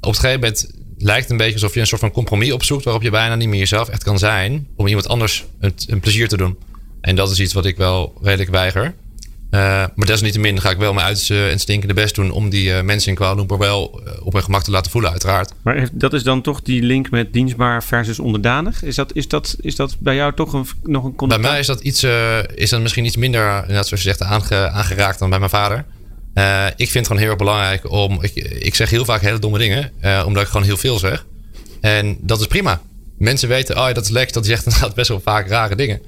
op 0.00 0.10
het 0.10 0.18
gegeven 0.18 0.40
moment 0.40 0.70
lijkt 0.98 1.22
het 1.22 1.30
een 1.30 1.36
beetje 1.36 1.52
alsof 1.52 1.74
je 1.74 1.80
een 1.80 1.86
soort 1.86 2.00
van 2.00 2.10
compromis 2.10 2.52
opzoekt 2.52 2.84
waarop 2.84 3.02
je 3.02 3.10
bijna 3.10 3.34
niet 3.34 3.48
meer 3.48 3.58
jezelf 3.58 3.88
echt 3.88 4.02
kan 4.04 4.18
zijn 4.18 4.66
om 4.76 4.86
iemand 4.86 5.08
anders 5.08 5.44
een, 5.60 5.74
een 5.86 6.00
plezier 6.00 6.28
te 6.28 6.36
doen. 6.36 6.58
En 7.00 7.16
dat 7.16 7.30
is 7.30 7.40
iets 7.40 7.52
wat 7.52 7.66
ik 7.66 7.76
wel 7.76 8.18
redelijk 8.22 8.50
weiger. 8.50 8.94
Uh, 9.50 9.60
maar 9.94 10.06
desalniettemin 10.06 10.60
ga 10.60 10.70
ik 10.70 10.78
wel 10.78 10.92
mijn 10.92 11.06
uiterste 11.06 11.48
en 11.48 11.58
stinkende 11.58 11.94
best 11.94 12.14
doen 12.14 12.30
om 12.30 12.48
die 12.48 12.68
uh, 12.68 12.80
mensen 12.80 13.08
in 13.10 13.14
Kuala 13.16 13.34
Lumpur 13.34 13.58
wel 13.58 14.00
uh, 14.06 14.26
op 14.26 14.32
hun 14.32 14.42
gemak 14.42 14.62
te 14.62 14.70
laten 14.70 14.90
voelen, 14.90 15.10
uiteraard. 15.10 15.52
Maar 15.62 15.88
dat 15.92 16.12
is 16.12 16.22
dan 16.22 16.42
toch 16.42 16.62
die 16.62 16.82
link 16.82 17.10
met 17.10 17.32
dienstbaar 17.32 17.84
versus 17.84 18.18
onderdanig? 18.18 18.82
Is 18.82 18.94
dat, 18.94 19.14
is 19.14 19.28
dat, 19.28 19.56
is 19.60 19.76
dat 19.76 19.96
bij 19.98 20.14
jou 20.14 20.34
toch 20.34 20.52
een, 20.52 20.66
nog 20.82 21.04
een 21.04 21.14
contact? 21.14 21.40
Bij 21.40 21.50
mij 21.50 21.60
is 21.60 21.66
dat, 21.66 21.80
iets, 21.80 22.06
is 22.54 22.70
dat 22.70 22.80
misschien 22.80 23.04
iets 23.04 23.16
minder, 23.16 23.64
zoals 23.68 23.90
je 23.90 23.96
zegt, 23.96 24.22
aange, 24.22 24.68
aangeraakt 24.68 25.18
dan 25.18 25.30
bij 25.30 25.38
mijn 25.38 25.50
vader. 25.50 25.84
ik 26.76 26.90
vind 26.90 26.94
het 26.94 27.06
gewoon 27.06 27.22
heel 27.22 27.30
erg 27.30 27.38
belangrijk 27.38 27.90
om. 27.90 28.18
Ik, 28.22 28.34
ik 28.34 28.74
zeg 28.74 28.90
heel 28.90 29.04
vaak 29.04 29.20
hele 29.20 29.38
domme 29.38 29.58
dingen, 29.58 29.92
omdat 30.26 30.42
ik 30.42 30.48
gewoon 30.48 30.66
heel 30.66 30.76
veel 30.76 30.98
zeg. 30.98 31.26
En 31.80 32.18
dat 32.20 32.40
is 32.40 32.46
prima 32.46 32.80
mensen 33.18 33.48
weten, 33.48 33.76
oh, 33.76 33.92
dat 33.92 34.04
is 34.04 34.10
Lex, 34.10 34.32
dat 34.32 34.46
zegt 34.46 34.64
inderdaad 34.66 34.94
best 34.94 35.08
wel 35.08 35.20
vaak 35.20 35.48
rare 35.48 35.76
dingen. 35.76 36.00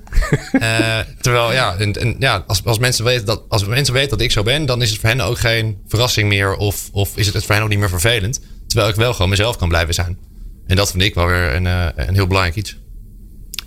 uh, 0.53 0.99
terwijl, 1.21 1.53
ja, 1.53 1.77
en, 1.77 1.93
en, 1.93 2.17
ja 2.19 2.45
als, 2.47 2.65
als, 2.65 2.79
mensen 2.79 3.05
weten 3.05 3.27
dat, 3.27 3.43
als 3.49 3.65
mensen 3.65 3.95
weten 3.95 4.11
dat 4.11 4.21
ik 4.21 4.31
zo 4.31 4.43
ben, 4.43 4.67
dan 4.67 4.83
is 4.83 4.91
het 4.91 5.01
voor 5.01 5.09
hen 5.09 5.21
ook 5.21 5.39
geen 5.39 5.79
verrassing 5.87 6.29
meer 6.29 6.57
of, 6.57 6.89
of 6.93 7.17
is 7.17 7.27
het, 7.27 7.35
het 7.35 7.45
voor 7.45 7.55
hen 7.55 7.65
ook 7.65 7.71
niet 7.71 7.79
meer 7.79 7.89
vervelend. 7.89 8.41
Terwijl 8.67 8.91
ik 8.91 8.97
wel 8.97 9.13
gewoon 9.13 9.29
mezelf 9.29 9.57
kan 9.57 9.69
blijven 9.69 9.95
zijn. 9.95 10.19
En 10.67 10.77
dat 10.77 10.91
vind 10.91 11.03
ik 11.03 11.15
wel 11.15 11.27
weer 11.27 11.55
een, 11.55 11.65
uh, 11.65 11.87
een 11.97 12.15
heel 12.15 12.27
belangrijk 12.27 12.57
iets. 12.57 12.77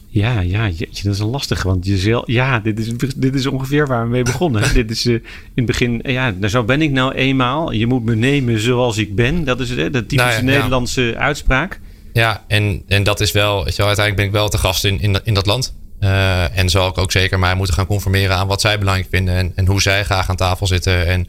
Ja, 0.07 0.39
ja, 0.39 0.69
jeetje, 0.69 1.03
dat 1.03 1.13
is 1.13 1.19
een 1.19 1.27
lastig. 1.27 1.63
Want 1.63 1.85
je 1.85 1.97
zelf, 1.97 2.23
ja, 2.27 2.59
dit 2.59 2.79
is, 2.79 2.91
dit 3.15 3.35
is 3.35 3.45
ongeveer 3.45 3.87
waar 3.87 4.03
we 4.03 4.09
mee 4.09 4.23
begonnen. 4.23 4.73
dit 4.73 4.91
is 4.91 5.05
uh, 5.05 5.13
in 5.13 5.21
het 5.55 5.65
begin, 5.65 6.01
ja, 6.03 6.29
nou, 6.29 6.47
zo 6.47 6.63
ben 6.63 6.81
ik 6.81 6.91
nou 6.91 7.13
eenmaal. 7.13 7.71
Je 7.71 7.87
moet 7.87 8.03
me 8.03 8.15
nemen 8.15 8.59
zoals 8.59 8.97
ik 8.97 9.15
ben. 9.15 9.43
Dat 9.43 9.59
is 9.59 9.69
de 9.69 9.89
typische 9.91 10.15
nou 10.15 10.31
ja, 10.31 10.41
Nederlandse 10.41 11.01
ja. 11.01 11.13
uitspraak. 11.13 11.79
Ja, 12.13 12.43
en, 12.47 12.83
en 12.87 13.03
dat 13.03 13.19
is 13.19 13.31
wel, 13.31 13.63
weet 13.63 13.75
je 13.75 13.77
wel, 13.77 13.87
uiteindelijk 13.87 14.15
ben 14.15 14.25
ik 14.25 14.31
wel 14.31 14.49
te 14.49 14.57
gast 14.67 14.83
in, 14.83 14.99
in, 15.01 15.21
in 15.23 15.33
dat 15.33 15.45
land. 15.45 15.73
Uh, 15.99 16.57
en 16.57 16.69
zal 16.69 16.87
ik 16.87 16.97
ook 16.97 17.11
zeker 17.11 17.39
mij 17.39 17.55
moeten 17.55 17.75
gaan 17.75 17.85
conformeren 17.85 18.35
aan 18.35 18.47
wat 18.47 18.61
zij 18.61 18.79
belangrijk 18.79 19.07
vinden. 19.11 19.35
En, 19.35 19.51
en 19.55 19.65
hoe 19.65 19.81
zij 19.81 20.03
graag 20.03 20.29
aan 20.29 20.35
tafel 20.35 20.67
zitten. 20.67 21.07
En 21.07 21.27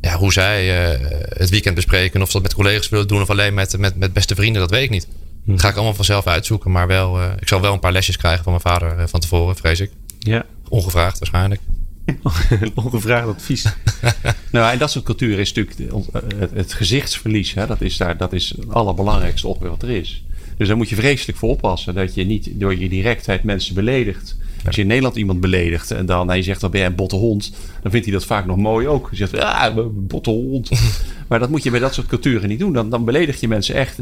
ja, 0.00 0.16
hoe 0.16 0.32
zij 0.32 0.90
uh, 0.92 1.06
het 1.28 1.50
weekend 1.50 1.74
bespreken. 1.74 2.22
Of 2.22 2.26
ze 2.26 2.32
dat 2.32 2.42
met 2.42 2.54
collega's 2.54 2.88
willen 2.88 3.08
doen 3.08 3.22
of 3.22 3.30
alleen 3.30 3.54
met, 3.54 3.78
met, 3.78 3.96
met 3.96 4.12
beste 4.12 4.34
vrienden, 4.34 4.60
dat 4.60 4.70
weet 4.70 4.82
ik 4.82 4.90
niet. 4.90 5.08
Hm. 5.44 5.50
Dat 5.50 5.60
ga 5.60 5.68
ik 5.68 5.74
allemaal 5.74 5.94
vanzelf 5.94 6.26
uitzoeken. 6.26 6.70
Maar 6.70 6.86
wel, 6.86 7.20
uh, 7.20 7.30
ik 7.40 7.48
zal 7.48 7.60
wel 7.60 7.72
een 7.72 7.78
paar 7.80 7.92
lesjes 7.92 8.16
krijgen 8.16 8.42
van 8.44 8.52
mijn 8.52 8.74
vader 8.74 9.08
van 9.08 9.20
tevoren, 9.20 9.56
vrees 9.56 9.80
ik. 9.80 9.90
Ja. 10.18 10.44
Ongevraagd 10.68 11.18
waarschijnlijk. 11.18 11.60
Ongevraagd 12.74 13.28
advies. 13.28 13.66
nou, 14.52 14.72
en 14.72 14.78
dat 14.78 14.90
soort 14.90 15.04
cultuur 15.04 15.38
is 15.38 15.52
natuurlijk 15.52 15.92
het, 16.38 16.50
het 16.50 16.72
gezichtsverlies. 16.72 17.54
Hè? 17.54 17.66
Dat, 17.66 17.80
is 17.80 17.96
daar, 17.96 18.16
dat 18.16 18.32
is 18.32 18.54
het 18.56 18.72
allerbelangrijkste 18.72 19.48
ongeveer 19.48 19.68
wat 19.68 19.82
er 19.82 19.90
is. 19.90 20.24
Dus 20.56 20.68
daar 20.68 20.76
moet 20.76 20.88
je 20.88 20.94
vreselijk 20.96 21.38
voor 21.38 21.48
oppassen. 21.48 21.94
Dat 21.94 22.14
je 22.14 22.24
niet 22.24 22.50
door 22.52 22.78
je 22.78 22.88
directheid 22.88 23.42
mensen 23.42 23.74
beledigt. 23.74 24.36
Als 24.66 24.74
je 24.74 24.80
in 24.80 24.86
Nederland 24.86 25.16
iemand 25.16 25.40
beledigt 25.40 25.90
en 25.90 26.06
dan 26.06 26.36
je 26.36 26.42
zegt 26.42 26.60
dan 26.60 26.70
ben 26.70 26.80
je 26.80 26.86
een 26.86 26.94
botte 26.94 27.16
hond, 27.16 27.52
dan 27.82 27.90
vindt 27.90 28.06
hij 28.06 28.14
dat 28.14 28.24
vaak 28.24 28.46
nog 28.46 28.56
mooi 28.56 28.88
ook. 28.88 29.08
Je 29.10 29.16
zegt, 29.16 29.38
ah, 29.38 29.86
botte 29.92 30.30
hond. 30.30 30.70
maar 31.28 31.38
dat 31.38 31.50
moet 31.50 31.62
je 31.62 31.70
bij 31.70 31.80
dat 31.80 31.94
soort 31.94 32.06
culturen 32.06 32.48
niet 32.48 32.58
doen. 32.58 32.72
Dan, 32.72 32.90
dan 32.90 33.04
beledig 33.04 33.40
je 33.40 33.48
mensen 33.48 33.74
echt 33.74 33.98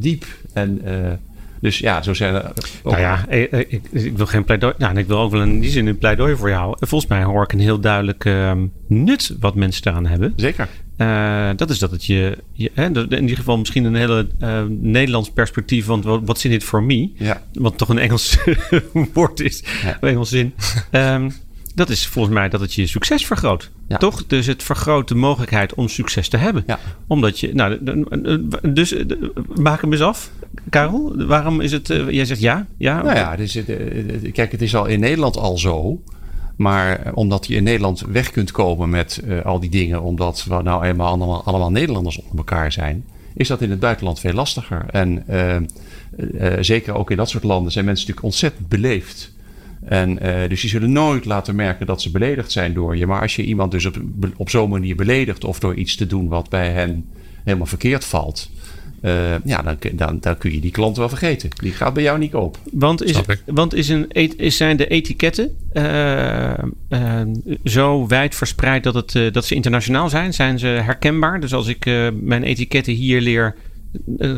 diep. 0.00 0.26
En 0.52 0.80
uh, 0.84 1.12
dus 1.60 1.78
ja, 1.78 2.02
zo 2.02 2.14
zijn 2.14 2.34
er. 2.34 2.52
Ook... 2.82 2.92
Nou 2.92 3.00
ja, 3.00 3.28
ik, 3.28 3.50
ik, 3.50 3.82
ik, 3.90 4.16
wil 4.16 4.26
geen 4.26 4.44
pleidooi. 4.44 4.74
Nou, 4.78 4.98
ik 4.98 5.06
wil 5.06 5.18
ook 5.18 5.30
wel 5.30 5.42
in 5.42 5.60
die 5.60 5.70
zin 5.70 5.86
een 5.86 5.98
pleidooi 5.98 6.36
voor 6.36 6.48
jou. 6.48 6.76
Volgens 6.80 7.10
mij 7.10 7.22
hoor 7.22 7.42
ik 7.42 7.52
een 7.52 7.60
heel 7.60 7.80
duidelijk 7.80 8.24
uh, 8.24 8.52
nut 8.88 9.36
wat 9.40 9.54
mensen 9.54 9.86
eraan 9.86 10.06
hebben. 10.06 10.32
Zeker. 10.36 10.68
Uh, 10.98 11.50
dat 11.56 11.70
is 11.70 11.78
dat 11.78 11.90
het 11.90 12.04
je, 12.04 12.38
je 12.52 12.70
hè, 12.74 12.86
in 12.86 13.20
ieder 13.20 13.36
geval 13.36 13.58
misschien 13.58 13.84
een 13.84 13.94
hele 13.94 14.28
uh, 14.40 14.62
Nederlands 14.68 15.30
perspectief, 15.30 15.86
want 15.86 16.04
what's 16.04 16.44
in 16.44 16.52
it 16.52 16.64
for 16.64 16.82
me? 16.82 17.10
Ja. 17.14 17.42
Wat 17.52 17.78
toch 17.78 17.88
een 17.88 17.98
Engels 17.98 18.38
woord 19.14 19.40
is, 19.40 19.64
ja. 19.82 19.98
Engels 20.00 20.28
zin. 20.28 20.54
Um, 20.92 21.32
dat 21.78 21.88
is 21.88 22.06
volgens 22.06 22.34
mij 22.34 22.48
dat 22.48 22.60
het 22.60 22.74
je 22.74 22.86
succes 22.86 23.26
vergroot. 23.26 23.70
Ja. 23.88 23.96
Toch? 23.96 24.26
Dus 24.26 24.46
het 24.46 24.62
vergroot 24.62 25.08
de 25.08 25.14
mogelijkheid 25.14 25.74
om 25.74 25.88
succes 25.88 26.28
te 26.28 26.36
hebben. 26.36 26.64
Ja. 26.66 26.78
Omdat 27.06 27.40
je. 27.40 27.54
Nou, 27.54 27.78
dus 28.72 28.94
maak 29.54 29.80
hem 29.80 29.92
eens 29.92 30.02
af, 30.02 30.30
Karel. 30.70 31.26
Waarom 31.26 31.60
is 31.60 31.72
het. 31.72 31.90
Uh, 31.90 32.10
jij 32.10 32.24
zegt 32.24 32.40
ja? 32.40 32.66
ja 32.76 33.02
nou 33.02 33.16
ja, 33.16 33.36
dus, 33.36 33.58
kijk, 34.32 34.52
het 34.52 34.62
is 34.62 34.74
al 34.74 34.86
in 34.86 35.00
Nederland 35.00 35.36
al 35.36 35.58
zo. 35.58 36.02
Maar 36.56 37.10
omdat 37.14 37.46
je 37.46 37.54
in 37.54 37.62
Nederland 37.62 38.00
weg 38.00 38.30
kunt 38.30 38.50
komen 38.50 38.88
met 38.88 39.22
uh, 39.24 39.44
al 39.44 39.60
die 39.60 39.70
dingen, 39.70 40.02
omdat 40.02 40.44
we 40.48 40.62
nou 40.62 40.84
eenmaal 40.84 41.06
allemaal, 41.06 41.44
allemaal 41.44 41.70
Nederlanders 41.70 42.20
onder 42.20 42.36
elkaar 42.36 42.72
zijn, 42.72 43.04
is 43.34 43.48
dat 43.48 43.62
in 43.62 43.70
het 43.70 43.80
buitenland 43.80 44.20
veel 44.20 44.32
lastiger. 44.32 44.84
En 44.90 45.24
zeker 46.60 46.94
ook 46.94 47.10
in 47.10 47.16
dat 47.16 47.28
soort 47.28 47.44
landen 47.44 47.72
zijn 47.72 47.84
mensen 47.84 48.06
natuurlijk 48.06 48.32
ontzettend 48.32 48.68
beleefd. 48.68 49.36
En 49.84 50.10
uh, 50.10 50.48
dus 50.48 50.60
die 50.60 50.70
zullen 50.70 50.92
nooit 50.92 51.24
laten 51.24 51.54
merken 51.54 51.86
dat 51.86 52.02
ze 52.02 52.10
beledigd 52.10 52.52
zijn 52.52 52.74
door 52.74 52.96
je. 52.96 53.06
Maar 53.06 53.20
als 53.20 53.36
je 53.36 53.44
iemand 53.44 53.70
dus 53.70 53.86
op, 53.86 54.00
op 54.36 54.50
zo'n 54.50 54.70
manier 54.70 54.96
beledigt 54.96 55.44
of 55.44 55.58
door 55.58 55.74
iets 55.74 55.96
te 55.96 56.06
doen 56.06 56.28
wat 56.28 56.48
bij 56.48 56.70
hen 56.70 57.04
helemaal 57.44 57.66
verkeerd 57.66 58.04
valt. 58.04 58.50
Uh, 59.02 59.44
ja, 59.44 59.62
dan, 59.62 59.76
dan, 59.92 60.18
dan, 60.20 60.38
kun 60.38 60.52
je 60.52 60.60
die 60.60 60.70
klant 60.70 60.96
wel 60.96 61.08
vergeten. 61.08 61.50
Die 61.62 61.72
gaat 61.72 61.94
bij 61.94 62.02
jou 62.02 62.18
niet 62.18 62.30
kopen. 62.30 62.60
Want, 62.72 63.02
is, 63.02 63.20
want 63.46 63.74
is 63.74 63.88
een, 63.88 64.10
is 64.36 64.56
zijn 64.56 64.76
de 64.76 64.86
etiketten 64.86 65.56
uh, 65.72 66.52
uh, 66.88 67.20
zo 67.64 68.06
wijd 68.06 68.34
verspreid 68.34 68.82
dat, 68.82 68.94
het, 68.94 69.34
dat 69.34 69.44
ze 69.44 69.54
internationaal 69.54 70.08
zijn? 70.08 70.34
Zijn 70.34 70.58
ze 70.58 70.66
herkenbaar? 70.66 71.40
Dus 71.40 71.54
als 71.54 71.66
ik 71.66 71.84
mijn 72.12 72.42
etiketten 72.42 72.92
hier 72.92 73.20
leer 73.20 73.54
eh, 73.54 73.67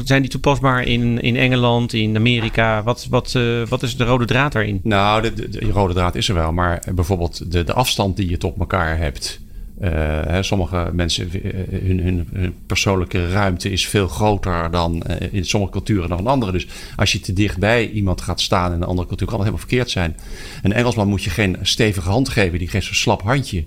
zijn 0.04 0.20
die 0.22 0.30
toepasbaar 0.30 0.82
in, 0.82 1.20
in 1.20 1.36
Engeland, 1.36 1.92
in 1.92 2.16
Amerika? 2.16 2.82
Wat, 2.82 3.06
wat, 3.10 3.34
uh, 3.36 3.66
wat 3.66 3.82
is 3.82 3.96
de 3.96 4.04
rode 4.04 4.24
draad 4.24 4.52
daarin? 4.52 4.80
Nou, 4.82 5.22
de, 5.22 5.32
de, 5.32 5.48
de, 5.48 5.70
rode 5.70 5.94
draad 5.94 6.14
is 6.14 6.28
er 6.28 6.34
wel. 6.34 6.52
Maar 6.52 6.82
bijvoorbeeld 6.94 7.52
de, 7.52 7.64
de 7.64 7.72
afstand 7.72 8.16
die 8.16 8.28
je 8.28 8.36
tot 8.38 8.58
elkaar 8.58 8.98
hebt. 8.98 9.40
Uh, 9.80 9.88
hè, 10.26 10.42
sommige 10.42 10.90
mensen, 10.92 11.28
hun, 11.70 12.00
hun, 12.00 12.28
hun, 12.32 12.54
persoonlijke 12.66 13.30
ruimte 13.30 13.70
is 13.70 13.88
veel 13.88 14.08
groter 14.08 14.70
dan 14.70 15.02
in 15.30 15.44
sommige 15.44 15.72
culturen 15.72 16.08
dan 16.08 16.18
in 16.18 16.26
andere. 16.26 16.52
Dus 16.52 16.66
als 16.96 17.12
je 17.12 17.20
te 17.20 17.32
dichtbij 17.32 17.90
iemand 17.90 18.20
gaat 18.20 18.40
staan 18.40 18.72
in 18.72 18.80
een 18.80 18.88
andere 18.88 19.08
cultuur, 19.08 19.26
kan 19.26 19.36
dat 19.36 19.46
helemaal 19.46 19.68
verkeerd 19.68 19.90
zijn. 19.90 20.16
Een 20.62 20.72
Engelsman 20.72 21.08
moet 21.08 21.22
je 21.22 21.30
geen 21.30 21.56
stevige 21.62 22.08
hand 22.08 22.28
geven, 22.28 22.58
die 22.58 22.68
geeft 22.68 22.86
zo'n 22.86 22.94
slap 22.94 23.22
handje. 23.22 23.64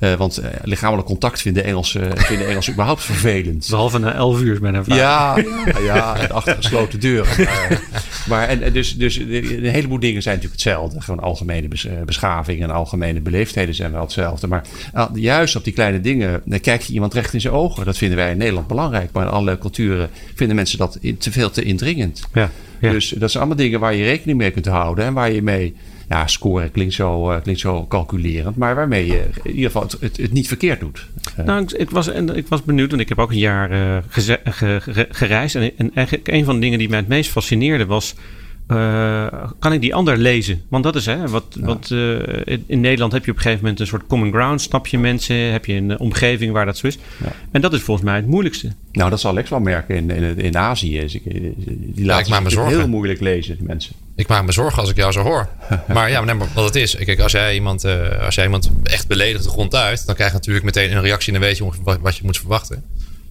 Uh, 0.00 0.14
want 0.14 0.40
uh, 0.40 0.46
lichamelijk 0.62 1.06
contact 1.06 1.40
vinden 1.40 1.64
Engelsen, 1.64 2.18
vinden 2.18 2.48
Engelsen 2.48 2.72
überhaupt 2.72 3.04
vervelend. 3.04 3.66
Behalve 3.70 3.98
na 3.98 4.14
elf 4.14 4.40
uur 4.40 4.60
met 4.60 4.74
een 4.74 4.84
vraag. 4.84 4.98
Ja, 4.98 5.36
ja, 5.72 5.78
ja 5.80 6.16
en 6.16 6.30
achter 6.30 6.56
gesloten 6.56 7.00
deuren. 7.00 7.44
Maar, 7.44 7.80
maar 8.28 8.48
en, 8.48 8.72
dus, 8.72 8.96
dus 8.96 9.16
een 9.16 9.64
heleboel 9.64 9.98
dingen 9.98 10.22
zijn 10.22 10.34
natuurlijk 10.34 10.62
hetzelfde. 10.62 11.00
Gewoon 11.00 11.20
algemene 11.20 11.68
beschaving 12.04 12.62
en 12.62 12.70
algemene 12.70 13.20
beleefdheden 13.20 13.74
zijn 13.74 13.92
wel 13.92 14.00
hetzelfde. 14.00 14.46
Maar 14.46 14.64
uh, 14.94 15.06
juist 15.14 15.56
op 15.56 15.64
die 15.64 15.72
kleine 15.72 16.00
dingen 16.00 16.42
dan 16.44 16.60
kijk 16.60 16.82
je 16.82 16.92
iemand 16.92 17.14
recht 17.14 17.34
in 17.34 17.40
zijn 17.40 17.54
ogen. 17.54 17.84
Dat 17.84 17.98
vinden 17.98 18.16
wij 18.16 18.30
in 18.30 18.38
Nederland 18.38 18.66
belangrijk. 18.66 19.12
Maar 19.12 19.26
in 19.26 19.32
alle 19.32 19.58
culturen 19.58 20.10
vinden 20.34 20.56
mensen 20.56 20.78
dat 20.78 20.98
te 21.18 21.32
veel 21.32 21.50
te 21.50 21.62
indringend. 21.62 22.22
Ja, 22.32 22.50
ja. 22.80 22.90
Dus 22.90 23.08
dat 23.08 23.30
zijn 23.30 23.42
allemaal 23.42 23.64
dingen 23.64 23.80
waar 23.80 23.94
je 23.94 24.04
rekening 24.04 24.38
mee 24.38 24.50
kunt 24.50 24.66
houden. 24.66 25.04
En 25.04 25.14
waar 25.14 25.32
je 25.32 25.42
mee 25.42 25.74
ja, 26.08 26.26
scoren 26.26 26.70
klinkt 26.70 26.94
zo, 26.94 27.30
uh, 27.32 27.40
klinkt 27.42 27.60
zo 27.60 27.86
calculerend, 27.86 28.56
maar 28.56 28.74
waarmee 28.74 29.06
je 29.06 29.24
in 29.42 29.50
ieder 29.50 29.70
geval 29.70 29.82
het, 30.00 30.16
het, 30.16 30.32
niet 30.32 30.48
verkeerd 30.48 30.80
doet. 30.80 31.06
Uh. 31.38 31.44
Nou, 31.44 31.62
ik, 31.62 31.72
ik, 31.72 31.90
was, 31.90 32.08
ik 32.08 32.46
was 32.48 32.62
benieuwd, 32.62 32.90
want 32.90 33.02
ik 33.02 33.08
heb 33.08 33.18
ook 33.18 33.30
een 33.30 33.38
jaar 33.38 34.02
ge, 34.08 35.06
gereisd. 35.10 35.54
En, 35.54 35.72
en 35.76 35.90
eigenlijk 35.94 36.28
een 36.28 36.44
van 36.44 36.54
de 36.54 36.60
dingen 36.60 36.78
die 36.78 36.88
mij 36.88 36.98
het 36.98 37.08
meest 37.08 37.30
fascineerde 37.30 37.86
was. 37.86 38.14
Kan 39.58 39.72
ik 39.72 39.80
die 39.80 39.94
ander 39.94 40.16
lezen? 40.16 40.62
Want 40.68 40.84
dat 40.84 40.96
is 40.96 41.06
hè, 41.06 41.28
wat, 41.28 41.44
ja. 41.48 41.64
wat 41.64 41.90
in 42.66 42.80
Nederland 42.80 43.12
heb 43.12 43.24
je 43.24 43.30
op 43.30 43.36
een 43.36 43.42
gegeven 43.42 43.62
moment 43.64 43.80
een 43.80 43.86
soort 43.86 44.06
common 44.06 44.32
ground. 44.32 44.62
Snap 44.62 44.86
je 44.86 44.98
mensen? 44.98 45.36
Heb 45.36 45.64
je 45.64 45.74
een 45.74 45.98
omgeving 45.98 46.52
waar 46.52 46.66
dat 46.66 46.76
zo 46.76 46.86
is? 46.86 46.98
Ja. 47.24 47.32
En 47.50 47.60
dat 47.60 47.72
is 47.72 47.82
volgens 47.82 48.06
mij 48.06 48.16
het 48.16 48.26
moeilijkste. 48.26 48.72
Nou, 48.92 49.10
dat 49.10 49.20
zal 49.20 49.30
Alex 49.30 49.50
wel 49.50 49.60
merken 49.60 49.96
in, 49.96 50.10
in, 50.10 50.38
in 50.38 50.56
Azië. 50.56 51.20
Die 51.68 52.04
laten 52.04 52.50
ja, 52.50 52.66
heel 52.66 52.88
moeilijk 52.88 53.20
lezen, 53.20 53.56
mensen. 53.60 53.92
Ik 54.16 54.28
maak 54.28 54.44
me 54.44 54.52
zorgen 54.52 54.80
als 54.80 54.90
ik 54.90 54.96
jou 54.96 55.12
zo 55.12 55.22
hoor. 55.22 55.48
Maar 55.94 56.10
ja, 56.10 56.20
maar 56.20 56.36
wat 56.54 56.64
het 56.64 56.76
is. 56.76 56.96
Kijk, 56.96 57.20
als 57.20 57.32
jij 57.32 57.54
iemand, 57.54 57.84
uh, 57.84 58.24
als 58.24 58.34
jij 58.34 58.44
iemand 58.44 58.70
echt 58.82 59.08
beledigt 59.08 59.44
de 59.44 59.50
grond 59.50 59.74
uit, 59.74 60.06
dan 60.06 60.14
krijg 60.14 60.30
je 60.30 60.36
natuurlijk 60.36 60.64
meteen 60.64 60.92
een 60.92 61.02
reactie 61.02 61.32
en 61.34 61.40
dan 61.40 61.48
weet 61.48 61.58
je 61.58 61.68
wat, 61.82 61.98
wat 62.00 62.16
je 62.16 62.24
moet 62.24 62.38
verwachten. 62.38 62.84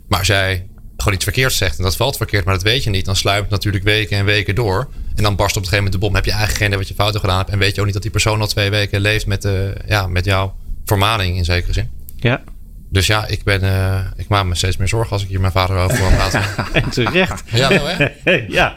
Maar 0.07 0.19
als 0.19 0.27
jij 0.27 0.67
gewoon 0.97 1.13
iets 1.13 1.23
verkeerds 1.23 1.57
zegt 1.57 1.77
en 1.77 1.83
dat 1.83 1.95
valt 1.95 2.17
verkeerd, 2.17 2.45
maar 2.45 2.53
dat 2.53 2.63
weet 2.63 2.83
je 2.83 2.89
niet, 2.89 3.05
dan 3.05 3.15
sluipt 3.15 3.41
het 3.41 3.51
natuurlijk 3.51 3.83
weken 3.83 4.17
en 4.17 4.25
weken 4.25 4.55
door. 4.55 4.87
En 5.15 5.23
dan 5.23 5.35
barst 5.35 5.55
op 5.55 5.61
een 5.61 5.69
gegeven 5.69 5.83
moment 5.83 5.91
de 5.93 5.97
bom. 5.97 6.15
Heb 6.15 6.25
je 6.25 6.31
eigenlijk 6.31 6.59
geen 6.59 6.67
idee 6.67 6.79
wat 6.79 6.87
je 6.87 6.93
fouten 6.93 7.19
gedaan 7.19 7.37
hebt. 7.37 7.49
En 7.49 7.59
weet 7.59 7.73
je 7.73 7.79
ook 7.79 7.85
niet 7.85 7.93
dat 7.93 8.03
die 8.03 8.11
persoon 8.11 8.41
al 8.41 8.47
twee 8.47 8.69
weken 8.69 9.01
leeft 9.01 9.25
met, 9.25 9.45
uh, 9.45 9.53
ja, 9.87 10.07
met 10.07 10.25
jouw 10.25 10.55
vermaning 10.85 11.37
in 11.37 11.45
zekere 11.45 11.73
zin. 11.73 11.89
Ja, 12.15 12.41
Dus 12.89 13.07
ja, 13.07 13.27
ik, 13.27 13.43
ben, 13.43 13.61
ik 14.15 14.27
maak 14.27 14.45
me 14.45 14.55
steeds 14.55 14.77
meer 14.77 14.87
zorgen 14.87 15.11
als 15.11 15.21
ik 15.21 15.27
hier 15.27 15.39
mijn 15.39 15.51
vader 15.51 15.77
over 15.77 15.97
wil 15.97 16.09
praten. 16.09 16.41
en 16.83 16.89
terecht. 16.89 17.43
Ja, 17.51 17.69
wel 17.69 17.87
hè? 18.23 18.45
ja. 18.47 18.75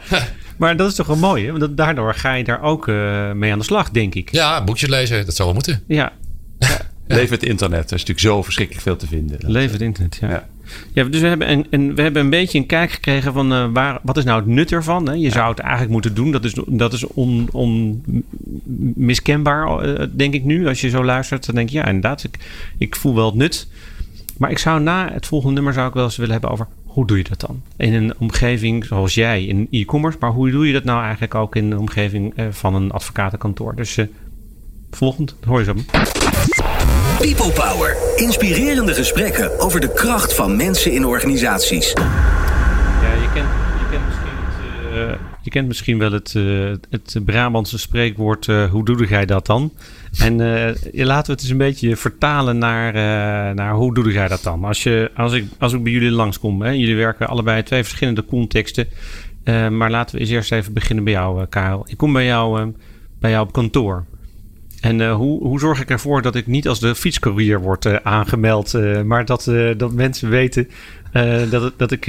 Maar 0.57 0.77
dat 0.77 0.89
is 0.89 0.95
toch 0.95 1.07
wel 1.07 1.15
mooi, 1.15 1.45
hè? 1.45 1.57
Want 1.57 1.77
daardoor 1.77 2.13
ga 2.13 2.33
je 2.33 2.43
daar 2.43 2.61
ook 2.61 2.87
mee 3.33 3.51
aan 3.51 3.59
de 3.59 3.65
slag, 3.65 3.89
denk 3.89 4.15
ik. 4.15 4.31
Ja, 4.31 4.63
boekjes 4.63 4.89
lezen, 4.89 5.25
dat 5.25 5.35
zou 5.35 5.47
wel 5.47 5.53
moeten. 5.53 5.83
Ja. 5.87 6.11
ja. 6.59 6.77
Leef 7.07 7.29
het 7.29 7.43
internet. 7.43 7.79
Er 7.91 7.95
is 7.95 8.05
natuurlijk 8.05 8.19
zo 8.19 8.43
verschrikkelijk 8.43 8.85
veel 8.85 8.95
te 8.95 9.07
vinden. 9.07 9.37
Leef 9.39 9.71
het 9.71 9.81
internet, 9.81 10.17
ja. 10.21 10.29
ja. 10.29 10.47
Ja 10.93 11.03
dus 11.03 11.21
we 11.21 11.27
hebben, 11.27 11.51
een, 11.51 11.67
een, 11.69 11.95
we 11.95 12.01
hebben 12.01 12.21
een 12.21 12.29
beetje 12.29 12.57
een 12.57 12.65
kijk 12.65 12.91
gekregen 12.91 13.33
van 13.33 13.53
uh, 13.53 13.65
waar, 13.73 13.99
wat 14.03 14.17
is 14.17 14.23
nou 14.23 14.39
het 14.39 14.49
nut 14.49 14.71
ervan? 14.71 15.07
Hè? 15.07 15.13
Je 15.13 15.29
zou 15.29 15.49
het 15.49 15.59
eigenlijk 15.59 15.91
moeten 15.91 16.13
doen. 16.13 16.31
Dat 16.31 16.43
is, 16.43 16.55
dat 16.67 16.93
is 16.93 17.05
onmiskenbaar, 17.51 19.65
on, 19.65 19.85
uh, 19.85 20.03
denk 20.11 20.33
ik 20.33 20.43
nu. 20.43 20.67
Als 20.67 20.81
je 20.81 20.89
zo 20.89 21.03
luistert, 21.03 21.45
dan 21.45 21.55
denk 21.55 21.69
je 21.69 21.77
ja, 21.77 21.85
inderdaad, 21.85 22.23
ik, 22.23 22.37
ik 22.77 22.95
voel 22.95 23.15
wel 23.15 23.25
het 23.25 23.35
nut. 23.35 23.67
Maar 24.37 24.51
ik 24.51 24.57
zou 24.57 24.81
na 24.81 25.11
het 25.11 25.25
volgende 25.25 25.55
nummer 25.55 25.73
zou 25.73 25.87
ik 25.87 25.93
wel 25.93 26.03
eens 26.03 26.17
willen 26.17 26.31
hebben 26.31 26.51
over 26.51 26.67
hoe 26.85 27.07
doe 27.07 27.17
je 27.17 27.23
dat 27.23 27.39
dan? 27.39 27.61
In 27.77 27.93
een 27.93 28.13
omgeving 28.17 28.85
zoals 28.85 29.13
jij, 29.13 29.45
in 29.45 29.67
e-commerce. 29.71 30.17
Maar 30.19 30.31
hoe 30.31 30.51
doe 30.51 30.67
je 30.67 30.73
dat 30.73 30.83
nou 30.83 31.01
eigenlijk 31.01 31.35
ook 31.35 31.55
in 31.55 31.69
de 31.69 31.77
omgeving 31.77 32.39
uh, 32.39 32.45
van 32.49 32.75
een 32.75 32.91
advocatenkantoor? 32.91 33.75
Dus 33.75 33.97
volgend, 34.91 35.35
hoor 35.45 35.59
je 35.59 35.65
zo. 35.65 35.73
People 37.19 37.51
Power. 37.51 37.97
Inspirerende 38.15 38.93
gesprekken 38.93 39.59
over 39.59 39.79
de 39.79 39.93
kracht 39.93 40.35
van 40.35 40.55
mensen 40.55 40.91
in 40.91 41.05
organisaties. 41.05 41.93
Ja, 41.93 42.01
je 43.13 43.29
kent, 43.33 43.47
je 43.79 43.85
kent 43.91 44.05
misschien, 44.05 44.31
het, 44.45 44.93
uh, 44.93 45.27
je 45.41 45.49
kent 45.49 45.67
misschien 45.67 45.97
wel 45.97 46.11
het, 46.11 46.33
uh, 46.33 46.75
het 46.89 47.25
Brabantse 47.25 47.77
spreekwoord: 47.79 48.47
uh, 48.47 48.71
hoe 48.71 48.85
doe 48.85 49.07
jij 49.07 49.25
dat 49.25 49.45
dan? 49.45 49.73
En 50.19 50.37
laten 50.93 51.25
we 51.25 51.31
het 51.31 51.41
eens 51.41 51.49
een 51.49 51.57
beetje 51.57 51.95
vertalen 51.95 52.57
naar, 52.57 52.93
naar 53.55 53.73
hoe 53.73 53.93
doe 53.93 54.11
jij 54.11 54.27
dat 54.27 54.43
dan? 54.43 54.63
Als, 54.63 54.83
je, 54.83 55.11
als, 55.15 55.33
ik, 55.33 55.45
als 55.57 55.73
ik 55.73 55.83
bij 55.83 55.91
jullie 55.91 56.11
langskom, 56.11 56.61
hè, 56.61 56.69
jullie 56.69 56.95
werken 56.95 57.27
allebei 57.27 57.63
twee 57.63 57.83
verschillende 57.83 58.25
contexten. 58.25 58.87
maar 59.69 59.91
laten 59.91 60.15
we 60.15 60.21
eens 60.21 60.29
eerst 60.29 60.51
even 60.51 60.73
beginnen 60.73 61.03
bij 61.03 61.13
jou, 61.13 61.45
Karel. 61.45 61.85
Ik 61.87 61.97
kom 61.97 62.13
bij 62.13 62.25
jou, 62.25 62.73
bij 63.19 63.31
jou 63.31 63.45
op 63.47 63.53
kantoor. 63.53 64.05
En 64.81 64.99
uh, 64.99 65.15
hoe, 65.15 65.43
hoe 65.43 65.59
zorg 65.59 65.81
ik 65.81 65.89
ervoor 65.89 66.21
dat 66.21 66.35
ik 66.35 66.47
niet 66.47 66.67
als 66.67 66.79
de 66.79 66.95
fietscourier 66.95 67.61
word 67.61 67.85
uh, 67.85 67.95
aangemeld, 68.03 68.73
uh, 68.73 69.01
maar 69.01 69.25
dat, 69.25 69.51
dat 69.77 69.91
mensen 69.91 70.29
weten 70.29 70.67
dat, 71.49 71.73
dat, 71.77 71.91
ik, 71.91 72.05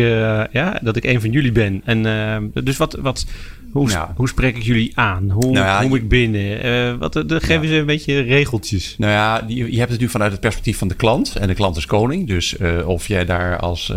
ja, 0.52 0.78
dat 0.82 0.96
ik 0.96 1.04
een 1.04 1.20
van 1.20 1.30
jullie 1.30 1.52
ben? 1.52 1.82
En 1.84 2.52
dus 2.64 2.76
wat, 2.76 2.98
wat, 3.00 3.26
hoe, 3.72 3.88
ja. 3.88 4.12
hoe 4.16 4.28
spreek 4.28 4.56
ik 4.56 4.62
jullie 4.62 4.92
aan? 4.94 5.30
Hoe 5.30 5.52
nou 5.52 5.66
ja, 5.66 5.80
kom 5.80 5.94
ik 5.94 6.08
binnen? 6.08 6.98
wat, 6.98 7.12
de, 7.12 7.40
geven 7.40 7.68
ze 7.68 7.74
een 7.74 7.86
beetje 7.86 8.20
regeltjes. 8.20 8.94
Nou 8.98 9.12
ja, 9.12 9.44
je, 9.46 9.72
je 9.72 9.78
hebt 9.78 9.90
het 9.90 10.00
nu 10.00 10.08
vanuit 10.08 10.32
het 10.32 10.40
perspectief 10.40 10.78
van 10.78 10.88
de 10.88 10.94
klant. 10.94 11.36
En 11.36 11.48
de 11.48 11.54
klant 11.54 11.76
is 11.76 11.86
koning. 11.86 12.26
Dus 12.26 12.56
of 12.84 13.06
jij 13.06 13.24
daar 13.24 13.58
als 13.58 13.88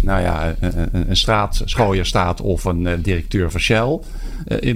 nou 0.00 0.20
ja, 0.20 0.54
een, 0.60 0.88
een 1.08 1.16
straatschooier 1.16 2.06
staat 2.06 2.40
of 2.40 2.64
een 2.64 3.02
directeur 3.02 3.50
van 3.50 3.60
Shell. 3.60 3.98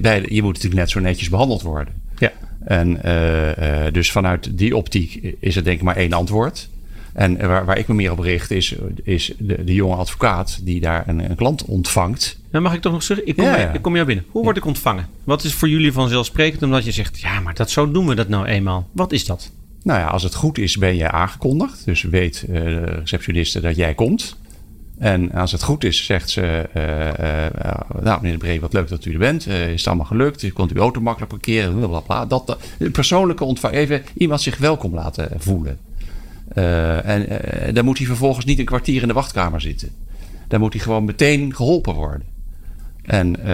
bij, 0.01 0.25
je 0.29 0.43
moet 0.43 0.55
natuurlijk 0.55 0.81
net 0.81 0.91
zo 0.91 1.01
netjes 1.01 1.29
behandeld 1.29 1.63
worden. 1.63 1.95
Ja. 2.19 2.33
En 2.67 3.01
uh, 3.05 3.93
dus 3.93 4.13
vanuit 4.13 4.59
die 4.59 4.77
optiek 4.77 5.37
is 5.41 5.57
er 5.57 5.65
denk 5.65 5.79
ik 5.79 5.85
maar 5.85 5.97
één 5.97 6.13
antwoord. 6.13 6.69
En 7.13 7.47
waar, 7.47 7.65
waar 7.65 7.79
ik 7.79 7.89
me 7.89 7.95
meer 7.95 8.13
op 8.13 8.19
richt 8.19 8.51
is, 8.51 8.75
is 9.03 9.33
de, 9.39 9.65
de 9.65 9.75
jonge 9.75 9.95
advocaat 9.95 10.61
die 10.63 10.81
daar 10.81 11.09
een, 11.09 11.31
een 11.31 11.37
klant 11.37 11.65
ontvangt. 11.65 12.39
Dan 12.51 12.63
mag 12.63 12.75
ik 12.75 12.81
toch 12.81 12.93
nog 12.93 13.03
zeggen, 13.03 13.27
ik 13.27 13.37
kom, 13.37 13.45
ja, 13.45 13.59
ja. 13.59 13.73
ik 13.73 13.83
kom 13.83 13.95
jou 13.95 14.07
binnen. 14.07 14.25
Hoe 14.31 14.43
word 14.43 14.57
ik 14.57 14.65
ontvangen? 14.65 15.07
Wat 15.25 15.45
is 15.45 15.55
voor 15.55 15.69
jullie 15.69 15.93
vanzelfsprekend 15.93 16.63
omdat 16.63 16.85
je 16.85 16.93
zegt, 16.93 17.21
ja, 17.21 17.41
maar 17.41 17.55
dat, 17.55 17.71
zo 17.71 17.91
doen 17.91 18.07
we 18.07 18.15
dat 18.15 18.29
nou 18.29 18.47
eenmaal. 18.47 18.89
Wat 18.93 19.13
is 19.13 19.25
dat? 19.25 19.51
Nou 19.83 20.01
ja, 20.01 20.07
als 20.07 20.23
het 20.23 20.35
goed 20.35 20.59
is 20.59 20.77
ben 20.77 20.97
je 20.97 21.11
aangekondigd. 21.11 21.85
Dus 21.85 22.03
weet 22.03 22.45
uh, 22.49 22.55
de 22.55 22.81
receptioniste 22.85 23.61
dat 23.61 23.77
jij 23.77 23.95
komt. 23.95 24.37
En 24.99 25.33
als 25.33 25.53
het 25.53 25.63
goed 25.63 25.85
is, 25.85 26.05
zegt 26.05 26.31
ze: 26.31 26.69
uh, 26.77 28.03
Nou, 28.03 28.21
meneer 28.21 28.39
de 28.39 28.45
Bree, 28.45 28.61
wat 28.61 28.73
leuk 28.73 28.89
dat 28.89 29.05
u 29.05 29.13
er 29.13 29.19
bent. 29.19 29.47
is 29.47 29.71
het 29.71 29.87
allemaal 29.87 30.07
gelukt? 30.07 30.43
U 30.43 30.51
kunt 30.51 30.73
uw 30.73 30.81
auto 30.81 31.01
makkelijk 31.01 31.33
parkeren? 31.33 31.77
Blablabla. 31.77 32.27
Dat, 32.27 32.59
persoonlijke 32.93 33.45
ontvangst. 33.45 33.79
Even 33.79 34.03
iemand 34.15 34.41
zich 34.41 34.59
welkom 34.59 34.95
laten 34.95 35.31
voelen. 35.39 35.79
en 37.05 37.27
dan 37.75 37.85
moet 37.85 37.99
hij 37.99 38.07
vervolgens 38.07 38.45
niet 38.45 38.59
een 38.59 38.65
kwartier 38.65 39.03
in 39.03 39.09
de 39.09 39.15
wachtkamer 39.15 39.61
zitten. 39.61 39.91
Dan 40.49 40.61
moet 40.61 40.73
hij 40.73 40.83
gewoon 40.83 41.05
meteen 41.05 41.55
geholpen 41.55 41.95
worden. 41.95 42.27
En, 43.03 43.45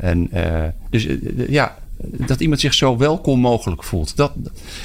en 0.00 0.30
dus 0.90 1.06
ja, 1.48 1.76
dat 2.02 2.40
iemand 2.40 2.60
zich 2.60 2.74
zo 2.74 2.96
welkom 2.96 3.40
mogelijk 3.40 3.84
voelt. 3.84 4.16
Dat, 4.16 4.32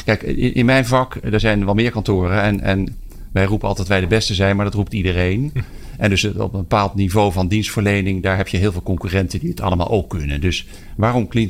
kijk, 0.05 0.21
in, 0.21 0.53
in 0.53 0.65
mijn 0.65 0.85
vak, 0.85 1.17
er 1.31 1.39
zijn 1.39 1.65
wel 1.65 1.73
meer 1.73 1.91
kantoren. 1.91 2.41
En, 2.41 2.61
en 2.61 2.95
wij 3.31 3.45
roepen 3.45 3.67
altijd 3.67 3.87
wij 3.87 3.99
de 3.99 4.07
beste 4.07 4.33
zijn, 4.33 4.55
maar 4.55 4.65
dat 4.65 4.73
roept 4.73 4.93
iedereen. 4.93 5.53
En 5.97 6.09
dus 6.09 6.25
op 6.25 6.53
een 6.53 6.59
bepaald 6.59 6.95
niveau 6.95 7.31
van 7.31 7.47
dienstverlening, 7.47 8.23
daar 8.23 8.37
heb 8.37 8.47
je 8.47 8.57
heel 8.57 8.71
veel 8.71 8.83
concurrenten 8.83 9.39
die 9.39 9.49
het 9.49 9.61
allemaal 9.61 9.89
ook 9.89 10.09
kunnen. 10.09 10.41
Dus 10.41 10.65
waarom 10.97 11.27
eh, 11.31 11.47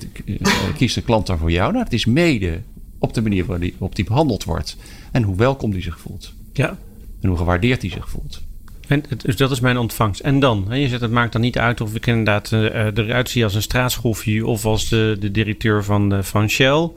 kiest 0.78 0.98
een 0.98 1.04
klant 1.04 1.28
dan 1.28 1.38
voor 1.38 1.52
jou? 1.52 1.72
Nou, 1.72 1.84
het 1.84 1.94
is 1.94 2.06
mede 2.06 2.62
op 3.00 3.13
de 3.13 3.22
manier 3.22 3.46
waarop 3.46 3.96
die 3.96 4.06
behandeld 4.06 4.44
wordt. 4.44 4.78
En 5.12 5.24
hoe 5.24 5.36
welkom 5.36 5.72
die 5.72 5.82
zich 5.82 6.00
voelt. 6.00 6.34
Ja. 6.54 6.78
En 7.22 7.30
hoe 7.30 7.38
gewaardeerd 7.38 7.82
hij 7.82 7.91
zich 7.91 8.10
voelt. 8.10 8.41
En, 8.88 9.04
dus 9.17 9.36
dat 9.36 9.52
is 9.52 9.60
mijn 9.60 9.78
ontvangst. 9.78 10.22
En 10.22 10.39
dan? 10.39 10.65
Hè, 10.70 10.76
je 10.76 10.88
zegt, 10.88 11.02
het 11.02 11.12
maakt 11.12 11.32
dan 11.32 11.41
niet 11.41 11.58
uit 11.58 11.82
of 11.82 11.96
ik 11.96 12.08
inderdaad 12.08 12.52
uh, 12.52 12.63
eruit 12.86 13.30
zie 13.30 13.44
als 13.44 13.56
een 13.56 13.62
straatschroefje 13.62 14.46
of 14.46 14.65
als 14.65 14.89
de, 14.89 15.17
de 15.20 15.32
directeur 15.32 15.84
van, 15.84 16.24
van 16.24 16.50
Shell. 16.50 16.89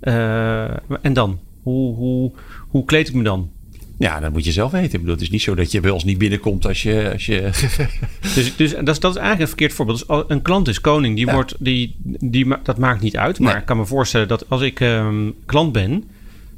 Uh, 0.00 0.64
en 1.02 1.12
dan? 1.12 1.38
Hoe, 1.62 1.94
hoe, 1.94 2.32
hoe 2.68 2.84
kleed 2.84 3.08
ik 3.08 3.14
me 3.14 3.22
dan? 3.22 3.50
Ja, 3.98 4.20
dat 4.20 4.32
moet 4.32 4.44
je 4.44 4.52
zelf 4.52 4.70
weten. 4.70 4.92
Ik 4.92 4.98
bedoel, 4.98 5.14
het 5.14 5.22
is 5.22 5.30
niet 5.30 5.42
zo 5.42 5.54
dat 5.54 5.72
je 5.72 5.80
bij 5.80 5.90
ons 5.90 6.04
niet 6.04 6.18
binnenkomt 6.18 6.66
als 6.66 6.82
je. 6.82 7.10
Als 7.12 7.26
je... 7.26 7.40
dus, 8.34 8.56
dus 8.56 8.70
dat, 8.70 8.88
is, 8.88 9.00
dat 9.00 9.10
is 9.10 9.20
eigenlijk 9.20 9.40
een 9.40 9.46
verkeerd 9.46 9.72
voorbeeld. 9.72 10.04
Dus 10.08 10.24
een 10.28 10.42
klant 10.42 10.68
is 10.68 10.80
koning, 10.80 11.16
die 11.16 11.26
wordt, 11.26 11.54
die, 11.58 11.96
die, 12.02 12.46
dat 12.62 12.78
maakt 12.78 13.00
niet 13.00 13.16
uit. 13.16 13.38
Maar 13.38 13.56
ik 13.56 13.64
kan 13.64 13.76
me 13.76 13.86
voorstellen 13.86 14.28
dat 14.28 14.44
als 14.48 14.60
ik 14.60 14.80
um, 14.80 15.34
klant 15.46 15.72
ben. 15.72 16.04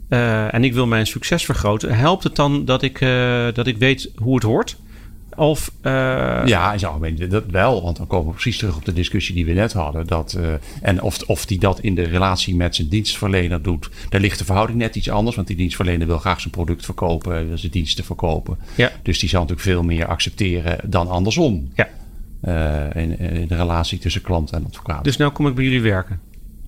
Uh, 0.09 0.55
en 0.55 0.65
ik 0.65 0.73
wil 0.73 0.87
mijn 0.87 1.07
succes 1.07 1.45
vergroten, 1.45 1.97
helpt 1.97 2.25
het 2.25 2.37
dan 2.37 2.65
dat 2.65 2.83
ik, 2.83 3.01
uh, 3.01 3.47
dat 3.53 3.67
ik 3.67 3.77
weet 3.77 4.11
hoe 4.17 4.35
het 4.35 4.43
hoort? 4.43 4.77
Of, 5.39 5.73
uh... 5.83 5.93
Ja, 6.45 6.73
in 6.73 6.79
zijn 6.79 6.93
algemeen 6.93 7.29
dat 7.29 7.45
wel. 7.51 7.83
Want 7.83 7.97
dan 7.97 8.07
komen 8.07 8.27
we 8.27 8.33
precies 8.33 8.59
terug 8.59 8.77
op 8.77 8.85
de 8.85 8.93
discussie 8.93 9.35
die 9.35 9.47
we 9.47 9.53
net 9.53 9.73
hadden. 9.73 10.07
Dat, 10.07 10.37
uh, 10.39 10.49
en 10.83 11.03
of, 11.03 11.23
of 11.27 11.47
die 11.47 11.59
dat 11.59 11.81
in 11.81 11.95
de 11.95 12.03
relatie 12.03 12.57
met 12.57 12.75
zijn 12.75 12.89
dienstverlener 12.89 13.63
doet. 13.63 13.91
Daar 14.09 14.21
ligt 14.21 14.39
de 14.39 14.45
verhouding 14.45 14.79
net 14.79 14.97
iets 14.97 15.11
anders. 15.11 15.37
Want 15.37 15.49
die 15.49 15.57
dienstverlener 15.57 16.07
wil 16.07 16.19
graag 16.19 16.41
zijn 16.41 16.53
product 16.53 16.85
verkopen. 16.85 17.49
Wil 17.49 17.59
zijn 17.59 17.73
diensten 17.73 18.05
verkopen. 18.05 18.59
Ja. 18.75 18.91
Dus 19.03 19.19
die 19.19 19.29
zal 19.29 19.41
natuurlijk 19.41 19.69
veel 19.69 19.83
meer 19.83 20.07
accepteren 20.07 20.79
dan 20.85 21.09
andersom. 21.09 21.71
Ja. 21.75 21.89
Uh, 22.45 23.03
in, 23.03 23.19
in, 23.19 23.47
de 23.47 23.57
relatie 23.57 23.99
tussen 23.99 24.23
klant 24.23 24.53
en 24.53 24.65
advocaat. 24.67 25.05
Dus 25.05 25.17
nou 25.17 25.33
kom 25.33 25.47
ik 25.47 25.55
bij 25.55 25.65
jullie 25.65 25.83
werken. 25.83 26.21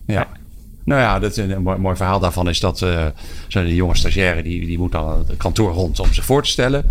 Ja. 0.07 0.15
ja. 0.15 0.29
Nou 0.85 1.01
ja, 1.01 1.19
dat, 1.19 1.37
een 1.37 1.63
mooi, 1.63 1.79
mooi 1.79 1.97
verhaal 1.97 2.21
daarvan 2.21 2.49
is 2.49 2.61
dat 2.61 2.81
uh, 2.81 3.07
de 3.49 3.75
jonge 3.75 3.97
stagiaire 3.97 4.43
die, 4.43 4.67
die 4.67 4.79
moet 4.79 4.93
dan 4.93 5.25
het 5.29 5.37
kantoor 5.37 5.73
rond 5.73 6.01
om 6.01 6.13
zich 6.13 6.25
voor 6.25 6.43
te 6.43 6.51
stellen. 6.51 6.85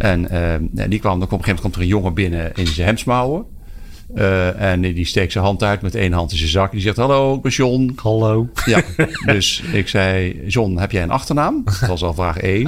En 0.00 0.26
uh, 0.32 0.88
die 0.88 0.98
kwam, 0.98 1.18
dan 1.18 1.28
op 1.28 1.38
een 1.38 1.44
gegeven 1.44 1.46
moment 1.46 1.60
komt 1.60 1.74
er 1.74 1.80
een 1.80 1.86
jongen 1.86 2.14
binnen 2.14 2.52
in 2.54 2.66
zijn 2.66 2.86
hemsmouwen. 2.86 3.44
Uh, 4.14 4.60
en 4.60 4.80
die 4.80 5.04
steekt 5.04 5.32
zijn 5.32 5.44
hand 5.44 5.62
uit 5.62 5.82
met 5.82 5.94
één 5.94 6.12
hand 6.12 6.32
in 6.32 6.38
zijn 6.38 6.50
zak. 6.50 6.70
Die 6.70 6.80
zegt: 6.80 6.96
Hallo, 6.96 7.34
ik 7.34 7.42
ben 7.42 7.52
John. 7.52 7.92
Hallo. 7.96 8.48
Ja, 8.64 8.82
dus 9.32 9.62
ik 9.72 9.88
zei: 9.88 10.40
John, 10.46 10.76
heb 10.76 10.90
jij 10.92 11.02
een 11.02 11.10
achternaam? 11.10 11.62
Dat 11.64 11.88
was 11.88 12.02
al 12.02 12.14
vraag 12.14 12.38
één. 12.38 12.66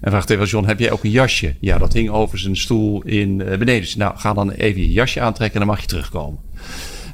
En 0.00 0.10
vraag 0.10 0.26
twee 0.26 0.38
was: 0.38 0.50
John, 0.50 0.66
heb 0.66 0.78
jij 0.78 0.90
ook 0.90 1.04
een 1.04 1.10
jasje? 1.10 1.54
Ja, 1.60 1.78
dat 1.78 1.92
hing 1.92 2.10
over 2.10 2.38
zijn 2.38 2.56
stoel 2.56 3.02
in 3.02 3.40
uh, 3.40 3.44
beneden. 3.44 3.80
Dus 3.80 3.96
nou, 3.96 4.16
ga 4.16 4.32
dan 4.32 4.50
even 4.50 4.80
je 4.80 4.92
jasje 4.92 5.20
aantrekken 5.20 5.60
en 5.60 5.66
dan 5.66 5.74
mag 5.74 5.84
je 5.84 5.88
terugkomen. 5.90 6.38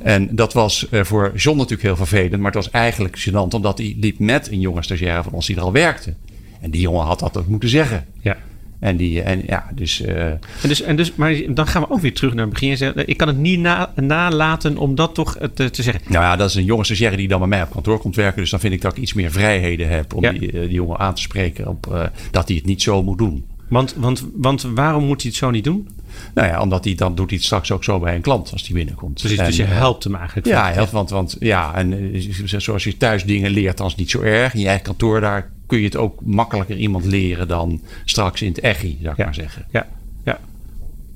En 0.03 0.29
dat 0.37 0.53
was 0.53 0.87
uh, 0.91 1.05
voor 1.05 1.33
John 1.37 1.57
natuurlijk 1.57 1.83
heel 1.83 1.97
vervelend, 1.97 2.37
maar 2.37 2.53
het 2.53 2.65
was 2.65 2.71
eigenlijk 2.71 3.29
gênant, 3.29 3.55
omdat 3.55 3.79
hij 3.79 3.97
liep 4.01 4.19
met 4.19 4.51
een 4.51 4.61
jonge 4.61 4.83
stagiaire 4.83 5.23
van 5.23 5.33
ons 5.33 5.47
die 5.47 5.57
er 5.57 5.63
al 5.63 5.73
werkte. 5.73 6.15
En 6.61 6.71
die 6.71 6.81
jongen 6.81 7.07
had 7.07 7.19
dat 7.19 7.37
ook 7.37 7.47
moeten 7.47 7.69
zeggen. 7.69 8.07
Ja. 8.21 8.37
En 8.81 8.97
die, 8.97 9.23
en 9.23 9.43
ja, 9.47 9.71
dus, 9.75 10.01
uh... 10.01 10.27
en 10.27 10.41
dus, 10.63 10.83
en 10.83 10.97
dus. 10.97 11.15
Maar 11.15 11.35
dan 11.49 11.67
gaan 11.67 11.83
we 11.83 11.91
ook 11.91 12.01
weer 12.01 12.15
terug 12.15 12.35
naar 12.35 12.45
het 12.45 12.53
begin. 12.53 12.93
Ik 13.07 13.17
kan 13.17 13.29
het 13.29 13.37
niet 13.37 13.61
na, 13.61 13.93
nalaten 13.95 14.77
om 14.77 14.95
dat 14.95 15.15
toch 15.15 15.37
te, 15.55 15.71
te, 15.71 15.83
zeggen. 15.83 16.03
Nou 16.07 16.25
ja, 16.25 16.37
dat 16.37 16.49
is 16.49 16.55
een 16.55 16.65
jonge 16.65 16.85
stagiaire 16.85 17.17
die 17.17 17.29
dan 17.29 17.39
bij 17.39 17.49
mij 17.49 17.63
op 17.63 17.71
kantoor 17.71 17.99
komt 17.99 18.17
werken. 18.17 18.41
Dus 18.41 18.51
dan 18.51 18.61
vind 18.61 18.73
ik 18.73 18.83
dat 18.83 18.97
ik 18.97 19.03
iets 19.03 19.13
meer 19.13 19.31
vrijheden 19.31 19.89
heb 19.89 20.15
om 20.15 20.23
die, 20.23 20.53
die, 20.53 20.71
jongen 20.71 20.99
aan 20.99 21.15
te 21.15 21.21
spreken 21.21 21.67
op 21.67 21.87
uh, 21.87 22.05
dat 22.31 22.49
hij 22.49 22.57
het 22.57 22.67
niet 22.67 22.83
zo 22.83 23.03
moet 23.03 23.19
doen. 23.19 23.47
Want, 23.69 23.95
want, 23.95 24.27
want 24.35 24.63
waarom 24.63 25.05
moet 25.05 25.23
hij 25.23 25.31
het 25.31 25.39
zo 25.39 25.51
niet 25.51 25.65
doen? 25.65 25.89
Nou 26.35 26.49
ja, 26.49 26.61
omdat 26.61 26.85
hij 26.85 26.95
dan 26.95 27.15
doet 27.15 27.29
hij 27.29 27.37
het 27.37 27.47
straks 27.47 27.73
ook 27.73 27.85
zo 27.85 27.99
bij 27.99 28.15
een 28.15 28.21
klant 28.21 28.53
als 28.53 28.63
die 28.63 28.75
binnenkomt. 28.75 29.21
Precies, 29.21 29.39
dus 29.39 29.57
je 29.57 29.65
helpt 29.65 30.05
hem 30.05 30.15
eigenlijk. 30.15 30.47
Ja, 30.47 30.73
helpt, 30.73 30.91
want, 30.91 31.11
want 31.11 31.37
ja, 31.41 31.75
en 31.75 32.13
zoals 32.57 32.85
je 32.85 32.97
thuis 32.97 33.25
dingen 33.25 33.51
leert, 33.51 33.77
dan 33.77 33.87
is 33.87 33.93
het 33.93 34.01
niet 34.01 34.11
zo 34.11 34.21
erg. 34.21 34.55
In 34.55 34.61
je 34.61 34.67
eigen 34.67 34.85
kantoor, 34.85 35.21
daar 35.21 35.51
kun 35.69 35.79
je 35.79 35.85
het 35.85 35.97
ook 35.97 36.21
makkelijker 36.25 36.77
iemand 36.77 37.05
leren 37.05 37.49
dan 37.49 37.81
straks 38.05 38.43
in 38.43 38.49
het 38.49 38.61
echi, 38.61 38.99
zou 39.01 39.13
ik 39.13 39.19
ja. 39.19 39.25
maar 39.25 39.35
zeggen. 39.35 39.67
Ja, 39.71 39.87
ja. 40.25 40.39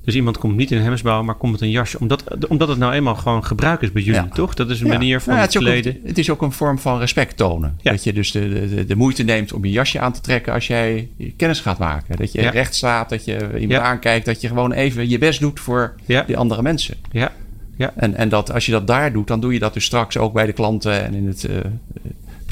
Dus 0.03 0.15
iemand 0.15 0.37
komt 0.37 0.55
niet 0.55 0.71
in 0.71 0.77
een 0.77 0.83
hemsbouw, 0.83 1.23
maar 1.23 1.35
komt 1.35 1.51
met 1.51 1.61
een 1.61 1.69
jasje. 1.69 1.99
Omdat, 1.99 2.47
omdat 2.47 2.67
het 2.67 2.77
nou 2.77 2.93
eenmaal 2.93 3.15
gewoon 3.15 3.45
gebruik 3.45 3.81
is 3.81 3.91
bij 3.91 4.01
jullie, 4.01 4.29
toch? 4.29 4.53
Dat 4.53 4.69
is 4.69 4.81
een 4.81 4.87
manier 4.87 5.21
van 5.21 5.33
nou, 5.33 5.45
het, 5.45 5.57
kleden. 5.57 5.97
het 6.03 6.17
is 6.17 6.29
ook 6.29 6.41
een 6.41 6.51
vorm 6.51 6.79
van 6.79 6.99
respect 6.99 7.37
tonen. 7.37 7.77
Dat 7.81 8.03
je 8.03 8.13
dus 8.13 8.31
de, 8.31 8.69
de, 8.75 8.85
de, 8.85 8.95
moeite 8.95 9.23
neemt 9.23 9.53
om 9.53 9.65
je 9.65 9.71
jasje 9.71 9.99
aan 9.99 10.13
te 10.13 10.21
trekken 10.21 10.53
als 10.53 10.67
jij 10.67 11.09
kennis 11.37 11.59
gaat 11.59 11.77
maken. 11.77 12.17
Dat 12.17 12.31
je 12.31 12.49
recht 12.49 12.75
staat, 12.75 13.09
dat 13.09 13.25
je 13.25 13.59
iemand 13.59 13.81
aankijkt. 13.81 14.25
Dat 14.25 14.41
je 14.41 14.47
gewoon 14.47 14.71
even 14.71 15.09
je 15.09 15.17
best 15.17 15.39
doet 15.39 15.59
voor 15.59 15.95
die 16.05 16.37
andere 16.37 16.61
mensen. 16.61 16.95
Ja. 17.11 17.31
Ja. 17.75 17.93
En, 17.95 18.15
en 18.15 18.29
dat 18.29 18.51
als 18.51 18.65
je 18.65 18.71
dat 18.71 18.87
daar 18.87 19.13
doet, 19.13 19.27
dan 19.27 19.39
doe 19.39 19.53
je 19.53 19.59
dat 19.59 19.73
dus 19.73 19.85
straks 19.85 20.17
ook 20.17 20.33
bij 20.33 20.45
de 20.45 20.53
klanten 20.53 21.03
en 21.03 21.13
in 21.13 21.27
het, 21.27 21.43
uh, 21.43 21.57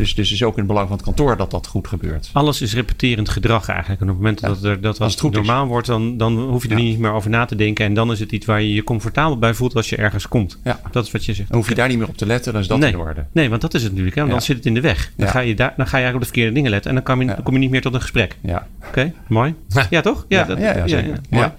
dus, 0.02 0.16
dus 0.16 0.32
is 0.32 0.44
ook 0.44 0.54
in 0.54 0.58
het 0.58 0.68
belang 0.68 0.88
van 0.88 0.98
het 0.98 1.06
kantoor 1.06 1.38
dat 1.38 1.52
dat 1.52 1.68
goed 1.68 1.88
gebeurt. 1.88 2.30
Alles 2.34 2.62
is 2.62 2.74
repeterend 2.74 3.30
gedrag 3.30 3.68
eigenlijk. 3.68 4.02
En 4.02 4.08
op 4.10 4.14
het 4.14 4.24
moment 4.24 4.42
dat, 4.42 4.64
er, 4.64 4.82
dat 4.82 5.00
als 5.02 5.12
het 5.12 5.22
goed 5.22 5.34
normaal 5.34 5.68
wordt, 5.68 5.88
dan, 5.88 6.18
dan 6.18 6.40
hoef 6.40 6.64
je 6.64 6.70
er 6.70 6.76
niet 6.76 7.00
meer 7.00 7.12
over 7.12 7.30
na 7.30 7.46
te 7.46 7.56
denken. 7.56 7.86
En 7.86 7.94
dan 7.94 8.12
is 8.12 8.20
het 8.20 8.32
iets 8.32 8.46
waar 8.46 8.62
je 8.62 8.74
je 8.74 8.84
comfortabel 8.84 9.38
bij 9.38 9.54
voelt 9.54 9.76
als 9.76 9.90
je 9.90 9.96
ergens 9.96 10.28
komt. 10.28 10.60
Ja. 10.64 10.80
Dat 10.92 11.06
is 11.06 11.12
wat 11.12 11.26
je 11.26 11.34
zegt. 11.34 11.50
Dan 11.50 11.58
hoef 11.58 11.70
je 11.70 11.76
daar 11.76 11.88
niet 11.88 11.98
meer 11.98 12.08
op 12.08 12.18
te 12.18 12.26
letten, 12.26 12.52
dan 12.52 12.62
is 12.62 12.68
dat 12.68 12.80
nee. 12.80 12.92
in 12.92 12.98
orde. 12.98 13.26
Nee, 13.32 13.50
want 13.50 13.62
dat 13.62 13.74
is 13.74 13.82
het 13.82 13.92
natuurlijk. 13.92 14.18
Hè? 14.18 14.28
Dan 14.28 14.42
zit 14.42 14.56
het 14.56 14.66
in 14.66 14.74
de 14.74 14.82
weg. 14.82 15.12
Dan, 15.16 15.28
ga 15.28 15.40
je 15.40 15.56
daar, 15.56 15.74
dan 15.78 15.88
ga 15.88 15.98
je 15.98 16.04
eigenlijk 16.04 16.16
op 16.16 16.20
de 16.20 16.26
verkeerde 16.26 16.52
dingen 16.52 16.70
letten. 16.70 16.90
En 16.90 16.96
dan, 16.96 17.06
kan 17.06 17.20
je, 17.20 17.26
dan 17.26 17.44
kom 17.44 17.54
je 17.54 17.60
niet 17.60 17.70
meer 17.70 17.82
tot 17.82 17.94
een 17.94 18.02
gesprek. 18.02 18.38
Ja. 18.42 18.68
Oké, 18.88 19.14
mooi. 19.28 19.56
Ja, 19.90 20.02
toch? 20.02 20.26
Ja, 20.28 20.44
dat, 20.44 20.60
ja, 20.60 20.88
zeker. 20.88 21.20
Mooi. 21.30 21.52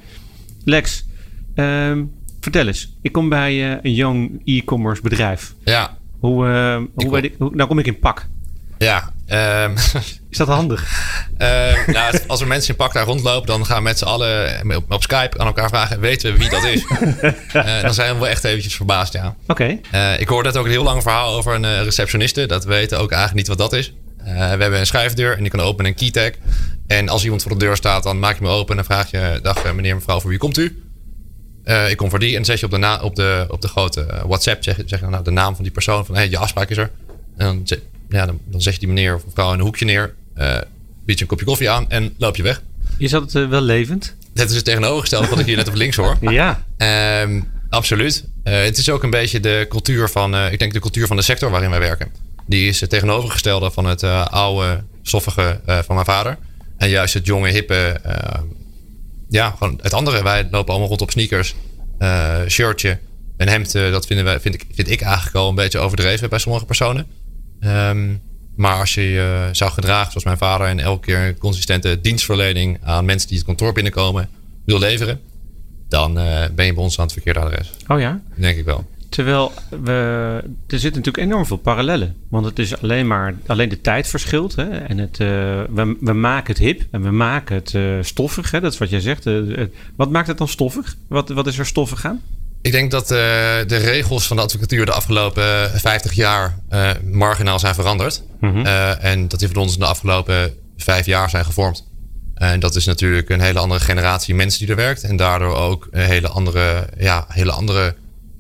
Lex, 0.65 1.07
um, 1.55 2.11
vertel 2.41 2.67
eens. 2.67 2.97
Ik 3.01 3.13
kom 3.13 3.29
bij 3.29 3.73
uh, 3.73 3.77
een 3.83 3.95
young 3.95 4.41
e-commerce 4.45 5.03
bedrijf. 5.03 5.55
Ja. 5.65 5.97
Hoe, 6.19 6.47
uh, 6.47 6.81
hoe, 6.95 7.11
weet 7.11 7.25
ik, 7.25 7.35
hoe, 7.39 7.51
nou 7.55 7.69
kom 7.69 7.79
ik 7.79 7.87
in 7.87 7.99
pak. 7.99 8.29
Um, 9.33 9.75
is 10.31 10.39
dat 10.39 10.49
handig? 10.49 10.83
Uh, 11.39 11.87
nou, 11.87 12.19
als 12.27 12.41
er 12.41 12.47
mensen 12.47 12.71
in 12.71 12.77
pak 12.77 12.93
daar 12.93 13.05
rondlopen, 13.05 13.47
dan 13.47 13.67
gaan 13.67 13.77
we 13.77 13.83
met 13.83 13.99
z'n 13.99 14.05
allen 14.05 14.77
op, 14.77 14.93
op, 14.93 15.03
Skype 15.03 15.39
aan 15.39 15.47
elkaar 15.47 15.69
vragen: 15.69 16.01
weten 16.01 16.33
we 16.33 16.39
wie 16.39 16.51
dat 16.51 16.65
is? 16.65 16.85
uh, 17.55 17.83
dan 17.83 17.95
zijn 17.95 18.13
we 18.15 18.21
wel 18.21 18.29
echt 18.29 18.45
eventjes 18.45 18.75
verbaasd, 18.75 19.13
ja. 19.13 19.37
Oké. 19.47 19.79
Okay. 19.91 20.15
ik 20.15 20.29
hoorde 20.29 20.49
net 20.49 20.57
ook 20.59 20.65
een 20.65 20.71
heel 20.71 20.83
lang 20.83 21.03
verhaal 21.03 21.35
over 21.35 21.55
een 21.55 21.85
receptioniste. 21.85 22.47
Dat 22.47 22.65
weten 22.65 22.99
ook 22.99 23.11
eigenlijk 23.11 23.49
niet 23.49 23.59
wat 23.59 23.71
dat 23.71 23.79
is. 23.79 23.93
we 24.25 24.31
hebben 24.31 24.79
een 24.79 24.87
schuifdeur 24.87 25.37
en 25.37 25.43
die 25.43 25.51
kan 25.51 25.61
openen 25.61 25.91
een 25.91 25.97
keytag. 25.97 26.31
En 26.87 27.09
als 27.09 27.25
iemand 27.25 27.43
voor 27.43 27.53
de 27.53 27.59
deur 27.59 27.77
staat, 27.77 28.03
dan 28.03 28.19
maak 28.19 28.37
je 28.37 28.43
me 28.43 28.49
open 28.49 28.71
en 28.71 28.77
dan 28.77 28.97
vraag 28.97 29.11
je: 29.11 29.39
Dag 29.43 29.75
meneer, 29.75 29.95
mevrouw, 29.95 30.21
voor 30.21 30.31
wie 30.31 30.39
komt 30.39 30.59
u? 30.59 30.83
ik 31.89 31.97
kom 31.97 32.11
voor 32.11 32.19
die. 32.19 32.29
En 32.29 32.35
dan 32.35 32.45
zet 32.45 32.59
je 32.59 32.65
op 32.65 32.73
de, 32.73 32.79
na 32.79 33.01
op 33.01 33.17
de, 33.17 33.47
op 33.49 33.61
de 33.61 33.69
grote 33.69 34.07
WhatsApp 34.27 34.65
zeg, 34.65 34.77
zeg 34.87 35.01
nou, 35.01 35.25
de 35.25 35.31
naam 35.31 35.55
van 35.55 35.65
die 35.65 35.73
persoon. 35.73 36.07
Van 36.07 36.15
hey, 36.15 36.29
je 36.29 36.39
afspraak 36.39 36.71
is 36.71 36.77
er. 36.77 36.91
En 37.37 37.47
dan 37.47 37.79
ja, 38.13 38.27
dan, 38.27 38.41
dan 38.45 38.63
zet 38.63 38.73
je 38.73 38.79
die 38.79 38.89
meneer 38.89 39.15
of 39.15 39.25
mevrouw 39.25 39.53
in 39.53 39.59
een 39.59 39.65
hoekje 39.65 39.85
neer. 39.85 40.15
Uh, 40.37 40.57
bied 41.05 41.17
je 41.17 41.23
een 41.23 41.31
kopje 41.31 41.45
koffie 41.45 41.71
aan 41.71 41.91
en 41.91 42.15
loop 42.19 42.37
je 42.37 42.43
weg. 42.43 42.63
Is 42.99 43.11
dat 43.11 43.35
uh, 43.35 43.49
wel 43.49 43.61
levend? 43.61 44.17
Dat 44.35 44.51
is 44.51 44.57
het 44.57 44.65
tegenovergestelde 44.65 45.29
wat 45.29 45.39
ik 45.39 45.47
hier 45.47 45.57
net 45.57 45.69
op 45.69 45.75
links 45.75 45.97
hoor. 45.97 46.17
Ja. 46.31 46.65
Um, 47.23 47.51
absoluut. 47.69 48.25
Uh, 48.45 48.63
het 48.63 48.79
is 48.79 48.91
ook 48.91 49.03
een 49.03 49.11
beetje 49.11 49.41
de 49.41 49.67
cultuur 49.69 50.09
van, 50.09 50.37
ik 50.37 50.59
denk 50.59 50.73
de 50.73 50.81
cultuur 50.81 51.07
van 51.07 51.17
de 51.17 51.23
sector 51.23 51.51
waarin 51.51 51.71
wij 51.71 51.79
werken. 51.79 52.09
Die 52.47 52.69
is 52.69 52.81
het 52.81 52.91
tegenovergestelde 52.91 53.71
van 53.71 53.85
het 53.85 54.03
oude, 54.31 54.85
stoffige 55.03 55.61
van 55.67 55.95
mijn 55.95 56.07
vader. 56.07 56.39
En 56.77 56.89
juist 56.89 57.15
het 57.15 57.27
jonge, 57.27 57.49
hippe, 57.49 58.01
ja, 59.29 59.51
gewoon 59.51 59.79
het 59.83 59.93
andere. 59.93 60.23
Wij 60.23 60.49
lopen 60.51 60.71
allemaal 60.71 60.89
rond 60.89 61.01
op 61.01 61.11
sneakers, 61.11 61.55
shirtje, 62.49 62.99
een 63.37 63.49
hemd. 63.49 63.73
dat 63.73 64.07
vinden 64.07 64.25
wij, 64.25 64.41
vind, 64.41 64.55
ik, 64.55 64.65
vind 64.73 64.91
ik 64.91 65.01
eigenlijk 65.01 65.37
al 65.37 65.49
een 65.49 65.55
beetje 65.55 65.79
overdreven 65.79 66.29
bij 66.29 66.39
sommige 66.39 66.65
personen. 66.65 67.07
Um, 67.65 68.21
maar 68.55 68.79
als 68.79 68.95
je 68.95 69.03
je 69.03 69.49
zou 69.53 69.71
gedragen 69.71 70.11
zoals 70.11 70.25
mijn 70.25 70.39
vader 70.39 70.67
en 70.67 70.79
elke 70.79 71.07
keer 71.07 71.19
een 71.19 71.39
consistente 71.39 72.01
dienstverlening 72.01 72.79
aan 72.83 73.05
mensen 73.05 73.29
die 73.29 73.37
het 73.37 73.47
kantoor 73.47 73.73
binnenkomen 73.73 74.29
wil 74.65 74.79
leveren, 74.79 75.21
dan 75.89 76.19
uh, 76.19 76.25
ben 76.55 76.67
je 76.67 76.75
bij 76.75 76.83
ons 76.83 76.99
aan 76.99 77.05
het 77.05 77.13
verkeerde 77.13 77.41
adres. 77.41 77.71
Oh 77.87 78.01
ja? 78.01 78.21
Denk 78.35 78.59
ik 78.59 78.65
wel. 78.65 78.91
Terwijl 79.09 79.53
we, 79.69 79.91
er 80.67 80.79
zitten 80.79 81.03
natuurlijk 81.03 81.17
enorm 81.17 81.47
veel 81.47 81.57
parallellen. 81.57 82.17
Want 82.29 82.45
het 82.45 82.59
is 82.59 82.83
alleen 82.83 83.07
maar 83.07 83.35
alleen 83.47 83.69
de 83.69 83.81
tijd 83.81 84.09
verschilt. 84.09 84.57
Hè? 84.57 84.69
En 84.69 84.99
het, 84.99 85.19
uh, 85.19 85.29
we, 85.75 85.97
we 86.01 86.13
maken 86.13 86.55
het 86.55 86.63
hip 86.63 86.83
en 86.91 87.03
we 87.03 87.11
maken 87.11 87.55
het 87.55 87.73
uh, 87.73 87.99
stoffig. 88.01 88.51
Hè? 88.51 88.61
Dat 88.61 88.73
is 88.73 88.79
wat 88.79 88.91
jij 88.91 89.01
zegt. 89.01 89.25
wat 89.97 90.11
maakt 90.11 90.27
het 90.27 90.39
dan 90.39 90.49
stoffig? 90.49 90.97
Wat, 91.09 91.29
wat 91.29 91.47
is 91.47 91.59
er 91.59 91.67
stoffig 91.67 92.05
aan? 92.05 92.21
Ik 92.63 92.73
denk 92.73 92.91
dat 92.91 93.03
uh, 93.03 93.19
de 93.67 93.77
regels 93.77 94.27
van 94.27 94.37
de 94.37 94.43
advocatuur 94.43 94.87
de 94.87 94.93
afgelopen 94.93 95.71
50 95.81 96.13
jaar 96.13 96.59
uh, 96.71 96.91
marginaal 97.11 97.59
zijn 97.59 97.75
veranderd. 97.75 98.23
Mm 98.41 98.53
-hmm. 98.53 98.67
uh, 98.67 99.05
en 99.05 99.29
dat 99.29 99.39
die 99.39 99.49
van 99.49 99.63
ons 99.63 99.75
in 99.75 99.81
de 99.81 99.87
afgelopen 99.87 100.55
vijf 100.77 101.07
jaar 101.07 101.31
zijn 101.31 101.45
gevormd. 101.45 101.91
En 102.35 102.61
dat 102.61 102.75
is 102.75 102.85
natuurlijk 102.85 103.29
een 103.29 103.41
hele 103.41 103.59
andere 103.59 103.81
generatie 103.81 104.35
mensen 104.35 104.61
die 104.61 104.69
er 104.69 104.77
werkt. 104.77 105.03
En 105.03 105.17
daardoor 105.17 105.55
ook 105.55 105.89
hele 105.91 106.29
andere, 106.29 106.89
ja, 106.99 107.27
hele 107.29 107.53
andere 107.53 107.95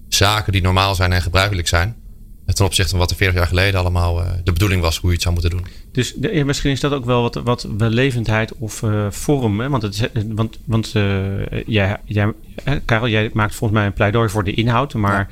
zaken 0.08 0.52
die 0.52 0.62
normaal 0.62 0.94
zijn 0.94 1.12
en 1.12 1.22
gebruikelijk 1.22 1.68
zijn 1.68 2.01
ten 2.46 2.64
opzichte 2.64 2.90
van 2.90 2.98
wat 2.98 3.10
er 3.10 3.16
40 3.16 3.36
jaar 3.36 3.46
geleden 3.46 3.80
allemaal 3.80 4.20
uh, 4.20 4.30
de 4.44 4.52
bedoeling 4.52 4.82
was 4.82 4.98
hoe 4.98 5.08
je 5.08 5.14
het 5.14 5.22
zou 5.22 5.34
moeten 5.34 5.50
doen. 5.50 5.66
Dus 5.92 6.14
de, 6.14 6.44
misschien 6.44 6.70
is 6.70 6.80
dat 6.80 6.92
ook 6.92 7.04
wel 7.04 7.22
wat, 7.22 7.34
wat 7.34 7.68
wellevendheid 7.78 8.52
of 8.58 8.82
uh, 8.82 9.06
vorm. 9.10 9.60
Hè? 9.60 9.68
Want, 9.68 9.82
het, 9.82 10.10
want, 10.28 10.58
want 10.64 10.92
uh, 10.96 11.04
jij, 11.66 11.96
jij, 12.04 12.32
Karel, 12.84 13.08
jij 13.08 13.30
maakt 13.32 13.54
volgens 13.54 13.78
mij 13.78 13.88
een 13.88 13.94
pleidooi 13.94 14.28
voor 14.28 14.44
de 14.44 14.54
inhoud, 14.54 14.94
maar 14.94 15.18
ja. 15.18 15.28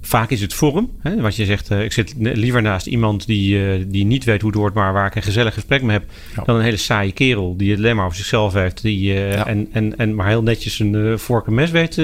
vaak 0.00 0.30
is 0.30 0.40
het 0.40 0.54
vorm. 0.54 0.90
Hè? 1.00 1.20
Wat 1.20 1.36
je 1.36 1.44
zegt, 1.44 1.70
ik 1.70 1.92
zit 1.92 2.14
liever 2.18 2.62
naast 2.62 2.86
iemand 2.86 3.26
die, 3.26 3.88
die 3.88 4.04
niet 4.04 4.24
weet 4.24 4.40
hoe 4.40 4.50
het 4.50 4.58
wordt, 4.58 4.74
maar 4.74 4.92
waar 4.92 5.06
ik 5.06 5.14
een 5.14 5.22
gezellig 5.22 5.54
gesprek 5.54 5.82
mee 5.82 5.98
heb, 5.98 6.04
ja. 6.36 6.42
dan 6.44 6.56
een 6.56 6.62
hele 6.62 6.76
saaie 6.76 7.12
kerel 7.12 7.56
die 7.56 7.70
het 7.70 7.78
alleen 7.78 7.96
maar 7.96 8.04
over 8.04 8.16
zichzelf 8.16 8.52
heeft 8.52 8.82
die, 8.82 9.12
ja. 9.12 9.46
en, 9.46 9.68
en, 9.72 9.96
en 9.96 10.14
maar 10.14 10.28
heel 10.28 10.42
netjes 10.42 10.78
een 10.78 11.18
vork 11.18 11.46
en 11.46 11.54
mes 11.54 11.70
weet, 11.70 11.94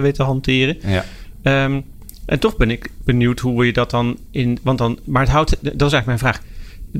weet 0.00 0.14
te 0.14 0.22
hanteren. 0.22 0.76
Ja. 0.86 1.04
Um, 1.64 1.84
en 2.26 2.38
toch 2.38 2.56
ben 2.56 2.70
ik 2.70 2.90
benieuwd 3.04 3.40
hoe 3.40 3.66
je 3.66 3.72
dat 3.72 3.90
dan 3.90 4.18
in. 4.30 4.58
Want 4.62 4.78
dan, 4.78 4.98
maar 5.04 5.22
het 5.22 5.30
houdt, 5.30 5.50
dat 5.50 5.62
is 5.62 5.92
eigenlijk 5.92 6.06
mijn 6.06 6.18
vraag. 6.18 6.40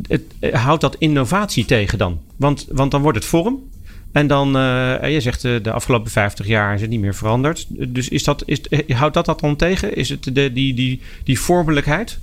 Het, 0.09 0.55
houdt 0.55 0.81
dat 0.81 0.97
innovatie 0.99 1.65
tegen 1.65 1.99
dan? 1.99 2.21
Want, 2.37 2.67
want 2.69 2.91
dan 2.91 3.03
wordt 3.03 3.19
het 3.19 3.27
vorm. 3.27 3.73
En 4.13 4.27
dan, 4.27 4.57
uh, 4.57 5.11
je 5.11 5.21
zegt 5.21 5.45
uh, 5.45 5.63
de 5.63 5.73
afgelopen 5.73 6.11
50 6.11 6.47
jaar 6.47 6.75
is 6.75 6.81
het 6.81 6.91
niet 6.91 7.01
meer 7.01 7.15
veranderd. 7.15 7.67
Dus 7.69 8.09
is 8.09 8.25
dat, 8.25 8.43
is, 8.47 8.61
houdt 8.89 9.15
dat 9.15 9.25
dat 9.27 9.41
dan 9.41 9.57
tegen? 9.57 9.97
Is 9.97 10.09
het 10.09 10.35
de, 10.35 10.53
die, 10.53 10.75
die, 10.75 11.01
die 11.25 11.41
vormelijkheid? 11.41 12.19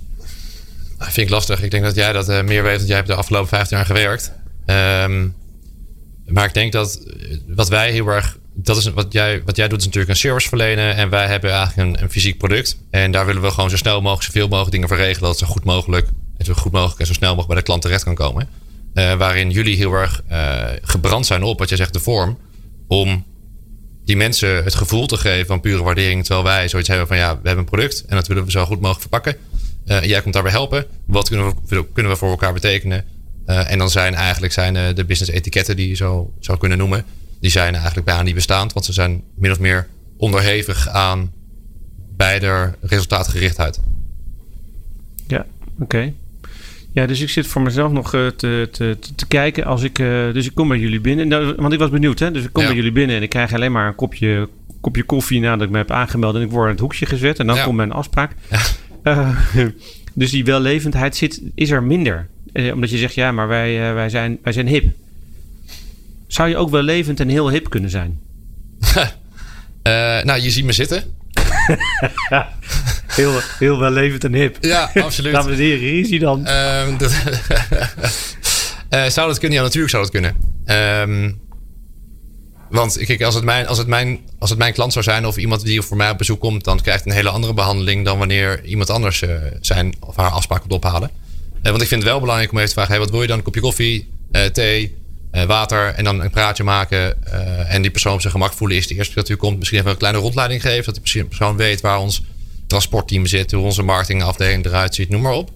Dat 0.98 1.12
vind 1.12 1.26
ik 1.26 1.32
lastig. 1.32 1.62
Ik 1.62 1.70
denk 1.70 1.84
dat 1.84 1.94
jij 1.94 2.12
dat 2.12 2.26
meer 2.26 2.62
weet, 2.62 2.76
want 2.76 2.86
jij 2.86 2.96
hebt 2.96 3.08
de 3.08 3.14
afgelopen 3.14 3.48
15 3.48 3.76
jaar 3.76 3.86
gewerkt. 3.86 4.32
Um, 4.66 5.34
maar 6.26 6.44
ik 6.44 6.54
denk 6.54 6.72
dat 6.72 7.00
wat 7.46 7.68
wij 7.68 7.90
heel 7.90 8.06
erg 8.06 8.38
dat 8.62 8.76
is 8.76 8.86
wat 8.86 9.12
jij, 9.12 9.42
wat 9.44 9.56
jij 9.56 9.68
doet, 9.68 9.78
is 9.78 9.84
natuurlijk 9.84 10.12
een 10.12 10.18
service 10.18 10.48
verlenen. 10.48 10.96
En 10.96 11.10
wij 11.10 11.26
hebben 11.26 11.50
eigenlijk 11.50 11.88
een, 11.88 12.02
een, 12.02 12.10
fysiek 12.10 12.38
product. 12.38 12.78
En 12.90 13.10
daar 13.10 13.26
willen 13.26 13.42
we 13.42 13.50
gewoon 13.50 13.70
zo 13.70 13.76
snel 13.76 14.00
mogelijk, 14.00 14.24
zoveel 14.24 14.48
mogelijk 14.48 14.72
dingen 14.72 14.88
voor 14.88 14.96
regelen. 14.96 15.28
Dat 15.28 15.38
zo 15.38 15.46
goed 15.46 15.64
mogelijk, 15.64 16.08
en 16.36 16.44
zo 16.44 16.54
goed 16.54 16.72
mogelijk 16.72 17.00
en 17.00 17.06
zo 17.06 17.12
snel 17.12 17.28
mogelijk 17.28 17.48
bij 17.48 17.58
de 17.58 17.64
klant 17.64 17.82
terecht 17.82 18.04
kan 18.04 18.14
komen. 18.14 18.48
Uh, 18.94 19.14
waarin 19.14 19.50
jullie 19.50 19.76
heel 19.76 19.92
erg 19.92 20.22
uh, 20.30 20.64
gebrand 20.82 21.26
zijn 21.26 21.42
op, 21.42 21.58
wat 21.58 21.68
jij 21.68 21.78
zegt, 21.78 21.92
de 21.92 22.00
vorm. 22.00 22.38
Om 22.88 23.24
die 24.04 24.16
mensen 24.16 24.64
het 24.64 24.74
gevoel 24.74 25.06
te 25.06 25.16
geven 25.16 25.46
van 25.46 25.60
pure 25.60 25.82
waardering. 25.82 26.24
Terwijl 26.24 26.46
wij 26.46 26.68
zoiets 26.68 26.88
hebben 26.88 27.06
van 27.06 27.16
ja, 27.16 27.30
we 27.30 27.48
hebben 27.48 27.64
een 27.64 27.70
product 27.70 28.04
en 28.06 28.16
dat 28.16 28.26
willen 28.26 28.44
we 28.44 28.50
zo 28.50 28.64
goed 28.64 28.80
mogelijk 28.80 29.00
verpakken. 29.00 29.36
Uh, 29.86 30.04
jij 30.04 30.22
komt 30.22 30.34
daarbij 30.34 30.52
helpen. 30.52 30.86
Wat 31.06 31.28
kunnen 31.28 31.54
we, 31.66 31.86
kunnen 31.92 32.12
we 32.12 32.18
voor 32.18 32.30
elkaar 32.30 32.52
betekenen? 32.52 33.04
en 33.46 33.78
dan 33.78 33.90
zijn 33.90 34.14
eigenlijk 34.14 34.52
zijn, 34.52 34.94
de 34.94 35.04
business 35.04 35.32
etiketten 35.32 35.76
die 35.76 35.88
je 35.88 35.94
zo 35.94 36.32
zou 36.40 36.58
kunnen 36.58 36.78
noemen 36.78 37.04
die 37.42 37.50
zijn 37.50 37.74
eigenlijk 37.74 38.06
bijna 38.06 38.22
niet 38.22 38.34
bestaand. 38.34 38.72
Want 38.72 38.84
ze 38.84 38.92
zijn 38.92 39.22
min 39.34 39.50
of 39.50 39.60
meer 39.60 39.88
onderhevig 40.16 40.88
aan 40.88 41.32
beide 42.16 42.74
resultaatgerichtheid. 42.80 43.80
Ja, 45.26 45.46
oké. 45.78 46.12
Ja, 46.92 47.06
dus 47.06 47.20
ik 47.20 47.28
zit 47.28 47.46
voor 47.46 47.62
mezelf 47.62 47.92
nog 47.92 48.14
uh, 48.14 48.26
te, 48.26 48.68
te, 48.72 48.96
te, 49.16 49.26
kijken 49.26 49.64
als 49.64 49.82
ik. 49.82 49.98
Uh, 49.98 50.32
dus 50.32 50.46
ik 50.46 50.54
kom 50.54 50.68
bij 50.68 50.78
jullie 50.78 51.00
binnen. 51.00 51.28
Nou, 51.28 51.54
want 51.56 51.72
ik 51.72 51.78
was 51.78 51.90
benieuwd, 51.90 52.18
hè? 52.18 52.30
Dus 52.30 52.44
ik 52.44 52.52
kom 52.52 52.62
ja. 52.62 52.68
bij 52.68 52.76
jullie 52.76 52.92
binnen 52.92 53.16
en 53.16 53.22
ik 53.22 53.30
krijg 53.30 53.52
alleen 53.54 53.72
maar 53.72 53.86
een 53.86 53.94
kopje, 53.94 54.48
kopje 54.80 55.02
koffie 55.02 55.40
nadat 55.40 55.66
ik 55.66 55.70
me 55.70 55.76
heb 55.76 55.90
aangemeld. 55.90 56.34
En 56.34 56.42
ik 56.42 56.50
word 56.50 56.64
in 56.64 56.70
het 56.70 56.80
hoekje 56.80 57.06
gezet 57.06 57.38
en 57.38 57.46
dan 57.46 57.56
ja. 57.56 57.64
komt 57.64 57.76
mijn 57.76 57.92
afspraak. 57.92 58.32
Ja. 58.50 58.60
Uh, 59.04 59.36
dus 60.14 60.30
die 60.30 60.44
wellevendheid 60.44 61.16
zit, 61.16 61.42
is 61.54 61.70
er 61.70 61.82
minder. 61.82 62.28
omdat 62.72 62.90
je 62.90 62.98
zegt, 62.98 63.14
ja, 63.14 63.32
maar 63.32 63.48
wij, 63.48 63.94
wij, 63.94 64.08
zijn, 64.08 64.38
wij 64.42 64.52
zijn 64.52 64.66
hip. 64.66 64.84
Zou 66.32 66.48
je 66.48 66.56
ook 66.56 66.70
wel 66.70 66.82
levend 66.82 67.20
en 67.20 67.28
heel 67.28 67.50
hip 67.50 67.70
kunnen 67.70 67.90
zijn? 67.90 68.20
uh, 68.96 69.04
nou, 70.28 70.40
je 70.40 70.50
ziet 70.50 70.64
me 70.64 70.72
zitten. 70.72 71.04
heel, 73.06 73.40
heel 73.58 73.78
wel 73.78 73.90
levend 73.90 74.24
en 74.24 74.34
hip. 74.34 74.56
Ja, 74.60 74.90
absoluut. 74.94 75.32
Dames 75.32 75.52
en 75.52 75.58
heren, 75.58 75.78
hier 75.78 76.00
is 76.00 76.10
hij 76.10 76.18
dan. 76.18 76.44
Dat, 76.98 77.12
uh, 78.90 79.04
zou 79.06 79.28
dat 79.28 79.38
kunnen? 79.38 79.58
Ja, 79.58 79.64
natuurlijk 79.64 79.90
zou 79.90 80.02
dat 80.02 80.12
kunnen. 80.12 80.36
Um, 81.08 81.40
want 82.70 82.98
kijk, 83.04 83.22
als 83.22 83.34
het, 83.34 83.44
mijn, 83.44 83.66
als, 83.66 83.78
het 83.78 83.86
mijn, 83.86 84.20
als 84.38 84.50
het 84.50 84.58
mijn 84.58 84.72
klant 84.72 84.92
zou 84.92 85.04
zijn 85.04 85.26
of 85.26 85.36
iemand 85.36 85.64
die 85.64 85.82
voor 85.82 85.96
mij 85.96 86.10
op 86.10 86.18
bezoek 86.18 86.40
komt, 86.40 86.64
dan 86.64 86.80
krijgt 86.80 87.06
een 87.06 87.12
hele 87.12 87.28
andere 87.28 87.54
behandeling 87.54 88.04
dan 88.04 88.18
wanneer 88.18 88.64
iemand 88.64 88.90
anders 88.90 89.22
uh, 89.22 89.36
zijn 89.60 89.94
of 90.00 90.16
haar 90.16 90.30
afspraak 90.30 90.60
komt 90.60 90.72
ophalen. 90.72 91.10
want 91.62 91.82
ik 91.82 91.88
vind 91.88 92.02
het 92.02 92.10
wel 92.10 92.20
belangrijk 92.20 92.50
om 92.50 92.56
even 92.56 92.68
te 92.68 92.74
vragen: 92.74 92.92
hey, 92.92 93.02
wat 93.02 93.10
wil 93.10 93.20
je 93.20 93.28
dan? 93.28 93.38
Een 93.38 93.44
kopje 93.44 93.60
koffie, 93.60 94.08
thee, 94.52 95.01
water 95.46 95.94
en 95.94 96.04
dan 96.04 96.20
een 96.20 96.30
praatje 96.30 96.64
maken. 96.64 97.24
en 97.68 97.82
die 97.82 97.90
persoon 97.90 98.12
op 98.12 98.20
zijn 98.20 98.32
gemak 98.32 98.52
voelen 98.52 98.76
is 98.76 98.86
de 98.86 98.94
eerste 98.94 99.14
dat 99.14 99.28
u 99.28 99.36
komt. 99.36 99.58
Misschien 99.58 99.78
even 99.78 99.90
een 99.90 99.96
kleine 99.96 100.18
rondleiding 100.18 100.62
geven. 100.62 100.94
Dat 100.94 101.04
die 101.04 101.24
persoon 101.24 101.56
weet 101.56 101.80
waar 101.80 101.98
ons 101.98 102.22
transportteam 102.66 103.26
zit. 103.26 103.52
Hoe 103.52 103.64
onze 103.64 103.82
marketingafdeling 103.82 104.64
eruit 104.64 104.94
ziet. 104.94 105.08
Noem 105.08 105.20
maar 105.20 105.32
op. 105.32 105.50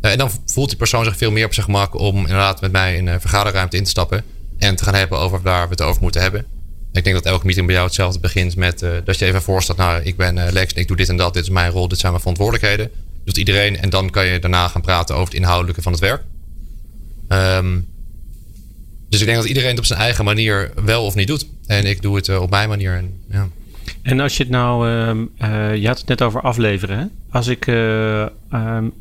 en 0.00 0.18
dan 0.18 0.30
voelt 0.46 0.68
die 0.68 0.78
persoon 0.78 1.04
zich 1.04 1.16
veel 1.16 1.30
meer 1.30 1.46
op 1.46 1.54
zijn 1.54 1.66
gemak 1.66 1.94
om 1.94 2.16
inderdaad 2.16 2.60
met 2.60 2.72
mij 2.72 2.96
in 2.96 3.06
een 3.06 3.20
vergaderruimte 3.20 3.76
in 3.76 3.84
te 3.84 3.90
stappen. 3.90 4.24
En 4.58 4.76
te 4.76 4.84
gaan 4.84 4.94
hebben 4.94 5.18
over 5.18 5.42
waar 5.42 5.64
we 5.64 5.70
het 5.70 5.82
over 5.82 6.02
moeten 6.02 6.20
hebben. 6.20 6.44
Ik 6.92 7.04
denk 7.04 7.16
dat 7.16 7.26
elke 7.26 7.46
meeting 7.46 7.66
bij 7.66 7.74
jou 7.74 7.86
hetzelfde 7.86 8.20
begint 8.20 8.56
met 8.56 8.84
dat 9.04 9.18
je 9.18 9.24
even 9.24 9.42
voorstelt, 9.42 9.78
nou, 9.78 10.02
ik 10.02 10.16
ben 10.16 10.52
Lex 10.52 10.72
en 10.72 10.80
ik 10.80 10.88
doe 10.88 10.96
dit 10.96 11.08
en 11.08 11.16
dat, 11.16 11.34
dit 11.34 11.42
is 11.42 11.48
mijn 11.48 11.70
rol, 11.70 11.88
dit 11.88 11.98
zijn 11.98 12.12
mijn 12.12 12.22
verantwoordelijkheden. 12.22 12.90
Doet 13.24 13.36
iedereen 13.36 13.78
en 13.78 13.90
dan 13.90 14.10
kan 14.10 14.26
je 14.26 14.38
daarna 14.38 14.68
gaan 14.68 14.82
praten 14.82 15.14
over 15.14 15.26
het 15.26 15.36
inhoudelijke 15.36 15.82
van 15.82 15.92
het 15.92 16.00
werk. 16.00 16.22
Um, 17.28 17.88
dus 19.10 19.20
ik 19.20 19.26
denk 19.26 19.38
dat 19.38 19.48
iedereen 19.48 19.70
het 19.70 19.78
op 19.78 19.84
zijn 19.84 20.00
eigen 20.00 20.24
manier 20.24 20.70
wel 20.84 21.04
of 21.04 21.14
niet 21.14 21.26
doet. 21.26 21.46
En 21.66 21.84
ik 21.84 22.02
doe 22.02 22.16
het 22.16 22.28
uh, 22.28 22.42
op 22.42 22.50
mijn 22.50 22.68
manier. 22.68 22.94
En, 22.94 23.20
ja. 23.30 23.48
en 24.02 24.20
als 24.20 24.36
je 24.36 24.42
het 24.42 24.52
nou, 24.52 24.88
uh, 24.88 25.76
je 25.76 25.86
had 25.86 25.98
het 25.98 26.08
net 26.08 26.22
over 26.22 26.40
afleveren. 26.40 26.98
Hè? 26.98 27.04
Als 27.30 27.46
ik 27.46 27.66
um, 27.66 28.92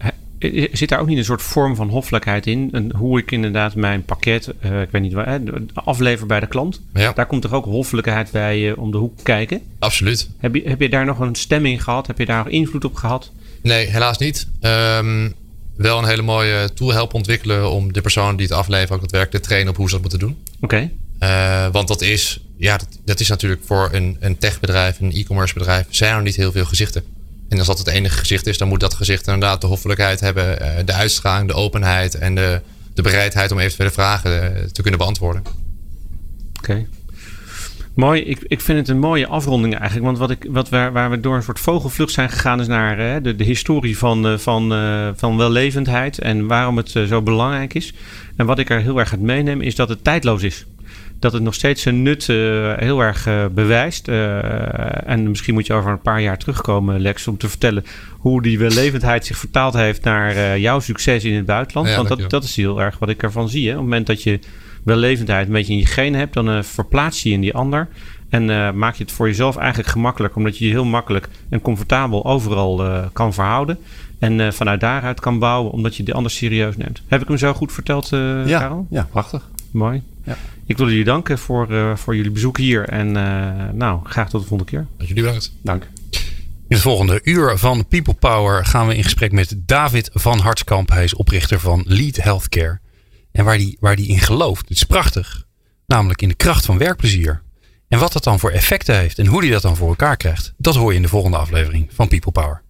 Zit 0.72 0.90
daar 0.90 1.00
ook 1.00 1.08
niet 1.08 1.18
een 1.18 1.26
soort 1.26 1.42
vorm 1.42 1.76
van 1.76 1.90
hoffelijkheid 1.90 2.48
in? 2.48 2.70
En 2.72 2.96
hoe 2.96 3.20
ik 3.20 3.32
inderdaad 3.32 3.76
mijn 3.76 4.04
pakket, 4.04 4.54
uh, 4.66 4.82
ik 4.82 4.90
weet 4.92 5.02
niet 5.02 5.14
waar, 5.14 5.42
aflever 5.74 6.28
bij 6.28 6.40
de 6.40 6.48
klant. 6.48 6.82
Ja. 6.94 7.12
Daar 7.12 7.26
komt 7.26 7.42
toch 7.42 7.54
ook 7.54 7.66
hoffelijkheid 7.66 8.32
bij 8.32 8.60
uh, 8.60 8.78
om 8.78 8.92
de 8.92 8.98
hoek 8.98 9.24
kijken? 9.24 9.62
Absoluut. 9.80 10.30
Heb 10.38 10.56
je, 10.56 10.62
heb 10.66 10.82
je 10.82 10.90
daar 10.90 11.06
nog 11.06 11.20
een 11.20 11.36
stemming 11.36 11.84
gehad? 11.84 12.08
Heb 12.08 12.18
je 12.18 12.26
daar 12.26 12.44
nog 12.44 12.54
invloed 12.54 12.86
op 12.86 12.96
gehad? 12.96 13.32
Nee, 13.62 13.86
helaas 13.86 14.18
niet. 14.18 14.48
Um, 14.62 15.34
wel 15.82 15.98
een 15.98 16.06
hele 16.06 16.22
mooie 16.22 16.74
tool 16.74 16.92
helpen 16.92 17.16
ontwikkelen 17.16 17.72
om 17.72 17.94
de 17.94 18.02
persoon 18.02 18.36
die 18.36 18.46
het 18.46 18.56
aflevert 18.56 18.92
ook 18.92 19.02
het 19.02 19.12
werk 19.12 19.32
te 19.32 19.40
trainen 19.40 19.70
op 19.70 19.78
hoe 19.78 19.88
ze 19.88 19.92
dat 19.92 20.02
moeten 20.02 20.20
doen. 20.20 20.38
Oké. 20.60 20.90
Okay. 21.20 21.66
Uh, 21.68 21.72
want 21.72 21.88
dat 21.88 22.02
is, 22.02 22.40
ja, 22.58 22.78
dat, 22.78 22.88
dat, 23.06 23.20
is 23.20 23.28
natuurlijk 23.28 23.62
voor 23.66 23.90
een, 23.92 24.18
een 24.20 24.38
techbedrijf, 24.38 25.00
een 25.00 25.12
e-commerce 25.12 25.54
bedrijf, 25.54 25.86
zijn 25.90 26.16
er 26.16 26.22
niet 26.22 26.36
heel 26.36 26.52
veel 26.52 26.66
gezichten. 26.66 27.04
En 27.50 27.58
als 27.58 27.68
dat 27.68 27.78
het 27.78 27.88
enige 27.88 28.18
gezicht 28.18 28.48
is, 28.48 28.58
dan 28.58 28.68
moet 28.68 28.80
dat 28.80 28.94
gezicht 28.94 29.28
inderdaad 29.28 29.62
de 29.62 29.68
hoffelijkheid 29.68 30.20
hebben, 30.20 30.62
eh, 30.62 30.86
de 30.86 30.94
uitstraling, 30.94 31.48
de 31.48 31.54
openheid 31.54 32.16
en 32.16 32.36
de, 32.36 32.62
de 32.94 33.02
bereidheid 33.02 33.52
om 33.52 33.60
eventuele 33.60 33.94
vragen 33.94 34.56
eh, 34.56 34.64
te 34.64 34.82
kunnen 34.82 35.00
beantwoorden. 35.00 35.44
Oké. 36.58 36.86
Mooi, 38.00 38.22
ik, 38.22 38.40
ik 38.48 38.62
vind 38.62 38.78
het 38.78 38.88
een 38.88 39.00
mooie 39.00 39.28
afronding 39.28 39.76
eigenlijk. 39.76 40.06
Want 40.06 40.18
wat 40.18 40.30
ik, 40.30 40.46
wat 40.50 40.70
waar, 40.70 40.92
waar 40.92 41.10
we 41.10 41.20
door 41.20 41.36
een 41.36 41.44
soort 41.44 41.60
vogelvlucht 41.60 42.12
zijn 42.12 42.30
gegaan, 42.30 42.60
is 42.60 42.68
naar 42.68 42.98
hè, 42.98 43.22
de, 43.22 43.36
de 43.36 43.44
historie 43.44 43.98
van, 43.98 44.40
van, 44.40 44.74
van 45.16 45.38
wellevendheid 45.38 46.20
en 46.20 46.48
waarom 46.48 46.78
het 46.78 46.90
zo 46.90 47.22
belangrijk 47.22 47.74
is. 47.74 47.94
En 48.36 48.46
wat 48.46 48.60
ik 48.60 48.70
er 48.70 48.82
heel 48.82 49.00
erg 49.00 49.12
uit 49.12 49.22
meeneem, 49.22 49.62
is 49.62 49.76
dat 49.76 49.90
het 49.90 50.04
tijdloos 50.04 50.44
is 50.44 50.66
dat 51.20 51.34
het 51.34 51.44
nog 51.44 51.54
steeds 51.54 51.82
zijn 51.82 52.02
nut 52.02 52.28
uh, 52.28 52.74
heel 52.78 53.00
erg 53.00 53.28
uh, 53.28 53.46
bewijst. 53.52 54.08
Uh, 54.08 55.10
en 55.10 55.30
misschien 55.30 55.54
moet 55.54 55.68
je 55.68 55.74
over 55.74 55.92
een 55.92 56.02
paar 56.02 56.22
jaar 56.22 56.38
terugkomen, 56.38 57.00
Lex, 57.00 57.28
om 57.28 57.38
te 57.38 57.50
vertellen 57.50 57.84
hoe 58.18 58.42
die 58.42 58.60
wellevendheid 58.60 59.26
zich 59.26 59.38
vertaald 59.38 59.74
heeft 59.74 60.04
naar 60.04 60.60
jouw 60.60 60.80
succes 60.80 61.24
in 61.24 61.36
het 61.36 61.46
buitenland. 61.46 61.88
Ja, 61.88 61.96
Want 61.96 62.08
dat, 62.08 62.30
dat 62.30 62.44
is 62.44 62.56
heel 62.56 62.82
erg 62.82 63.00
wat 63.00 63.10
ik 63.10 63.24
ervan 63.24 63.50
zie. 63.50 63.66
Hè. 63.66 63.72
Op 63.72 63.76
het 63.76 63.84
moment 63.84 64.08
dat 64.08 64.24
je 64.24 64.40
wellevendheid 64.84 65.48
een 65.48 65.54
beetje 65.54 65.74
in 65.74 65.80
je 65.80 65.86
genen 65.86 66.20
hebt, 66.20 66.34
dan 66.34 66.64
verplaats 66.64 67.24
je 67.24 67.30
je 67.30 67.36
in 67.36 67.42
die 67.42 67.54
ander. 67.54 67.88
En 68.30 68.78
maak 68.78 68.96
je 68.96 69.04
het 69.04 69.12
voor 69.12 69.28
jezelf 69.28 69.58
eigenlijk 69.58 69.90
gemakkelijk, 69.90 70.36
omdat 70.36 70.58
je 70.58 70.66
je 70.66 70.72
heel 70.72 70.86
makkelijk 70.86 71.30
en 71.50 71.62
comfortabel 71.62 72.26
overal 72.26 73.10
kan 73.14 73.34
verhouden. 73.34 73.78
En 74.20 74.54
vanuit 74.54 74.80
daaruit 74.80 75.20
kan 75.20 75.40
bouwen, 75.40 75.72
omdat 75.72 75.96
je 75.96 76.04
de 76.04 76.14
ander 76.14 76.32
serieus 76.32 76.78
neemt. 76.78 77.02
Heb 77.08 77.22
ik 77.22 77.28
hem 77.28 77.38
zo 77.38 77.54
goed 77.54 77.72
verteld, 77.72 78.10
ja, 78.46 78.60
Karel? 78.60 78.88
Ja, 78.90 79.08
prachtig. 79.12 79.50
Mooi. 79.72 80.04
Ja. 80.24 80.38
Ik 80.66 80.78
wil 80.78 80.90
jullie 80.90 81.04
danken 81.04 81.38
voor, 81.38 81.72
uh, 81.72 81.96
voor 81.96 82.16
jullie 82.16 82.32
bezoek 82.32 82.58
hier. 82.58 82.90
En 82.90 83.08
uh, 83.08 83.52
nou, 83.74 84.00
graag 84.04 84.30
tot 84.30 84.42
de 84.42 84.48
volgende 84.48 84.72
keer. 84.72 84.88
Jullie 84.98 85.24
bedankt. 85.24 85.54
Dank. 85.62 85.88
In 86.68 86.76
het 86.76 86.80
volgende 86.80 87.20
uur 87.24 87.58
van 87.58 87.88
People 87.88 88.14
Power 88.14 88.66
gaan 88.66 88.88
we 88.88 88.96
in 88.96 89.04
gesprek 89.04 89.32
met 89.32 89.56
David 89.66 90.10
van 90.14 90.40
Hartskamp. 90.40 90.90
Hij 90.90 91.04
is 91.04 91.16
oprichter 91.16 91.60
van 91.60 91.84
Lead 91.88 92.16
Healthcare. 92.16 92.80
En 93.40 93.46
waar 93.46 93.58
die, 93.58 93.78
waar 93.80 93.96
die 93.96 94.08
in 94.08 94.20
gelooft. 94.20 94.62
Het 94.62 94.78
is 94.78 94.84
prachtig. 94.84 95.46
Namelijk 95.88 96.22
in 96.22 96.28
de 96.28 96.36
kracht 96.36 96.66
van 96.66 96.78
werkplezier. 96.78 97.42
En 97.88 98.00
wat 98.00 98.14
dat 98.14 98.24
dan 98.24 98.40
voor 98.40 98.52
effecten 98.52 98.96
heeft 98.96 99.20
en 99.20 99.26
hoe 99.26 99.42
hij 99.42 99.52
dat 99.52 99.62
dan 99.62 99.76
voor 99.76 99.90
elkaar 99.90 100.18
krijgt. 100.18 100.54
Dat 100.58 100.76
hoor 100.76 100.90
je 100.90 100.96
in 100.96 101.02
de 101.02 101.08
volgende 101.08 101.38
aflevering 101.38 101.90
van 101.94 102.08
People 102.08 102.32
Power. 102.32 102.62